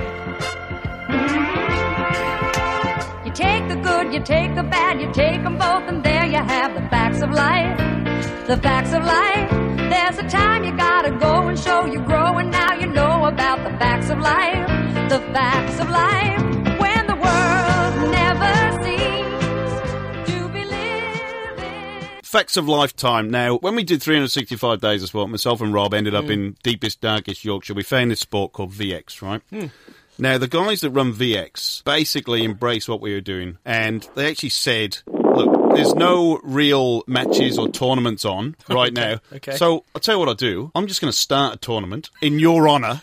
You 3.24 3.33
take 3.33 3.68
the 3.68 3.77
good, 3.83 4.12
you 4.14 4.20
take 4.22 4.55
the 4.55 4.62
bad, 4.62 5.01
you 5.01 5.12
take 5.12 5.43
them 5.43 5.59
both, 5.59 5.83
and 5.89 6.03
there 6.03 6.24
you 6.27 6.37
have 6.39 6.74
the 6.74 6.89
facts 6.89 7.22
of 7.22 7.31
life. 7.31 7.77
The 8.47 8.57
facts 8.57 8.93
of 8.93 9.05
life 9.05 9.76
there's 9.97 10.19
a 10.19 10.29
time 10.29 10.63
you 10.63 10.77
gotta 10.77 11.11
go 11.13 11.49
and 11.49 11.59
show 11.59 11.87
you 11.87 12.01
grow, 12.01 12.37
and 12.37 12.51
now 12.51 12.75
you 12.75 12.87
know 12.87 13.25
about 13.25 13.65
the 13.65 13.71
facts 13.79 14.11
of 14.11 14.19
life, 14.19 14.69
the 15.09 15.21
facts 15.33 15.81
of 15.81 15.89
life. 15.89 16.43
When 16.79 17.07
the 17.07 17.17
world 17.17 18.11
never 18.13 18.83
seems. 18.85 19.07
Facts 22.29 22.59
of 22.59 22.69
lifetime. 22.69 23.31
Now, 23.31 23.57
when 23.57 23.75
we 23.75 23.85
did 23.85 24.03
365 24.03 24.83
days 24.83 25.03
of 25.03 25.09
sport, 25.09 25.31
myself 25.31 25.63
and 25.63 25.73
Rob 25.73 25.95
ended 25.95 26.15
up 26.15 26.27
mm. 26.27 26.31
in 26.31 26.57
deepest, 26.63 27.01
darkest 27.01 27.43
Yorkshire. 27.47 27.73
We 27.73 27.83
found 27.83 28.11
this 28.11 28.21
sport 28.21 28.53
called 28.53 28.73
VX, 28.73 29.23
right? 29.23 29.41
Mm. 29.51 29.71
Now, 30.19 30.37
the 30.37 30.49
guys 30.49 30.83
that 30.83 30.91
run 30.91 31.15
VX 31.15 31.85
basically 31.85 32.45
embraced 32.45 32.91
what 32.91 33.01
we 33.01 33.15
were 33.15 33.23
doing, 33.23 33.57
and 33.65 34.07
they 34.15 34.29
actually 34.31 34.51
said 34.51 34.99
there's 35.77 35.95
no 35.95 36.41
real 36.43 37.03
matches 37.07 37.59
or 37.59 37.68
tournaments 37.68 38.24
on 38.24 38.57
right 38.68 38.93
now. 38.93 39.20
okay. 39.33 39.57
So 39.57 39.85
I'll 39.95 40.01
tell 40.01 40.16
you 40.16 40.18
what 40.18 40.29
I'll 40.29 40.35
do. 40.35 40.70
I'm 40.74 40.87
just 40.87 41.01
going 41.01 41.12
to 41.12 41.16
start 41.16 41.55
a 41.55 41.59
tournament 41.59 42.11
in 42.20 42.39
your 42.39 42.68
honour. 42.68 43.03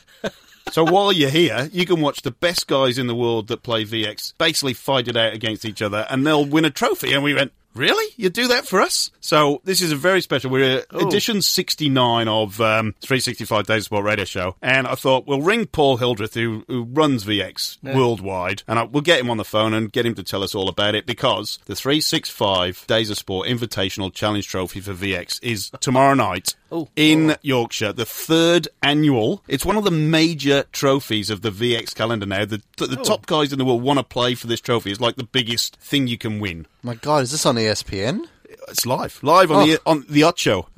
So 0.72 0.84
while 0.84 1.12
you're 1.12 1.30
here, 1.30 1.70
you 1.74 1.86
can 1.86 2.00
watch 2.02 2.22
the 2.22 2.32
best 2.32 2.68
guys 2.68 2.98
in 2.98 3.08
the 3.08 3.16
world 3.16 3.48
that 3.48 3.64
play 3.64 3.84
VX 3.84 4.34
basically 4.38 4.74
fight 4.74 5.08
it 5.08 5.18
out 5.18 5.34
against 5.34 5.66
each 5.66 5.82
other, 5.82 6.08
and 6.10 6.26
they'll 6.26 6.46
win 6.46 6.66
a 6.66 6.70
trophy. 6.72 7.14
And 7.14 7.22
we 7.24 7.34
went, 7.34 7.52
Really? 7.76 8.14
You 8.18 8.30
do 8.30 8.48
that 8.50 8.68
for 8.68 8.82
us? 8.82 9.10
So 9.20 9.62
this 9.64 9.82
is 9.82 9.92
a 9.92 9.96
very 9.96 10.22
special. 10.22 10.52
We're 10.52 10.84
Oh. 10.92 11.08
edition 11.08 11.42
69 11.42 12.28
of 12.28 12.60
um, 12.62 12.94
365 13.02 13.66
Days 13.66 13.78
of 13.84 13.86
Sport 13.86 14.06
Radio 14.06 14.26
Show. 14.26 14.56
And 14.62 14.86
I 14.88 14.96
thought 14.96 15.26
we'll 15.28 15.42
ring 15.42 15.66
Paul 15.66 15.98
Hildreth, 15.98 16.34
who, 16.36 16.64
who 16.68 16.84
runs 16.84 17.24
VX 17.26 17.78
Yeah. 17.82 17.96
worldwide, 17.98 18.64
and 18.68 18.78
I, 18.80 18.84
we'll 18.84 19.02
get 19.02 19.20
him 19.20 19.30
on 19.30 19.38
the 19.38 19.44
phone 19.46 19.74
and 19.74 19.92
get 19.92 20.06
him 20.06 20.14
to 20.16 20.24
tell 20.24 20.44
us 20.44 20.54
all 20.54 20.70
about 20.70 20.94
it 20.96 21.06
because 21.06 21.60
the 21.66 21.76
365 21.76 22.86
Days 22.88 23.10
of 23.10 23.18
Sport 23.18 23.48
Invitational 23.48 24.14
Challenge 24.14 24.48
Trophy 24.48 24.80
for 24.80 24.94
VX 24.94 25.40
is 25.42 25.72
tomorrow 25.80 26.14
night 26.14 26.56
Oh. 26.72 26.90
in 26.96 27.36
Yorkshire, 27.42 27.94
the 27.94 28.06
third 28.06 28.68
annual. 28.82 29.44
It's 29.48 29.66
one 29.66 29.78
of 29.78 29.84
the 29.84 29.92
major 29.92 30.64
trophies 30.72 31.30
of 31.30 31.42
the 31.42 31.52
VX 31.52 31.94
calendar 31.94 32.26
now. 32.26 32.46
The, 32.46 32.62
the, 32.78 32.88
the 32.88 33.00
Oh. 33.00 33.04
top 33.04 33.26
guys 33.26 33.52
in 33.54 33.60
the 33.60 33.66
world 33.66 33.84
want 33.84 34.00
to 34.00 34.04
play 34.04 34.34
for 34.36 34.48
this 34.48 34.62
trophy. 34.62 34.92
It's 34.92 35.00
like 35.02 35.16
the 35.16 35.24
biggest 35.24 35.76
thing 35.78 36.08
you 36.08 36.18
can 36.18 36.40
win. 36.40 36.66
My 36.86 36.96
God, 36.96 37.24
is 37.24 37.32
this 37.32 37.46
on 37.46 37.56
ESPN? 37.56 38.28
It's 38.68 38.86
live, 38.86 39.20
live 39.24 39.52
on 39.52 39.68
the 39.68 39.80
on 39.86 40.06
the 40.10 40.24
Odd 40.24 40.38
Show. 40.38 40.68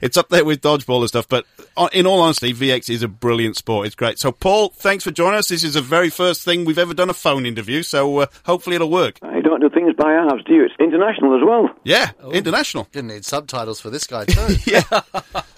it's 0.00 0.16
up 0.16 0.28
there 0.28 0.44
with 0.44 0.60
dodgeball 0.60 1.00
and 1.00 1.08
stuff. 1.08 1.28
But 1.28 1.46
uh, 1.76 1.88
in 1.92 2.06
all 2.06 2.20
honesty, 2.20 2.52
VX 2.54 2.88
is 2.90 3.02
a 3.02 3.08
brilliant 3.08 3.56
sport. 3.56 3.86
It's 3.86 3.94
great. 3.94 4.18
So, 4.18 4.32
Paul, 4.32 4.70
thanks 4.70 5.04
for 5.04 5.10
joining 5.10 5.38
us. 5.38 5.48
This 5.48 5.62
is 5.62 5.74
the 5.74 5.82
very 5.82 6.10
first 6.10 6.44
thing 6.44 6.64
we've 6.64 6.78
ever 6.78 6.94
done 6.94 7.10
a 7.10 7.14
phone 7.14 7.46
interview. 7.46 7.82
So, 7.82 8.18
uh, 8.18 8.26
hopefully, 8.44 8.76
it'll 8.76 8.90
work. 8.90 9.18
I 9.22 9.40
don't 9.40 9.60
do 9.60 9.68
things 9.68 9.94
by 9.96 10.12
halves, 10.12 10.42
do 10.44 10.54
you? 10.54 10.64
It's 10.64 10.74
international 10.80 11.36
as 11.36 11.42
well. 11.46 11.70
Yeah, 11.84 12.10
international. 12.32 12.88
Gonna 12.92 13.14
need 13.14 13.24
subtitles 13.24 13.80
for 13.80 13.90
this 13.90 14.06
guy 14.06 14.24
too. 14.26 14.56
yeah. 14.66 14.82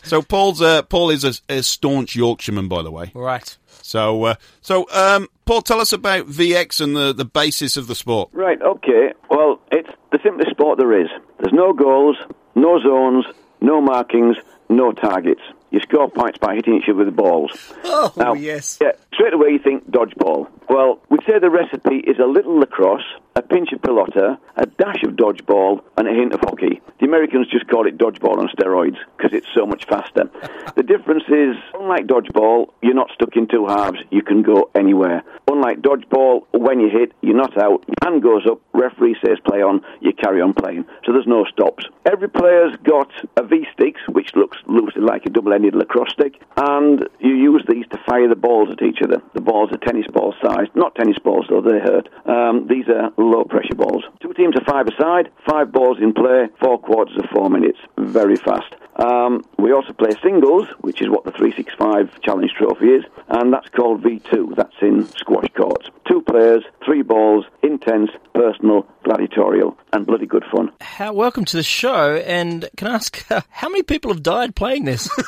So, 0.03 0.23
Paul's 0.23 0.61
uh, 0.61 0.83
Paul 0.83 1.11
is 1.11 1.25
a, 1.25 1.33
a 1.49 1.63
staunch 1.63 2.15
Yorkshireman, 2.15 2.69
by 2.69 2.83
the 2.83 2.91
way. 2.91 3.11
Right. 3.15 3.57
So, 3.83 4.25
uh, 4.25 4.35
so 4.61 4.87
um, 4.93 5.29
Paul, 5.45 5.63
tell 5.63 5.81
us 5.81 5.93
about 5.93 6.27
VX 6.29 6.81
and 6.81 6.97
the 6.97 7.13
the 7.13 7.25
basis 7.25 7.77
of 7.77 7.87
the 7.87 7.95
sport. 7.95 8.31
Right, 8.33 8.61
okay. 8.63 9.13
Well, 9.29 9.61
it's 9.71 9.91
the 10.11 10.19
simplest 10.23 10.51
sport 10.53 10.79
there 10.79 11.01
is. 11.01 11.09
There's 11.39 11.53
no 11.53 11.73
goals, 11.73 12.17
no 12.55 12.81
zones, 12.81 13.25
no 13.61 13.81
markings, 13.81 14.37
no 14.69 14.93
targets. 14.93 15.43
You 15.71 15.81
score 15.81 16.11
points 16.11 16.39
by 16.39 16.55
hitting 16.55 16.75
each 16.77 16.89
other 16.89 17.05
with 17.05 17.17
balls. 17.17 17.51
Oh, 17.85 18.13
Now, 18.17 18.35
yes. 18.35 18.79
Yeah, 18.81 18.93
straight 19.15 19.33
away 19.33 19.51
you 19.51 19.59
think 19.59 19.91
dodgeball. 19.91 20.49
Well, 20.69 21.01
we'd 21.09 21.23
say 21.27 21.39
the 21.39 21.49
recipe 21.51 21.97
is 21.97 22.19
a 22.19 22.27
little 22.27 22.59
lacrosse, 22.59 23.01
a 23.35 23.43
pinch 23.43 23.73
of 23.73 23.81
pelota, 23.81 24.39
a 24.57 24.67
dash 24.67 25.03
of 25.05 25.13
dodgeball, 25.13 25.83
and 25.97 26.07
a 26.07 26.13
hint 26.13 26.33
of 26.33 26.41
hockey. 26.41 26.81
The 27.01 27.07
Americans 27.07 27.49
just 27.49 27.67
call 27.69 27.87
it 27.87 27.99
dodgeball 27.99 28.39
on 28.39 28.49
steroids 28.49 28.99
because 29.17 29.33
it's 29.33 29.47
so 29.55 29.67
much 29.67 29.87
faster. 29.87 30.31
the 30.77 30.83
difference 30.83 31.25
is, 31.29 31.57
unlike 31.75 32.07
dodgeball, 32.07 32.69
you're 32.83 32.95
not 32.95 33.11
stuck 33.15 33.37
in 33.37 33.47
two 33.47 33.67
halves. 33.67 33.99
You 34.11 34.23
can 34.23 34.43
go 34.43 34.71
anywhere. 34.75 35.23
Unlike 35.49 35.81
dodgeball, 35.83 36.47
when 36.53 36.81
you 36.81 36.89
hit, 36.89 37.13
you're 37.21 37.37
not 37.37 37.57
out. 37.59 37.85
Your 37.87 37.97
hand 38.03 38.23
goes 38.23 38.47
up, 38.51 38.61
referee 38.73 39.17
says 39.25 39.39
play 39.47 39.63
on, 39.63 39.83
you 40.01 40.13
carry 40.13 40.41
on 40.41 40.55
playing. 40.55 40.85
So 41.05 41.13
there's 41.13 41.27
no 41.27 41.45
stops. 41.45 41.85
Every 42.07 42.29
player's 42.29 42.77
got 42.85 43.11
a 43.37 43.43
V-stick, 43.43 43.97
which 44.09 44.35
looks 44.35 44.59
loosely 44.67 45.03
like 45.03 45.27
a 45.27 45.31
double-ended 45.31 45.75
lacrosse 45.75 46.13
stick, 46.13 46.41
and 46.57 47.09
you 47.21 47.35
use 47.35 47.65
these 47.69 47.87
to 47.89 47.99
fire 48.07 48.29
the 48.29 48.37
balls 48.37 48.69
at 48.73 48.83
each 48.83 48.99
other. 49.03 49.23
The 49.35 49.41
balls 49.41 49.71
are 49.73 49.79
tennis 49.79 50.07
ball 50.13 50.35
sized. 50.45 50.75
Not 50.75 50.95
tennis 50.95 51.19
balls, 51.19 51.47
though, 51.49 51.61
they 51.61 51.79
hurt. 51.79 52.09
Um, 52.27 52.67
these 52.69 52.89
are 52.89 53.13
low-pressure 53.31 53.75
balls. 53.75 54.05
Two 54.21 54.33
teams 54.35 54.57
are 54.57 54.65
five 54.65 54.87
aside, 54.87 55.31
five 55.49 55.73
balls 55.73 55.99
in 56.01 56.13
play, 56.13 56.49
four 56.61 56.79
quarters 56.79 57.17
of 57.19 57.29
four 57.31 57.51
minutes. 57.51 57.79
Very 57.99 58.37
fast. 58.37 58.75
Um, 58.97 59.43
we 59.59 59.73
also 59.73 59.93
play 59.93 60.11
singles, 60.23 60.69
which 60.81 61.01
is 61.01 61.09
what 61.09 61.25
the 61.25 61.31
365 61.31 62.21
Challenge 62.23 62.51
Trophy 62.57 62.87
is, 62.87 63.05
and 63.29 63.53
that's 63.53 63.69
called 63.71 64.03
V2. 64.03 64.55
That's 64.57 64.75
in 64.83 65.07
squash 65.09 65.49
courts. 65.57 65.89
Two 66.07 66.23
players, 66.23 66.63
three 66.85 67.03
balls, 67.03 67.47
intense, 67.63 68.11
personal, 68.35 68.87
gladiatorial, 69.05 69.77
and 69.93 70.07
bloody 70.07 70.27
good 70.27 70.45
fun. 70.55 70.71
How, 70.81 71.13
welcome 71.13 71.45
to 71.47 71.57
the 71.57 71.63
show. 71.63 72.17
And 72.17 72.69
can 72.77 72.89
I 72.89 72.95
ask, 72.95 73.25
uh, 73.31 73.41
how 73.51 73.69
many 73.69 73.83
people 73.83 74.13
have 74.13 74.23
died 74.23 74.55
playing 74.55 74.85
this? 74.85 75.09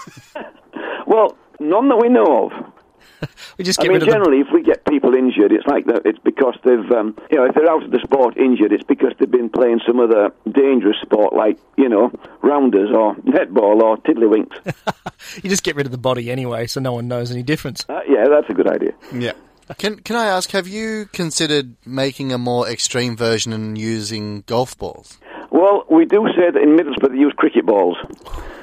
Well, 1.07 1.36
none 1.61 1.88
that 1.90 1.97
we 1.97 2.09
know 2.09 2.47
of. 2.47 2.73
We 3.58 3.64
just 3.64 3.80
I 3.80 3.84
mean, 3.84 3.92
rid 3.92 4.02
of 4.02 4.06
the 4.06 4.12
generally, 4.12 4.40
if 4.40 4.48
we 4.52 4.62
get 4.62 4.84
people 4.84 5.14
injured, 5.14 5.52
it's 5.52 5.66
like 5.66 5.86
that. 5.86 6.02
It's 6.04 6.18
because 6.18 6.56
they've, 6.64 6.90
um, 6.92 7.16
you 7.30 7.38
know, 7.38 7.44
if 7.44 7.54
they're 7.54 7.70
out 7.70 7.84
of 7.84 7.90
the 7.90 8.00
sport 8.00 8.36
injured, 8.36 8.72
it's 8.72 8.84
because 8.84 9.12
they've 9.18 9.30
been 9.30 9.50
playing 9.50 9.80
some 9.86 10.00
other 10.00 10.32
dangerous 10.50 10.96
sport, 11.02 11.34
like 11.34 11.58
you 11.76 11.88
know, 11.88 12.12
rounders 12.42 12.90
or 12.94 13.14
netball 13.16 13.82
or 13.82 13.96
tiddlywinks. 13.98 14.74
you 15.42 15.50
just 15.50 15.62
get 15.64 15.76
rid 15.76 15.86
of 15.86 15.92
the 15.92 15.98
body 15.98 16.30
anyway, 16.30 16.66
so 16.66 16.80
no 16.80 16.92
one 16.92 17.08
knows 17.08 17.30
any 17.30 17.42
difference. 17.42 17.84
uh, 17.88 18.00
yeah, 18.08 18.26
that's 18.28 18.48
a 18.48 18.54
good 18.54 18.68
idea. 18.68 18.92
Yeah. 19.12 19.32
Can 19.78 19.96
Can 20.00 20.16
I 20.16 20.26
ask? 20.26 20.50
Have 20.50 20.68
you 20.68 21.06
considered 21.12 21.76
making 21.86 22.32
a 22.32 22.38
more 22.38 22.68
extreme 22.68 23.16
version 23.16 23.52
and 23.52 23.78
using 23.78 24.42
golf 24.42 24.76
balls? 24.76 25.18
Well, 25.55 25.84
we 25.88 26.05
do 26.05 26.26
say 26.34 26.50
that 26.50 26.61
in 26.61 26.70
Middlesbrough 26.70 27.12
they 27.12 27.16
use 27.16 27.32
cricket 27.36 27.64
balls. 27.64 27.96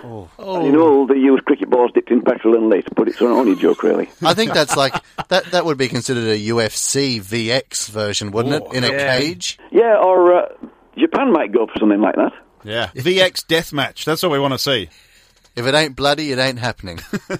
Oh. 0.04 0.28
And 0.38 0.68
in 0.68 0.74
Hull 0.74 1.08
they 1.08 1.16
use 1.16 1.39
cricket 1.46 1.70
balls 1.70 1.92
dipped 1.94 2.12
in 2.12 2.22
petrol 2.22 2.58
and 2.58 2.70
lit, 2.70 2.94
but 2.94 3.08
it's 3.08 3.22
an 3.22 3.28
only 3.28 3.54
a 3.54 3.56
joke, 3.56 3.82
really. 3.82 4.10
I 4.22 4.34
think 4.34 4.52
that's 4.52 4.76
like 4.76 4.94
that. 5.30 5.46
That 5.52 5.64
would 5.64 5.78
be 5.78 5.88
considered 5.88 6.26
a 6.26 6.38
UFC 6.38 7.22
VX 7.22 7.89
version, 7.89 8.32
wouldn't 8.32 8.56
it? 8.56 8.74
In 8.74 8.84
a 8.84 8.89
cage. 8.89 9.58
Yeah, 9.72 10.02
or 10.04 10.34
uh, 10.34 10.50
Japan 10.98 11.32
might 11.32 11.54
go 11.54 11.66
for 11.66 11.80
something 11.80 12.02
like 12.02 12.16
that. 12.16 12.34
Yeah. 12.66 12.89
VX 12.94 13.46
deathmatch. 13.46 14.04
That's 14.04 14.22
what 14.22 14.34
we 14.34 14.39
want 14.39 14.54
to 14.54 14.60
see. 14.60 14.89
If 15.56 15.66
it 15.66 15.74
ain't 15.76 15.95
bloody, 15.95 16.32
it 16.32 16.39
ain't 16.39 16.60
happening. 16.60 16.99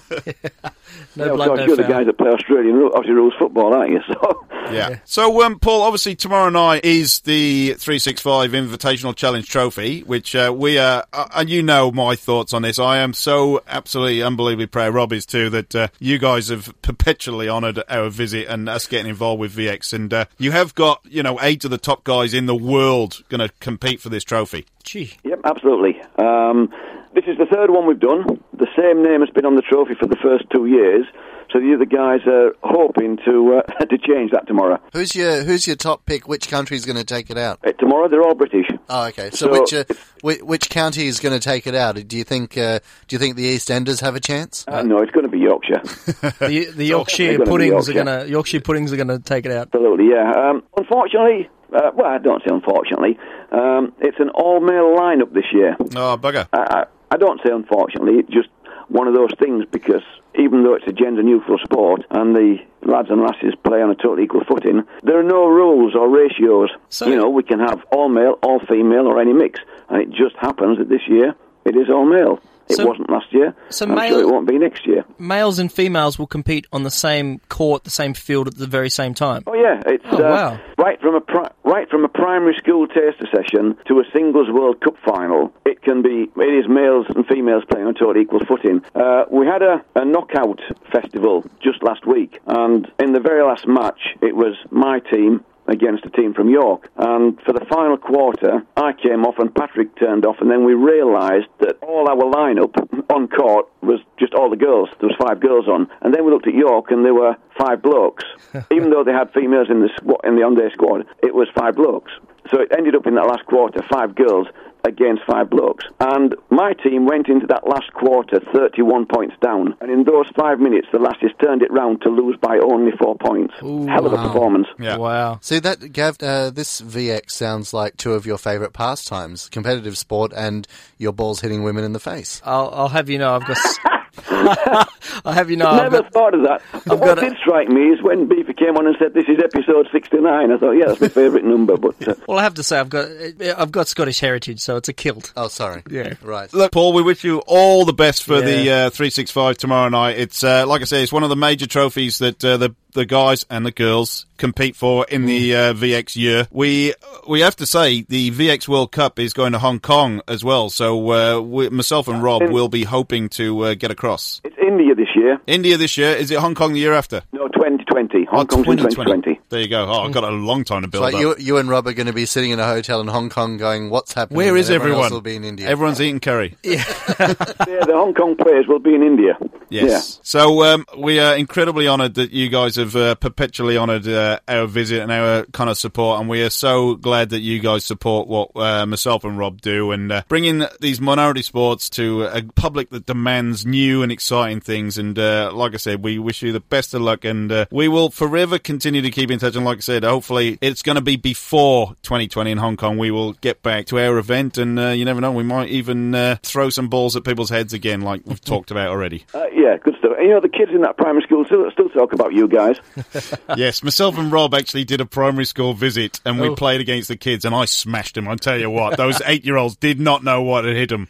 No 1.16 1.26
yeah, 1.26 1.32
blood, 1.32 1.48
course, 1.48 1.60
no 1.60 1.66
you're 1.66 1.76
the 1.76 1.82
foul. 1.82 1.92
guys 1.92 2.06
that 2.06 2.18
play 2.18 2.30
Australian 2.30 2.74
ru- 2.76 2.90
Aussie 2.90 3.08
rules 3.08 3.34
football, 3.38 3.74
aren't 3.74 3.90
you? 3.90 4.00
So 4.12 4.46
Yeah. 4.72 4.98
So, 5.04 5.42
um, 5.42 5.58
Paul, 5.58 5.82
obviously 5.82 6.14
tomorrow 6.14 6.48
night 6.48 6.84
is 6.84 7.20
the 7.20 7.74
365 7.74 8.52
Invitational 8.52 9.14
Challenge 9.14 9.46
Trophy, 9.46 10.00
which 10.02 10.34
uh, 10.34 10.52
we 10.56 10.78
are, 10.78 11.04
uh, 11.12 11.28
and 11.34 11.50
you 11.50 11.62
know 11.62 11.90
my 11.92 12.14
thoughts 12.16 12.54
on 12.54 12.62
this. 12.62 12.78
I 12.78 12.98
am 12.98 13.12
so 13.12 13.62
absolutely 13.68 14.22
unbelievably 14.22 14.66
proud, 14.68 14.94
Rob 14.94 15.12
is 15.12 15.26
too, 15.26 15.50
that 15.50 15.74
uh, 15.74 15.88
you 15.98 16.18
guys 16.18 16.48
have 16.48 16.72
perpetually 16.82 17.48
honoured 17.48 17.82
our 17.88 18.08
visit 18.08 18.46
and 18.48 18.68
us 18.68 18.86
getting 18.86 19.08
involved 19.10 19.40
with 19.40 19.54
VX. 19.56 19.92
And 19.92 20.12
uh, 20.14 20.24
you 20.38 20.52
have 20.52 20.74
got, 20.74 21.00
you 21.04 21.22
know, 21.22 21.38
eight 21.42 21.64
of 21.64 21.70
the 21.70 21.78
top 21.78 22.04
guys 22.04 22.32
in 22.32 22.46
the 22.46 22.56
world 22.56 23.22
going 23.28 23.46
to 23.46 23.52
compete 23.60 24.00
for 24.00 24.08
this 24.08 24.24
trophy. 24.24 24.66
Gee. 24.84 25.12
Yep, 25.24 25.40
absolutely. 25.44 26.00
Um, 26.18 26.72
this 27.14 27.24
is 27.26 27.36
the 27.38 27.46
third 27.46 27.70
one 27.70 27.86
we've 27.86 28.00
done. 28.00 28.40
The 28.52 28.68
same 28.76 29.02
name 29.02 29.20
has 29.20 29.30
been 29.30 29.44
on 29.46 29.56
the 29.56 29.62
trophy 29.62 29.94
for 29.98 30.06
the 30.06 30.16
first 30.22 30.44
two 30.50 30.66
years. 30.66 31.06
So 31.52 31.60
the 31.60 31.74
other 31.74 31.84
guys 31.84 32.20
are 32.26 32.54
hoping 32.62 33.18
to 33.26 33.60
uh, 33.60 33.84
to 33.84 33.98
change 33.98 34.30
that 34.30 34.46
tomorrow. 34.46 34.80
Who's 34.94 35.14
your 35.14 35.42
Who's 35.44 35.66
your 35.66 35.76
top 35.76 36.06
pick? 36.06 36.26
Which 36.26 36.48
country 36.48 36.78
is 36.78 36.86
going 36.86 36.96
to 36.96 37.04
take 37.04 37.28
it 37.28 37.36
out? 37.36 37.58
Uh, 37.66 37.72
tomorrow 37.72 38.08
they're 38.08 38.22
all 38.22 38.34
British. 38.34 38.66
Oh, 38.88 39.08
okay. 39.08 39.28
So, 39.30 39.46
So- 39.46 39.60
which 39.60 39.74
uh, 39.74 39.84
which, 40.22 40.40
which 40.40 40.70
county 40.70 41.06
is 41.06 41.20
going 41.20 41.38
to 41.38 41.40
take 41.40 41.66
it 41.66 41.74
out? 41.74 41.96
Do 42.08 42.16
you 42.16 42.24
think 42.24 42.56
uh, 42.56 42.78
Do 43.06 43.14
you 43.14 43.18
think 43.18 43.36
the 43.36 43.42
East 43.42 43.70
Enders 43.70 44.00
have 44.00 44.16
a 44.16 44.20
chance? 44.20 44.64
Uh, 44.66 44.82
no, 44.82 44.98
it's 45.02 45.10
going 45.10 45.26
to 45.26 45.30
be 45.30 45.40
Yorkshire. 45.40 45.82
The, 46.40 46.70
the 46.74 46.84
Yorkshire 46.86 47.32
gonna 47.32 47.44
be 47.44 47.50
puddings 47.50 47.88
are 47.88 47.92
gonna 47.92 48.24
Yorkshire 48.24 48.60
puddings 48.60 48.92
are 48.92 48.96
gonna 48.96 49.18
take 49.18 49.44
it 49.44 49.52
out. 49.52 49.68
Absolutely, 49.74 50.08
yeah. 50.10 50.32
Um, 50.32 50.62
unfortunately, 50.76 51.48
uh, 51.74 51.90
well, 51.94 52.06
I 52.06 52.18
don't 52.18 52.40
say 52.40 52.54
unfortunately, 52.54 53.18
um, 53.50 53.92
it's 54.00 54.18
an 54.20 54.30
all-male 54.30 54.96
lineup 54.96 55.32
this 55.34 55.44
year. 55.52 55.76
Oh, 55.94 56.16
bugger. 56.16 56.48
I, 56.52 56.84
I, 57.12 57.16
don't 57.16 57.40
say 57.44 57.52
unfortunately, 57.52 58.18
it's 58.18 58.30
just 58.30 58.48
one 58.88 59.06
of 59.08 59.14
those 59.14 59.30
things 59.38 59.64
because 59.70 60.02
even 60.38 60.64
though 60.64 60.74
it's 60.74 60.86
a 60.86 60.92
gender-neutral 60.92 61.58
sport 61.58 62.04
and 62.10 62.34
the 62.34 62.58
lads 62.82 63.10
and 63.10 63.20
lasses 63.20 63.54
play 63.64 63.82
on 63.82 63.90
a 63.90 63.94
totally 63.94 64.24
equal 64.24 64.44
footing, 64.44 64.82
there 65.02 65.18
are 65.18 65.22
no 65.22 65.46
rules 65.46 65.94
or 65.94 66.08
ratios. 66.08 66.70
you 67.06 67.16
know, 67.16 67.28
we 67.28 67.42
can 67.42 67.60
have 67.60 67.84
all 67.92 68.08
male, 68.08 68.38
all 68.42 68.60
female, 68.60 69.06
or 69.06 69.20
any 69.20 69.32
mix, 69.32 69.60
and 69.88 70.00
it 70.00 70.10
just 70.10 70.36
happens 70.36 70.78
that 70.78 70.88
this 70.88 71.06
year 71.06 71.34
it 71.64 71.76
is 71.76 71.88
all 71.90 72.04
male. 72.04 72.40
It 72.72 72.76
So- 72.76 72.86
wasn't 72.86 73.10
last 73.10 73.32
year. 73.32 73.54
so 73.68 73.86
I'm 73.86 73.94
male- 73.94 74.08
sure 74.10 74.20
it 74.22 74.28
won't 74.28 74.46
be 74.48 74.58
next 74.58 74.86
year. 74.86 75.04
Males 75.18 75.58
and 75.58 75.70
females 75.70 76.18
will 76.18 76.26
compete 76.26 76.66
on 76.72 76.82
the 76.82 76.90
same 76.90 77.40
court, 77.48 77.84
the 77.84 77.90
same 77.90 78.14
field 78.14 78.48
at 78.48 78.56
the 78.56 78.66
very 78.66 78.90
same 78.90 79.14
time. 79.14 79.42
Oh 79.46 79.54
yeah, 79.54 79.80
it's 79.86 80.04
Oh, 80.10 80.16
uh, 80.18 80.30
wow. 80.30 80.58
right 80.78 81.00
from 81.00 81.14
a 81.14 81.20
pri- 81.20 81.50
right 81.64 81.88
from 81.90 82.04
a 82.04 82.08
primary 82.08 82.54
school 82.56 82.86
taster 82.86 83.26
session 83.34 83.76
to 83.86 84.00
a 84.00 84.04
singles 84.12 84.48
World 84.50 84.80
Cup 84.80 84.96
final. 85.04 85.52
It 85.64 85.82
can 85.82 86.02
be 86.02 86.30
it 86.36 86.54
is 86.60 86.68
males 86.68 87.06
and 87.14 87.26
females 87.26 87.64
playing 87.70 87.86
on 87.86 87.94
totally 87.94 88.22
equal 88.22 88.40
footing. 88.46 88.82
Uh, 88.94 89.24
we 89.30 89.46
had 89.46 89.62
a, 89.62 89.82
a 89.96 90.04
knockout 90.04 90.60
festival 90.92 91.44
just 91.60 91.82
last 91.82 92.06
week, 92.06 92.40
and 92.46 92.90
in 92.98 93.12
the 93.12 93.20
very 93.20 93.42
last 93.42 93.66
match, 93.66 94.00
it 94.20 94.34
was 94.36 94.54
my 94.70 94.98
team 95.00 95.44
against 95.72 96.04
a 96.04 96.10
team 96.10 96.34
from 96.34 96.48
York. 96.48 96.90
And 96.96 97.40
for 97.42 97.52
the 97.52 97.64
final 97.66 97.96
quarter, 97.96 98.62
I 98.76 98.92
came 98.92 99.24
off 99.24 99.38
and 99.38 99.54
Patrick 99.54 99.96
turned 99.96 100.24
off, 100.24 100.36
and 100.40 100.50
then 100.50 100.64
we 100.64 100.74
realised 100.74 101.48
that 101.60 101.78
all 101.82 102.08
our 102.08 102.16
lineup 102.16 102.74
on 103.10 103.28
court 103.28 103.66
was 103.82 104.00
just 104.18 104.34
all 104.34 104.50
the 104.50 104.56
girls. 104.56 104.88
There 105.00 105.08
was 105.08 105.16
five 105.18 105.40
girls 105.40 105.66
on, 105.68 105.88
and 106.02 106.14
then 106.14 106.24
we 106.24 106.30
looked 106.30 106.46
at 106.46 106.54
York, 106.54 106.90
and 106.90 107.04
there 107.04 107.14
were 107.14 107.36
five 107.58 107.82
blokes. 107.82 108.24
Even 108.70 108.90
though 108.90 109.04
they 109.04 109.12
had 109.12 109.32
females 109.32 109.68
in 109.70 109.80
the 109.80 109.88
squ- 109.88 110.24
in 110.24 110.36
the 110.36 110.42
on-day 110.42 110.70
squad, 110.72 111.06
it 111.22 111.34
was 111.34 111.48
five 111.56 111.76
blokes. 111.76 112.12
So 112.50 112.60
it 112.60 112.72
ended 112.76 112.94
up 112.94 113.06
in 113.06 113.14
that 113.14 113.26
last 113.26 113.46
quarter, 113.46 113.82
five 113.90 114.14
girls 114.14 114.48
against 114.84 115.22
five 115.26 115.50
blokes. 115.50 115.84
And 116.00 116.34
my 116.50 116.72
team 116.74 117.06
went 117.06 117.28
into 117.28 117.46
that 117.48 117.66
last 117.66 117.92
quarter 117.92 118.40
31 118.52 119.06
points 119.06 119.34
down. 119.40 119.74
And 119.80 119.90
in 119.90 120.04
those 120.04 120.26
five 120.36 120.60
minutes, 120.60 120.88
the 120.92 120.98
lasses 120.98 121.30
turned 121.42 121.62
it 121.62 121.72
round 121.72 122.02
to 122.02 122.08
lose 122.08 122.36
by 122.40 122.58
only 122.58 122.92
four 123.00 123.16
points. 123.16 123.54
Hell 123.60 124.06
of 124.06 124.12
a 124.12 124.16
wow. 124.16 124.26
performance. 124.26 124.66
Wow. 124.78 125.38
See 125.40 125.58
that, 125.60 125.92
Gav? 125.92 126.16
Uh, 126.22 126.50
this 126.50 126.80
VX 126.80 127.30
sounds 127.30 127.72
like 127.72 127.96
two 127.96 128.12
of 128.12 128.26
your 128.26 128.38
favourite 128.38 128.72
pastimes: 128.72 129.48
competitive 129.48 129.96
sport 129.96 130.32
and 130.34 130.66
your 130.98 131.12
balls 131.12 131.40
hitting 131.40 131.62
women 131.62 131.84
in 131.84 131.92
the 131.92 132.00
face. 132.00 132.40
I'll, 132.44 132.70
I'll 132.72 132.88
have 132.88 133.08
you 133.08 133.18
know 133.18 133.34
I've 133.34 133.46
got. 133.46 133.58
s- 134.48 134.88
I'll 135.24 135.32
have 135.32 135.50
you 135.50 135.56
know 135.56 135.74
Never 135.76 136.02
got, 136.02 136.12
thought 136.12 136.34
of 136.34 136.42
that. 136.42 136.62
But 136.86 136.98
what 136.98 137.18
did 137.20 137.36
strike 137.38 137.68
me 137.68 137.90
is 137.90 138.02
when 138.02 138.26
Beaver 138.28 138.52
came 138.52 138.76
on 138.76 138.86
and 138.86 138.96
said, 138.98 139.14
This 139.14 139.26
is 139.28 139.38
episode 139.42 139.88
69. 139.92 140.52
I 140.52 140.56
thought, 140.58 140.72
yeah, 140.72 140.86
that's 140.86 141.00
my 141.00 141.08
favourite 141.22 141.44
number. 141.44 141.76
But 141.76 142.06
uh, 142.08 142.14
Well, 142.26 142.38
I 142.38 142.42
have 142.42 142.54
to 142.54 142.62
say 142.62 142.78
I've 142.78 142.88
got 142.90 143.08
I've 143.56 143.72
got 143.72 143.88
Scottish 143.88 144.20
heritage, 144.20 144.60
so 144.60 144.76
it's 144.76 144.88
a 144.88 144.92
kilt. 144.92 145.32
Oh, 145.36 145.48
sorry. 145.48 145.82
Yeah. 145.90 146.14
Right. 146.22 146.52
Look, 146.52 146.72
Paul, 146.72 146.92
we 146.92 147.02
wish 147.02 147.24
you 147.24 147.38
all 147.46 147.84
the 147.84 147.92
best 147.92 148.24
for 148.24 148.40
the 148.40 148.70
uh, 148.70 148.90
365 148.90 149.56
tomorrow 149.58 149.88
night. 149.88 150.18
It's, 150.18 150.42
uh, 150.44 150.66
like 150.66 150.80
I 150.82 150.84
say, 150.84 151.02
it's 151.02 151.12
one 151.12 151.22
of 151.22 151.28
the 151.30 151.36
major 151.36 151.66
trophies 151.66 152.18
that 152.18 152.44
uh, 152.44 152.56
the 152.56 152.74
the 152.94 153.06
guys 153.06 153.46
and 153.48 153.64
the 153.64 153.70
girls 153.70 154.26
compete 154.36 154.76
for 154.76 155.06
in 155.08 155.24
the 155.24 155.56
uh, 155.56 155.72
VX 155.72 156.14
year. 156.14 156.46
We 156.50 156.92
we 157.26 157.40
have 157.40 157.56
to 157.56 157.64
say 157.66 158.02
the 158.02 158.30
VX 158.30 158.68
World 158.68 158.92
Cup 158.92 159.18
is 159.18 159.32
going 159.32 159.52
to 159.52 159.58
Hong 159.58 159.80
Kong 159.80 160.20
as 160.28 160.44
well. 160.44 160.68
So 160.68 161.10
uh, 161.10 161.40
we, 161.40 161.70
myself 161.70 162.06
and 162.08 162.22
Rob 162.22 162.42
will 162.50 162.68
be 162.68 162.84
hoping 162.84 163.30
to 163.30 163.60
uh, 163.64 163.74
get 163.74 163.90
across. 163.90 164.41
It's 164.44 164.56
India 164.58 164.94
this 164.94 165.08
year. 165.14 165.40
India 165.46 165.76
this 165.76 165.96
year. 165.96 166.10
Is 166.10 166.30
it 166.30 166.38
Hong 166.38 166.54
Kong 166.54 166.72
the 166.72 166.80
year 166.80 166.92
after? 166.94 167.22
No, 167.32 167.48
2020. 167.92 168.24
Hong 168.26 168.40
Oh, 168.40 168.46
Kong's 168.46 168.66
in 168.68 168.76
2020. 168.78 169.40
There 169.48 169.60
you 169.60 169.68
go. 169.68 169.86
Oh, 169.86 170.02
I've 170.02 170.12
got 170.12 170.24
a 170.24 170.30
long 170.30 170.64
time 170.64 170.82
to 170.82 170.86
It's 170.86 170.92
build 170.92 171.02
like 171.04 171.14
up. 171.14 171.20
you, 171.20 171.34
you 171.38 171.56
and 171.58 171.68
Rob 171.68 171.86
are 171.86 171.92
going 171.92 172.06
to 172.06 172.12
be 172.12 172.26
sitting 172.26 172.50
in 172.50 172.58
a 172.58 172.64
hotel 172.66 173.00
in 173.00 173.08
Hong 173.08 173.28
Kong, 173.28 173.56
going, 173.58 173.90
"What's 173.90 174.12
happening?" 174.14 174.36
Where 174.38 174.56
is 174.56 174.70
everyone? 174.70 174.92
everyone? 175.04 175.12
will 175.12 175.20
be 175.20 175.36
in 175.36 175.44
India. 175.44 175.68
Everyone's 175.68 176.00
eating 176.00 176.20
curry. 176.20 176.56
yeah, 176.64 176.82
the 176.84 177.92
Hong 177.92 178.14
Kong 178.14 178.36
players 178.36 178.66
will 178.66 178.78
be 178.78 178.94
in 178.94 179.02
India. 179.02 179.36
Yes. 179.68 180.20
So 180.22 180.62
um, 180.64 180.84
we 180.98 181.18
are 181.18 181.36
incredibly 181.36 181.88
honoured 181.88 182.14
that 182.14 182.30
you 182.30 182.48
guys 182.48 182.76
have 182.76 182.94
uh, 182.94 183.14
perpetually 183.14 183.76
honoured 183.76 184.06
uh, 184.06 184.38
our 184.48 184.66
visit 184.66 185.00
and 185.02 185.10
our 185.10 185.44
kind 185.46 185.70
of 185.70 185.78
support, 185.78 186.20
and 186.20 186.28
we 186.28 186.42
are 186.42 186.50
so 186.50 186.94
glad 186.94 187.30
that 187.30 187.40
you 187.40 187.58
guys 187.58 187.84
support 187.84 188.28
what 188.28 188.50
uh, 188.56 188.84
myself 188.86 189.24
and 189.24 189.38
Rob 189.38 189.60
do, 189.60 189.90
and 189.92 190.12
uh, 190.12 190.22
bringing 190.28 190.64
these 190.80 191.00
minority 191.00 191.42
sports 191.42 191.88
to 191.90 192.24
a 192.24 192.42
public 192.54 192.90
that 192.90 193.06
demands 193.06 193.64
new 193.66 194.02
and 194.02 194.12
exciting 194.12 194.60
things. 194.60 194.98
And 194.98 195.18
uh, 195.18 195.50
like 195.54 195.74
I 195.74 195.78
said, 195.78 196.02
we 196.04 196.18
wish 196.18 196.42
you 196.42 196.52
the 196.52 196.60
best 196.60 196.94
of 196.94 197.02
luck, 197.02 197.24
and 197.24 197.50
uh, 197.50 197.66
we 197.82 197.88
will 197.88 198.10
forever 198.10 198.60
continue 198.60 199.02
to 199.02 199.10
keep 199.10 199.28
in 199.28 199.40
touch. 199.40 199.56
And 199.56 199.64
like 199.64 199.78
I 199.78 199.80
said, 199.80 200.04
hopefully 200.04 200.56
it's 200.60 200.82
going 200.82 200.94
to 200.94 201.02
be 201.02 201.16
before 201.16 201.96
2020 202.02 202.52
in 202.52 202.58
Hong 202.58 202.76
Kong. 202.76 202.96
We 202.96 203.10
will 203.10 203.32
get 203.32 203.60
back 203.60 203.86
to 203.86 203.98
our 203.98 204.18
event, 204.18 204.56
and 204.56 204.78
uh, 204.78 204.88
you 204.90 205.04
never 205.04 205.20
know, 205.20 205.32
we 205.32 205.42
might 205.42 205.68
even 205.70 206.14
uh, 206.14 206.36
throw 206.44 206.70
some 206.70 206.86
balls 206.86 207.16
at 207.16 207.24
people's 207.24 207.50
heads 207.50 207.72
again, 207.72 208.02
like 208.02 208.22
we've 208.24 208.40
talked 208.40 208.70
about 208.70 208.88
already. 208.90 209.24
Uh, 209.34 209.46
yeah, 209.52 209.76
good 209.78 209.96
stuff. 209.98 210.12
And, 210.18 210.28
you 210.28 210.34
know, 210.34 210.40
the 210.40 210.48
kids 210.48 210.70
in 210.72 210.82
that 210.82 210.96
primary 210.96 211.22
school 211.22 211.44
still, 211.46 211.68
still 211.72 211.88
talk 211.88 212.12
about 212.12 212.32
you 212.32 212.46
guys. 212.46 212.76
yes, 213.56 213.82
myself 213.82 214.16
and 214.18 214.30
Rob 214.30 214.54
actually 214.54 214.84
did 214.84 215.00
a 215.00 215.06
primary 215.06 215.44
school 215.46 215.72
visit 215.74 216.20
and 216.24 216.38
we 216.40 216.48
Oh. 216.48 216.54
played 216.54 216.80
against 216.80 217.08
the 217.08 217.16
kids 217.16 217.44
and 217.44 217.54
I 217.54 217.64
smashed 217.64 218.14
them. 218.14 218.28
I 218.28 218.36
tell 218.36 218.58
you 218.58 218.70
what, 218.70 218.96
those 218.96 219.20
eight 219.26 219.44
year 219.44 219.56
olds 219.56 219.76
did 219.76 219.98
not 220.00 220.22
know 220.22 220.42
what 220.42 220.64
had 220.64 220.76
hit 220.76 220.90
them. 220.90 221.08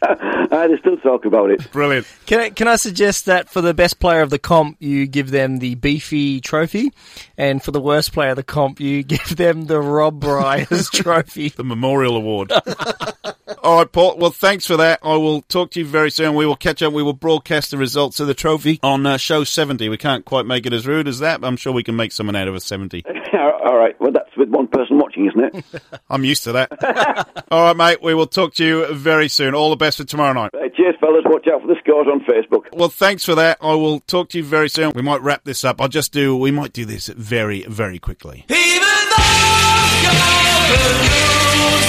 Uh, 0.53 0.67
they 0.67 0.77
still 0.77 0.97
talk 0.97 1.25
about 1.25 1.49
it. 1.49 1.71
Brilliant. 1.71 2.05
Can 2.27 2.39
I, 2.39 2.49
can 2.51 2.67
I 2.67 2.75
suggest 2.75 3.25
that 3.25 3.49
for 3.49 3.59
the 3.61 3.73
best 3.73 3.99
player 3.99 4.21
of 4.21 4.29
the 4.29 4.37
comp, 4.37 4.77
you 4.79 5.07
give 5.07 5.31
them 5.31 5.57
the 5.57 5.73
beefy 5.75 6.41
trophy, 6.41 6.93
and 7.37 7.61
for 7.61 7.71
the 7.71 7.81
worst 7.81 8.13
player 8.13 8.29
of 8.29 8.35
the 8.35 8.43
comp, 8.43 8.79
you 8.79 9.01
give 9.03 9.35
them 9.35 9.65
the 9.65 9.79
Rob 9.79 10.19
Bryers 10.19 10.89
trophy. 10.93 11.49
The 11.49 11.63
Memorial 11.63 12.15
Award. 12.15 12.51
All 13.63 13.77
right, 13.77 13.91
Paul. 13.91 14.17
Well, 14.17 14.29
thanks 14.29 14.67
for 14.67 14.77
that. 14.77 14.99
I 15.01 15.15
will 15.15 15.41
talk 15.43 15.71
to 15.71 15.79
you 15.79 15.85
very 15.85 16.11
soon. 16.11 16.35
We 16.35 16.45
will 16.45 16.55
catch 16.55 16.83
up. 16.83 16.93
We 16.93 17.01
will 17.01 17.13
broadcast 17.13 17.71
the 17.71 17.77
results 17.77 18.19
of 18.19 18.27
the 18.27 18.33
trophy 18.33 18.79
on 18.83 19.05
uh, 19.05 19.17
show 19.17 19.43
70. 19.43 19.89
We 19.89 19.97
can't 19.97 20.23
quite 20.23 20.45
make 20.45 20.65
it 20.65 20.73
as 20.73 20.85
rude 20.85 21.07
as 21.07 21.19
that, 21.19 21.41
but 21.41 21.47
I'm 21.47 21.57
sure 21.57 21.73
we 21.73 21.83
can 21.83 21.95
make 21.95 22.11
someone 22.11 22.35
out 22.35 22.47
of 22.47 22.55
a 22.55 22.59
70. 22.59 23.03
All 23.65 23.77
right. 23.77 23.99
Well, 23.99 24.11
that's 24.11 24.35
with 24.37 24.49
one 24.49 24.67
person 24.67 24.97
watching, 24.97 25.27
isn't 25.27 25.55
it? 25.55 25.65
I'm 26.09 26.23
used 26.23 26.43
to 26.43 26.51
that. 26.53 27.45
All 27.51 27.63
right, 27.63 27.75
mate. 27.75 28.01
We 28.01 28.13
will 28.13 28.27
talk 28.27 28.53
to 28.55 28.65
you 28.65 28.93
very 28.93 29.27
soon. 29.27 29.55
All 29.55 29.69
the 29.69 29.75
best 29.75 29.97
for 29.97 30.03
tomorrow 30.03 30.33
night. 30.33 30.51
Uh, 30.53 30.69
cheers, 30.75 30.95
fellas. 30.99 31.23
Watch 31.25 31.47
out 31.47 31.61
for 31.61 31.67
the 31.67 31.75
scores 31.79 32.07
on 32.07 32.19
Facebook. 32.21 32.65
Well, 32.73 32.89
thanks 32.89 33.25
for 33.25 33.35
that. 33.35 33.57
I 33.61 33.73
will 33.75 33.99
talk 34.01 34.29
to 34.29 34.37
you 34.37 34.43
very 34.43 34.69
soon. 34.69 34.91
We 34.95 35.01
might 35.01 35.21
wrap 35.21 35.43
this 35.43 35.63
up. 35.63 35.81
I'll 35.81 35.87
just 35.87 36.11
do, 36.11 36.35
we 36.35 36.51
might 36.51 36.73
do 36.73 36.85
this 36.85 37.07
very, 37.07 37.63
very 37.63 37.99
quickly. 37.99 38.45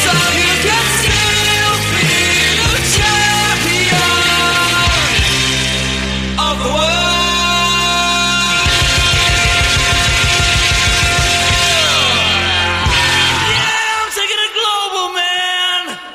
of 0.06 1.33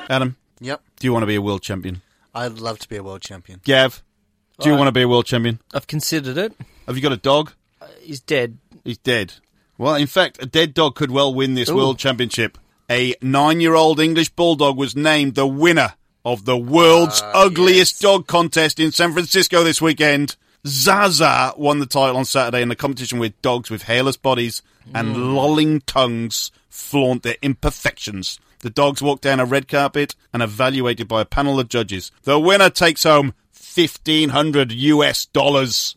Adam? 0.10 0.36
Yep. 0.60 0.82
Do 1.00 1.08
you 1.08 1.14
want 1.14 1.24
to 1.24 1.28
be 1.28 1.36
a 1.36 1.42
world 1.42 1.62
champion? 1.62 2.02
I'd 2.34 2.54
love 2.60 2.80
to 2.80 2.90
be 2.90 2.98
a 2.98 3.04
world 3.04 3.22
champion. 3.22 3.62
Gav? 3.64 4.02
Do 4.60 4.70
you 4.70 4.76
I- 4.76 4.78
want 4.78 4.88
to 4.88 4.92
be 4.92 5.02
a 5.04 5.08
world 5.08 5.26
champion? 5.26 5.60
I've 5.74 5.88
considered 5.88 6.38
it. 6.38 6.54
Have 6.88 6.96
you 6.96 7.02
got 7.04 7.12
a 7.14 7.18
dog? 7.18 7.54
He's 8.02 8.20
dead. 8.20 8.58
He's 8.84 8.98
dead. 8.98 9.34
Well, 9.78 9.96
in 9.96 10.08
fact, 10.08 10.42
a 10.42 10.46
dead 10.46 10.74
dog 10.74 10.96
could 10.96 11.12
well 11.12 11.34
win 11.34 11.54
this 11.54 11.70
Ooh. 11.70 11.76
world 11.76 11.98
championship. 12.00 12.58
A 12.90 13.14
nine 13.22 13.62
year 13.62 13.76
old 13.76 14.00
English 14.00 14.30
bulldog 14.30 14.76
was 14.78 14.96
named 14.96 15.36
the 15.36 15.48
winner 15.48 15.94
of 16.26 16.44
the 16.46 16.58
world's 16.58 17.22
Ah, 17.24 17.44
ugliest 17.46 18.02
dog 18.02 18.28
contest 18.28 18.80
in 18.80 18.92
San 18.92 19.14
Francisco 19.14 19.64
this 19.64 19.82
weekend. 19.82 20.36
Zaza 20.68 21.54
won 21.56 21.80
the 21.80 21.86
title 21.86 22.18
on 22.18 22.26
Saturday 22.26 22.62
in 22.62 22.72
a 22.72 22.76
competition 22.76 23.20
with 23.20 23.40
dogs 23.42 23.70
with 23.70 23.84
hairless 23.84 24.18
bodies 24.18 24.62
and 24.94 25.16
Mm. 25.16 25.36
lolling 25.36 25.82
tongues 25.82 26.52
flaunt 26.70 27.24
their 27.24 27.38
imperfections. 27.42 28.40
The 28.62 28.70
dogs 28.70 29.02
walk 29.02 29.22
down 29.22 29.40
a 29.40 29.46
red 29.46 29.68
carpet 29.68 30.16
and 30.34 30.42
are 30.42 30.46
evaluated 30.46 31.08
by 31.08 31.22
a 31.22 31.26
panel 31.26 31.60
of 31.60 31.70
judges. 31.70 32.12
The 32.24 32.40
winner 32.40 32.70
takes 32.70 33.04
home 33.04 33.34
fifteen 33.52 34.30
hundred 34.30 34.72
US 34.74 35.26
dollars. 35.28 35.96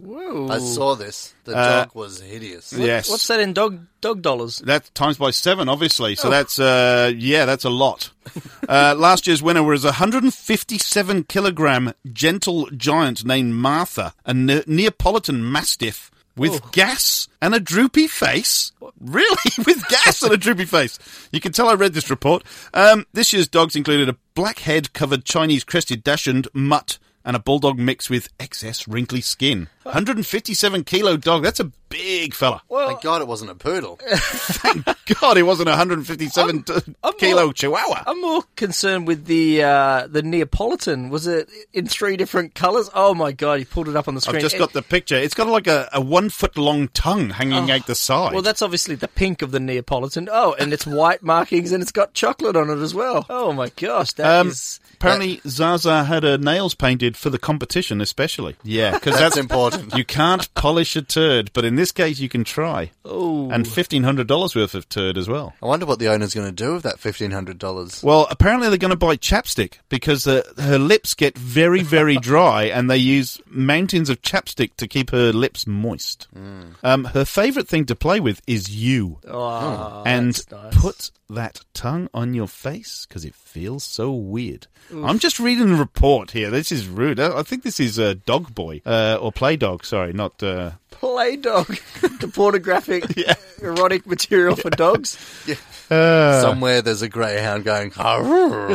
I 0.49 0.59
saw 0.59 0.95
this. 0.95 1.35
The 1.45 1.57
Uh, 1.57 1.79
dog 1.85 1.95
was 1.95 2.21
hideous. 2.21 2.73
Yes. 2.73 3.09
What's 3.11 3.27
that 3.27 3.41
in 3.41 3.53
dog 3.53 3.81
dog 4.01 4.23
dollars? 4.23 4.63
That's 4.65 4.89
times 4.91 5.17
by 5.17 5.33
seven, 5.33 5.69
obviously. 5.69 6.15
So 6.15 6.29
Oh. 6.29 6.31
that's 6.31 6.61
uh, 6.61 7.13
yeah, 7.17 7.45
that's 7.47 7.65
a 7.65 7.71
lot. 7.71 8.11
uh, 8.69 8.95
last 8.97 9.27
year's 9.27 9.43
winner 9.43 9.65
was 9.65 9.85
a 9.85 9.89
157 9.93 11.25
kilogram 11.25 11.93
gentle 12.13 12.69
giant 12.77 13.25
named 13.25 13.55
Martha, 13.55 14.15
a 14.25 14.33
ne- 14.33 14.63
Neapolitan 14.69 15.51
Mastiff 15.51 16.12
with 16.37 16.61
Oh. 16.63 16.69
gas 16.73 17.29
and 17.41 17.55
a 17.55 17.61
droopy 17.61 18.07
face. 18.09 18.73
Really, 19.01 19.37
with 19.67 19.87
gas 19.89 20.23
and 20.23 20.33
a 20.33 20.37
droopy 20.37 20.65
face. 20.65 20.99
You 21.33 21.41
can 21.41 21.53
tell 21.53 21.69
I 21.69 21.75
read 21.75 21.93
this 21.95 22.11
report. 22.11 22.43
Um, 22.75 23.07
this 23.13 23.33
year's 23.33 23.49
dogs 23.49 23.77
included 23.77 24.09
a 24.09 24.17
black 24.35 24.61
head 24.61 24.93
covered 24.93 25.25
Chinese 25.25 25.65
crested 25.65 26.03
dachshund 26.05 26.49
mutt. 26.53 26.99
And 27.25 27.37
a 27.37 27.39
bulldog 27.39 27.79
mix 27.79 28.11
with 28.11 28.29
excess 28.41 28.89
wrinkly 28.89 29.21
skin. 29.21 29.69
157 29.85 30.83
kilo 30.83 31.17
dog. 31.17 31.45
That's 31.45 31.61
a 31.61 31.71
big 31.93 32.35
fella. 32.35 32.63
Thank 32.71 33.03
God 33.03 33.21
it 33.23 33.29
wasn't 33.29 33.51
a 33.51 33.55
poodle. 33.55 33.99
Thank 34.07 34.85
God, 35.21 35.37
it 35.37 35.43
wasn't 35.45 35.69
a 35.69 35.73
157 35.73 36.63
t- 36.65 36.73
kilo 37.19 37.45
more- 37.45 37.53
chihuahua. 37.53 38.03
I'm 38.07 38.21
more 38.21 38.43
concerned 38.57 39.07
with 39.07 39.27
the 39.27 39.63
uh, 39.63 40.07
the 40.09 40.23
Neapolitan. 40.23 41.11
Was 41.11 41.27
it 41.27 41.49
in 41.73 41.87
three 41.87 42.17
different 42.17 42.55
colours? 42.55 42.89
Oh 42.95 43.15
my 43.15 43.33
god, 43.33 43.59
he 43.59 43.65
pulled 43.65 43.89
it 43.89 43.97
up 43.97 44.09
on 44.09 44.15
the 44.15 44.21
screen. 44.21 44.37
I've 44.37 44.43
just 44.43 44.59
got 44.59 44.73
the 44.73 44.83
picture. 44.83 45.17
It's 45.17 45.35
got 45.35 45.47
like 45.49 45.67
a, 45.67 45.89
a 45.93 46.01
one 46.01 46.29
foot 46.31 46.57
long 46.57 46.89
tongue 46.89 47.31
hanging 47.31 47.71
Oh. 47.71 47.75
out 47.75 47.87
the 47.87 47.95
side. 47.95 48.33
Well, 48.33 48.43
that's 48.43 48.63
obviously 48.63 48.95
the 48.95 49.09
pink 49.09 49.43
of 49.43 49.51
the 49.51 49.61
Neapolitan. 49.61 50.29
Oh, 50.31 50.55
and 50.59 50.73
it's 50.73 50.87
white 50.87 51.23
markings 51.23 51.73
and 51.73 51.83
it's 51.83 51.93
got 51.93 52.15
chocolate 52.15 52.57
on 52.57 52.71
it 52.71 52.79
as 52.79 52.95
well. 52.95 53.27
Oh 53.29 53.53
my 53.53 53.69
gosh, 53.77 54.13
that 54.15 54.47
is. 54.47 54.81
Um, 54.83 54.89
apparently, 54.95 55.41
Zaza 55.47 56.05
had 56.05 56.23
her 56.23 56.39
nails 56.39 56.75
painted 56.75 57.17
for 57.17 57.29
the 57.31 57.39
competition, 57.39 58.01
especially. 58.01 58.57
Yeah, 58.63 58.93
because 58.93 59.15
That's 59.19 59.35
that's, 59.35 59.37
important. 59.37 59.95
You 60.03 60.05
can't 60.05 60.53
polish 60.55 60.95
a 60.97 61.03
turd, 61.03 61.51
but 61.53 61.65
in 61.65 61.75
this 61.77 61.82
case, 61.91 62.21
you 62.21 62.29
can 62.29 62.45
try. 62.45 62.93
Oh. 63.05 63.51
And 63.51 63.67
$1,500 63.67 64.55
worth 64.55 64.75
of 64.75 64.89
turd 64.89 65.19
as 65.19 65.29
well. 65.29 65.55
I 65.63 65.67
wonder 65.67 65.87
what 65.87 65.99
the 65.99 66.09
owner's 66.09 66.35
going 66.35 66.47
to 66.47 66.53
do 66.53 66.75
with 66.75 66.85
that 66.85 66.99
$1,500. 66.99 68.05
Well, 68.05 68.29
apparently 68.31 68.69
they're 68.69 68.79
going 68.79 68.91
to 68.91 68.97
buy 68.97 69.17
chapstick 69.17 69.79
because 69.89 70.27
uh, 70.27 70.43
her 70.59 70.79
lips 70.79 71.15
get 71.15 71.37
very, 71.37 71.83
very 71.83 72.17
dry, 72.19 72.65
and 72.65 72.89
they 72.89 72.99
use 72.99 73.41
mountains 73.47 74.09
of 74.11 74.23
chapstick 74.23 74.77
to 74.77 74.87
keep 74.87 75.11
her 75.11 75.33
lips 75.33 75.67
moist. 75.67 76.29
Um, 76.85 77.05
her 77.07 77.25
favourite 77.25 77.67
thing 77.67 77.87
to 77.87 77.97
play 77.97 78.21
with 78.21 78.43
is 78.47 78.71
you. 78.71 79.19
Oh, 79.27 80.03
and 80.05 80.35
that's 80.35 80.51
nice. 80.51 80.77
put 80.77 81.11
that 81.35 81.61
tongue 81.75 82.09
on 82.15 82.35
your 82.35 82.49
face 82.49 83.07
because 83.09 83.25
it 83.25 83.35
feels 83.35 83.85
so 83.85 84.13
weird. 84.13 84.67
I'm 84.93 85.19
just 85.19 85.41
reading 85.41 85.69
the 85.69 85.77
report 85.77 86.33
here. 86.33 86.51
This 86.51 86.71
is 86.73 86.87
rude. 86.87 87.19
I 87.21 87.39
I 87.39 87.43
think 87.43 87.63
this 87.63 87.81
is 87.81 87.99
uh, 87.99 88.15
Dog 88.27 88.55
Boy 88.55 88.83
uh, 88.85 89.19
or 89.21 89.33
Play 89.33 89.57
Dog. 89.57 89.85
Sorry, 89.85 90.13
not. 90.13 90.43
Uh, 90.43 90.73
Play 90.91 91.37
dog. 91.37 91.67
the 92.21 92.31
pornographic, 92.33 93.05
erotic 93.63 94.07
material 94.07 94.55
for 94.55 94.71
dogs. 94.71 95.17
uh, 95.91 96.41
Somewhere 96.43 96.83
there's 96.83 97.03
a 97.03 97.09
greyhound 97.09 97.65
going, 97.65 97.93
"Arr." 97.97 98.73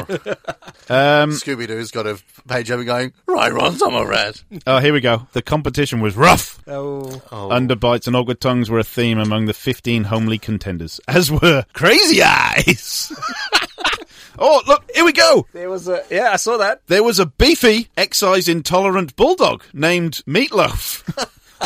um, 0.90 1.32
Scooby 1.32 1.68
Doo's 1.68 1.92
got 1.92 2.08
a 2.08 2.20
page 2.48 2.72
over 2.72 2.84
going, 2.84 3.14
right, 3.28 3.54
Ron, 3.54 3.78
I'm 3.82 3.94
a 3.94 4.06
rat. 4.06 4.44
oh, 4.66 4.80
here 4.80 4.94
we 4.94 5.00
go. 5.00 5.28
The 5.34 5.42
competition 5.42 6.02
was 6.02 6.18
rough. 6.18 6.62
Oh. 6.68 7.22
Underbites 7.32 8.08
and 8.08 8.16
awkward 8.16 8.42
tongues 8.42 8.70
were 8.70 8.80
a 8.80 8.84
theme 8.84 9.20
among 9.20 9.46
the 9.46 9.54
15 9.54 10.06
homely 10.06 10.38
contenders, 10.38 11.00
as 11.08 11.32
were 11.32 11.66
crazy 11.74 12.22
eyes. 12.24 12.47
oh, 14.40 14.62
look, 14.68 14.90
here 14.94 15.06
we 15.06 15.14
go. 15.14 15.46
There 15.54 15.70
was 15.70 15.88
a. 15.88 16.04
Yeah, 16.10 16.32
I 16.32 16.38
saw 16.38 16.58
that. 16.58 16.82
There 16.88 17.04
was 17.04 17.20
a 17.20 17.26
beefy, 17.26 17.90
excise 17.98 18.48
intolerant 18.48 19.16
bulldog 19.16 19.64
named 19.74 20.22
Meatloaf, 20.28 21.04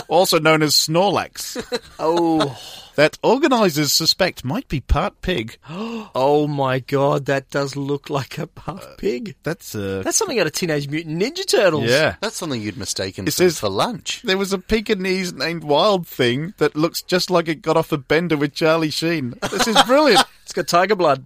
also 0.08 0.40
known 0.40 0.62
as 0.62 0.76
Snorlax, 0.76 1.58
Oh. 2.00 2.58
that 2.96 3.18
organisers 3.24 3.94
suspect 3.94 4.44
might 4.44 4.68
be 4.68 4.80
part 4.82 5.22
pig. 5.22 5.58
oh 5.70 6.48
my 6.48 6.80
god, 6.80 7.26
that 7.26 7.50
does 7.50 7.76
look 7.76 8.10
like 8.10 8.38
a 8.38 8.48
part 8.48 8.98
pig. 8.98 9.36
That's 9.44 9.74
uh, 9.76 10.02
That's 10.04 10.18
something 10.18 10.39
out 10.39 10.48
of 10.48 10.54
Teenage 10.54 10.88
Mutant 10.89 11.22
Ninja 11.22 11.46
Turtles. 11.46 11.86
yeah. 11.89 12.16
That's 12.22 12.36
something 12.36 12.62
you'd 12.62 12.78
mistaken 12.78 13.26
It 13.28 13.32
for, 13.32 13.36
says- 13.38 13.60
for 13.60 13.70
lunch. 13.70 14.22
There 14.24 14.38
was 14.38 14.54
a 14.54 14.60
Pekingese 14.60 15.34
named 15.34 15.64
Wild 15.64 16.08
Thing 16.08 16.54
that 16.58 16.76
looks 16.76 17.02
just 17.02 17.30
like 17.30 17.48
it 17.48 17.62
got 17.62 17.78
off 17.78 17.92
a 17.92 17.98
bender 17.98 18.38
with 18.38 18.54
Charlie 18.54 18.89
Sheen. 18.92 19.36
This 19.52 19.68
is 19.68 19.82
brilliant. 19.84 20.24
It's 20.44 20.54
got 20.54 20.68
tiger 20.68 20.96
blood. 20.96 21.26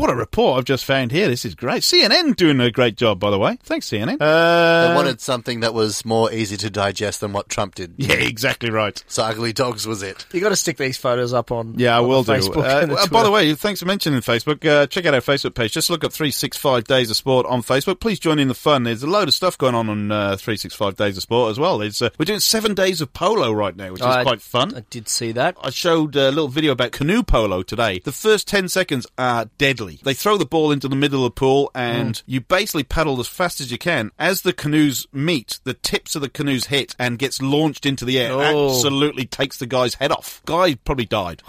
What 0.00 0.10
a 0.10 0.14
report 0.14 0.58
I've 0.58 0.64
just 0.64 0.84
found 0.84 1.12
here. 1.12 1.28
This 1.28 1.44
is 1.44 1.54
great. 1.54 1.82
CNN 1.82 2.34
doing 2.36 2.60
a 2.60 2.70
great 2.70 2.96
job, 2.96 3.20
by 3.20 3.30
the 3.30 3.38
way. 3.38 3.58
Thanks, 3.62 3.88
CNN. 3.88 4.16
Uh, 4.20 4.88
They 4.88 4.94
wanted 4.94 5.20
something 5.20 5.60
that 5.60 5.74
was 5.74 6.04
more 6.04 6.32
easy 6.32 6.56
to 6.56 6.70
digest 6.70 7.20
than 7.20 7.32
what 7.32 7.48
Trump 7.48 7.74
did. 7.74 7.94
yeah, 7.98 8.14
exactly 8.14 8.70
right. 8.70 9.02
So 9.06 9.22
Ugly 9.22 9.52
Dogs 9.52 9.86
was 9.86 10.02
it. 10.02 10.26
You 10.32 10.40
got 10.40 10.48
to 10.48 10.56
stick 10.56 10.76
these 10.76 10.96
photos 10.96 11.32
up 11.32 11.52
on. 11.52 11.74
Yeah, 11.78 11.96
I 11.96 12.00
on 12.02 12.08
will 12.08 12.22
do. 12.24 12.32
Facebook 12.32 12.64
Uh, 12.64 12.80
and 12.82 12.90
the 12.92 12.96
uh, 12.96 13.06
by 13.08 13.22
the 13.22 13.30
way, 13.30 13.54
thanks 13.54 13.80
for 13.80 13.86
mentioning 13.86 14.20
Facebook. 14.20 14.66
Uh, 14.68 14.86
check 14.86 15.06
out 15.06 15.14
our 15.14 15.20
Facebook 15.20 15.54
page. 15.54 15.72
Just 15.72 15.90
look 15.90 16.04
up 16.04 16.12
365 16.12 16.84
Days 16.84 17.10
of 17.10 17.16
Sport 17.16 17.46
on 17.46 17.62
Facebook. 17.62 18.00
Please 18.00 18.18
join 18.18 18.38
in 18.38 18.48
the 18.48 18.54
fun. 18.54 18.84
There's 18.84 19.02
a 19.02 19.06
load 19.06 19.28
of 19.28 19.34
stuff 19.34 19.58
going 19.58 19.74
on 19.74 19.88
on 19.88 20.10
uh, 20.10 20.36
365 20.36 20.96
Days 20.96 21.16
of 21.16 21.22
Sport 21.22 21.50
as 21.50 21.58
well. 21.58 21.80
It's, 21.82 22.00
uh, 22.00 22.10
we're 22.18 22.24
doing 22.24 22.40
seven 22.40 22.74
days 22.74 23.00
of 23.00 23.12
polo 23.12 23.52
right 23.52 23.76
now, 23.76 23.92
which 23.92 24.00
is 24.00 24.06
I- 24.06 24.22
quite 24.22 24.40
fun. 24.40 24.74
I 24.74 24.80
did 24.90 25.08
see 25.08 25.32
that. 25.32 25.56
I 25.62 25.70
showed 25.70 26.16
a 26.16 26.28
little 26.30 26.48
video 26.48 26.72
about 26.72 26.92
canoe 26.92 27.22
polo 27.22 27.62
today. 27.62 27.98
The 27.98 28.12
first 28.12 28.48
10 28.48 28.68
seconds 28.68 29.06
are 29.18 29.46
deadly. 29.58 29.81
They 30.02 30.14
throw 30.14 30.36
the 30.36 30.44
ball 30.46 30.70
into 30.72 30.88
the 30.88 30.96
middle 30.96 31.24
of 31.24 31.34
the 31.34 31.38
pool 31.38 31.70
and 31.74 32.14
Mm. 32.16 32.22
you 32.26 32.40
basically 32.40 32.84
paddle 32.84 33.18
as 33.20 33.28
fast 33.28 33.60
as 33.60 33.70
you 33.70 33.78
can. 33.78 34.10
As 34.18 34.42
the 34.42 34.52
canoes 34.52 35.06
meet, 35.12 35.60
the 35.64 35.74
tips 35.74 36.14
of 36.16 36.22
the 36.22 36.28
canoes 36.28 36.66
hit 36.66 36.94
and 36.98 37.18
gets 37.18 37.40
launched 37.42 37.86
into 37.86 38.04
the 38.04 38.18
air. 38.18 38.32
Oh. 38.32 38.68
Absolutely 38.70 39.24
takes 39.26 39.58
the 39.58 39.66
guy's 39.66 39.94
head 39.94 40.12
off. 40.12 40.42
Guy 40.46 40.74
probably 40.74 41.06
died. 41.06 41.42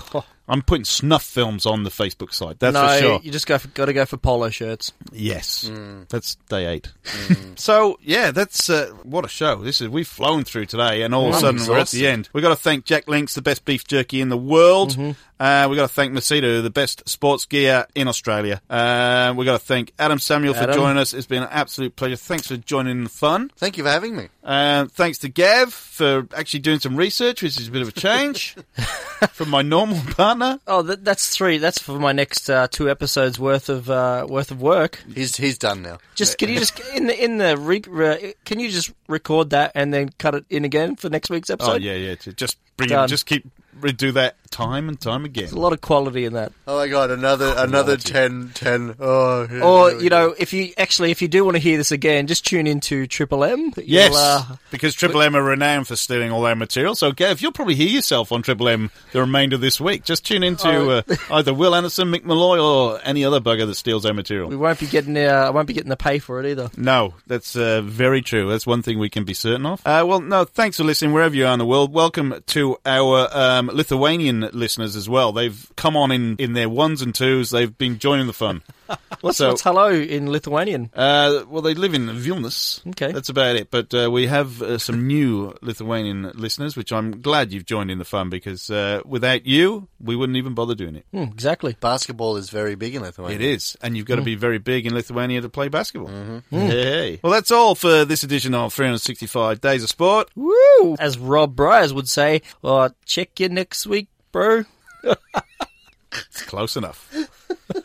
I'm 0.45 0.61
putting 0.61 0.83
snuff 0.83 1.23
films 1.23 1.65
on 1.65 1.83
the 1.83 1.89
Facebook 1.89 2.33
site. 2.33 2.59
That's 2.59 2.73
no, 2.73 2.87
for 2.87 2.97
sure. 2.99 3.19
you 3.23 3.31
just 3.31 3.47
go 3.47 3.57
for, 3.57 3.69
got 3.69 3.85
to 3.85 3.93
go 3.93 4.05
for 4.05 4.17
polo 4.17 4.49
shirts. 4.49 4.91
Yes, 5.13 5.71
that's 6.09 6.35
day 6.49 6.65
eight. 6.67 6.91
so 7.55 7.97
yeah, 8.01 8.31
that's 8.31 8.69
uh, 8.69 8.91
what 9.03 9.23
a 9.23 9.29
show. 9.29 9.55
This 9.63 9.79
is 9.79 9.87
we've 9.87 10.07
flown 10.07 10.43
through 10.43 10.65
today, 10.65 11.03
and 11.03 11.15
all 11.15 11.29
of 11.29 11.35
a 11.35 11.39
sudden 11.39 11.65
we're 11.65 11.77
at 11.77 11.87
the 11.89 12.07
end. 12.07 12.27
We've 12.33 12.41
got 12.41 12.49
to 12.49 12.57
thank 12.57 12.83
Jack 12.83 13.07
Links, 13.07 13.35
the 13.35 13.41
best 13.41 13.63
beef 13.63 13.87
jerky 13.87 14.19
in 14.19 14.27
the 14.27 14.37
world. 14.37 14.91
Mm-hmm. 14.91 15.11
Uh, 15.43 15.67
we 15.69 15.75
got 15.75 15.89
to 15.89 15.93
thank 15.93 16.13
Macedo, 16.13 16.63
the 16.63 16.69
best 16.69 17.09
sports 17.09 17.45
gear 17.45 17.85
in 17.95 18.07
Australia. 18.07 18.61
Uh, 18.69 19.33
we 19.35 19.43
got 19.43 19.59
to 19.59 19.65
thank 19.65 19.91
Adam 19.99 20.17
Samuel 20.17 20.53
for 20.53 20.71
joining 20.71 20.97
us. 20.97 21.13
It's 21.13 21.27
been 21.27 21.43
an 21.43 21.49
absolute 21.51 21.97
pleasure. 21.97 22.15
Thanks 22.15 22.47
for 22.47 22.55
joining 22.55 23.03
the 23.03 23.09
fun. 23.09 23.51
Thank 23.57 23.77
you 23.77 23.83
for 23.83 23.89
having 23.89 24.15
me. 24.15 24.29
Uh, 24.41 24.85
thanks 24.85 25.17
to 25.17 25.27
Gav 25.27 25.73
for 25.73 26.29
actually 26.33 26.61
doing 26.61 26.79
some 26.79 26.95
research, 26.95 27.43
which 27.43 27.59
is 27.59 27.67
a 27.67 27.71
bit 27.71 27.81
of 27.81 27.89
a 27.89 27.91
change 27.91 28.55
from 29.33 29.49
my 29.49 29.61
normal 29.61 29.99
partner. 30.13 30.61
Oh, 30.65 30.81
that, 30.81 31.03
that's 31.03 31.35
three. 31.35 31.57
That's 31.57 31.77
for 31.77 31.99
my 31.99 32.13
next 32.13 32.49
uh, 32.49 32.69
two 32.71 32.89
episodes 32.89 33.37
worth 33.37 33.67
of 33.67 33.89
uh, 33.89 34.25
worth 34.29 34.49
of 34.49 34.61
work. 34.61 35.03
He's 35.13 35.35
he's 35.35 35.57
done 35.57 35.81
now. 35.81 35.97
Just 36.15 36.37
can 36.37 36.47
you 36.47 36.59
just 36.59 36.79
in 36.95 37.07
the 37.07 37.21
in 37.21 37.37
the 37.37 37.57
re, 37.57 37.81
re, 37.85 38.33
can 38.45 38.61
you 38.61 38.69
just 38.69 38.93
record 39.09 39.49
that 39.49 39.73
and 39.75 39.93
then 39.93 40.07
cut 40.19 40.35
it 40.35 40.45
in 40.49 40.63
again 40.63 40.95
for 40.95 41.09
next 41.09 41.29
week's 41.29 41.49
episode? 41.49 41.71
Oh 41.71 41.75
yeah, 41.75 41.95
yeah. 41.95 42.15
Just 42.15 42.57
bring 42.77 42.91
it, 42.91 43.07
just 43.07 43.25
keep 43.25 43.45
redo 43.79 44.13
that 44.13 44.37
time 44.53 44.87
and 44.87 44.99
time 45.01 45.25
again. 45.25 45.45
There's 45.45 45.53
a 45.53 45.59
lot 45.59 45.73
of 45.73 45.81
quality 45.81 46.25
in 46.25 46.33
that. 46.33 46.51
Oh 46.67 46.77
my 46.77 46.87
god, 46.87 47.09
another 47.11 47.53
another 47.57 47.97
10, 47.97 48.51
10. 48.53 48.95
Oh, 48.99 49.47
here- 49.47 49.63
Or 49.63 49.89
here 49.89 49.99
you 49.99 50.09
go. 50.09 50.27
know, 50.27 50.35
if 50.37 50.53
you 50.53 50.71
actually 50.77 51.11
if 51.11 51.21
you 51.21 51.27
do 51.27 51.43
want 51.43 51.55
to 51.55 51.59
hear 51.61 51.77
this 51.77 51.91
again, 51.91 52.27
just 52.27 52.45
tune 52.45 52.67
into 52.67 53.07
Triple 53.07 53.43
M. 53.43 53.73
You'll, 53.77 53.85
Yes, 53.85 54.15
uh, 54.15 54.55
because 54.71 54.93
Triple 54.93 55.21
M 55.21 55.35
are 55.35 55.43
renowned 55.43 55.87
for 55.87 55.95
stealing 55.95 56.31
all 56.31 56.41
their 56.43 56.55
material. 56.55 56.95
So, 56.95 57.11
Gav, 57.11 57.41
you'll 57.41 57.51
probably 57.51 57.75
hear 57.75 57.87
yourself 57.89 58.31
on 58.31 58.41
Triple 58.43 58.69
M 58.69 58.91
the 59.11 59.19
remainder 59.21 59.55
of 59.55 59.61
this 59.61 59.81
week. 59.81 60.03
Just 60.03 60.25
tune 60.25 60.43
into 60.43 60.67
Oh. 60.67 60.89
uh, 61.07 61.15
either 61.31 61.53
Wil 61.53 61.73
Anderson, 61.75 62.09
Mick 62.11 62.23
Molloy, 62.23 62.59
or 62.59 62.99
any 63.03 63.25
other 63.25 63.39
bugger 63.41 63.65
that 63.65 63.75
steals 63.75 64.05
our 64.05 64.13
material. 64.13 64.47
we 64.49 64.55
material. 64.55 64.63
won't 64.69 64.79
be 64.79 64.87
getting 64.87 65.17
uh, 65.17 65.45
I 65.47 65.49
won't 65.49 65.67
be 65.67 65.73
getting 65.73 65.89
the 65.89 65.97
pay 65.97 66.19
for 66.19 66.39
it 66.39 66.45
either. 66.49 66.69
No, 66.77 67.15
that's 67.27 67.55
uh, 67.55 67.81
very 67.81 68.21
true. 68.21 68.49
That's 68.49 68.67
one 68.67 68.81
thing 68.83 68.99
we 68.99 69.09
can 69.09 69.23
be 69.23 69.33
certain 69.33 69.65
of. 69.65 69.81
Uh, 69.85 70.03
well, 70.07 70.19
no, 70.21 70.45
thanks 70.45 70.77
for 70.77 70.83
listening 70.83 71.13
wherever 71.13 71.35
you 71.35 71.45
are 71.47 71.53
in 71.53 71.59
the 71.59 71.65
world. 71.65 71.91
Welcome 71.93 72.35
to 72.47 72.77
our 72.85 73.27
um, 73.35 73.67
Lithuanian 73.73 74.42
listeners 74.51 74.95
as 74.95 75.07
well. 75.09 75.31
They've 75.31 75.71
come 75.75 75.95
on 75.97 76.11
in, 76.11 76.35
in 76.37 76.53
their 76.53 76.69
ones 76.69 77.01
and 77.01 77.13
twos. 77.13 77.49
They've 77.51 77.75
been 77.77 77.99
joining 77.99 78.27
the 78.27 78.33
fun. 78.33 78.61
What's, 79.21 79.37
So- 79.37 79.49
what's 79.49 79.61
hello 79.61 79.89
in 79.91 80.29
Lithuanian? 80.29 80.89
Uh, 80.93 81.43
well, 81.47 81.61
they 81.61 81.73
live 81.73 81.93
in 81.93 82.07
Vilnius. 82.07 82.85
Okay. 82.89 83.11
That's 83.11 83.29
about 83.29 83.55
it. 83.55 83.71
But 83.71 83.93
uh, 83.93 84.11
we 84.11 84.27
have 84.27 84.61
uh, 84.61 84.77
some 84.77 85.07
new 85.07 85.55
Lithuanian 85.61 86.31
listeners, 86.35 86.75
which 86.75 86.91
I'm 86.91 87.21
glad 87.21 87.53
you've 87.53 87.65
joined 87.65 87.89
in 87.89 87.97
the 87.97 88.05
fun 88.05 88.29
because 88.29 88.69
uh, 88.69 89.01
without 89.05 89.45
you, 89.45 89.87
we 90.01 90.15
wouldn't 90.17 90.35
even 90.37 90.53
bother 90.53 90.75
doing 90.75 90.95
it. 90.95 91.05
Hmm, 91.11 91.23
exactly. 91.23 91.75
basketball 91.79 92.35
is 92.37 92.49
very 92.49 92.75
big 92.75 92.93
in 92.95 93.01
Lithuania. 93.03 93.35
It 93.35 93.41
is. 93.41 93.77
And 93.81 93.95
you've 93.95 94.05
got 94.05 94.15
to 94.15 94.21
Hmm. 94.21 94.25
be 94.25 94.35
very 94.35 94.57
big 94.59 94.85
in 94.85 94.93
Lithuania 94.93 95.39
to 95.41 95.49
play 95.49 95.69
basketball. 95.69 96.11
Hey. 96.49 97.19
Well, 97.23 97.31
that's 97.31 97.51
all 97.51 97.75
for 97.75 98.03
this 98.05 98.23
edition 98.23 98.53
of 98.53 98.73
365 98.73 99.61
Days 99.61 99.83
of 99.83 99.89
Sport. 99.89 100.29
Woo! 100.35 100.95
As 100.99 101.17
Rob 101.17 101.55
Bryers 101.55 101.93
would 101.93 102.09
say, 102.09 102.41
well, 102.61 102.93
check 103.05 103.39
you 103.39 103.47
next 103.49 103.87
week, 103.87 104.09
bro. 104.33 104.65
it's 105.03 106.43
close 106.43 106.75
enough. 106.75 107.09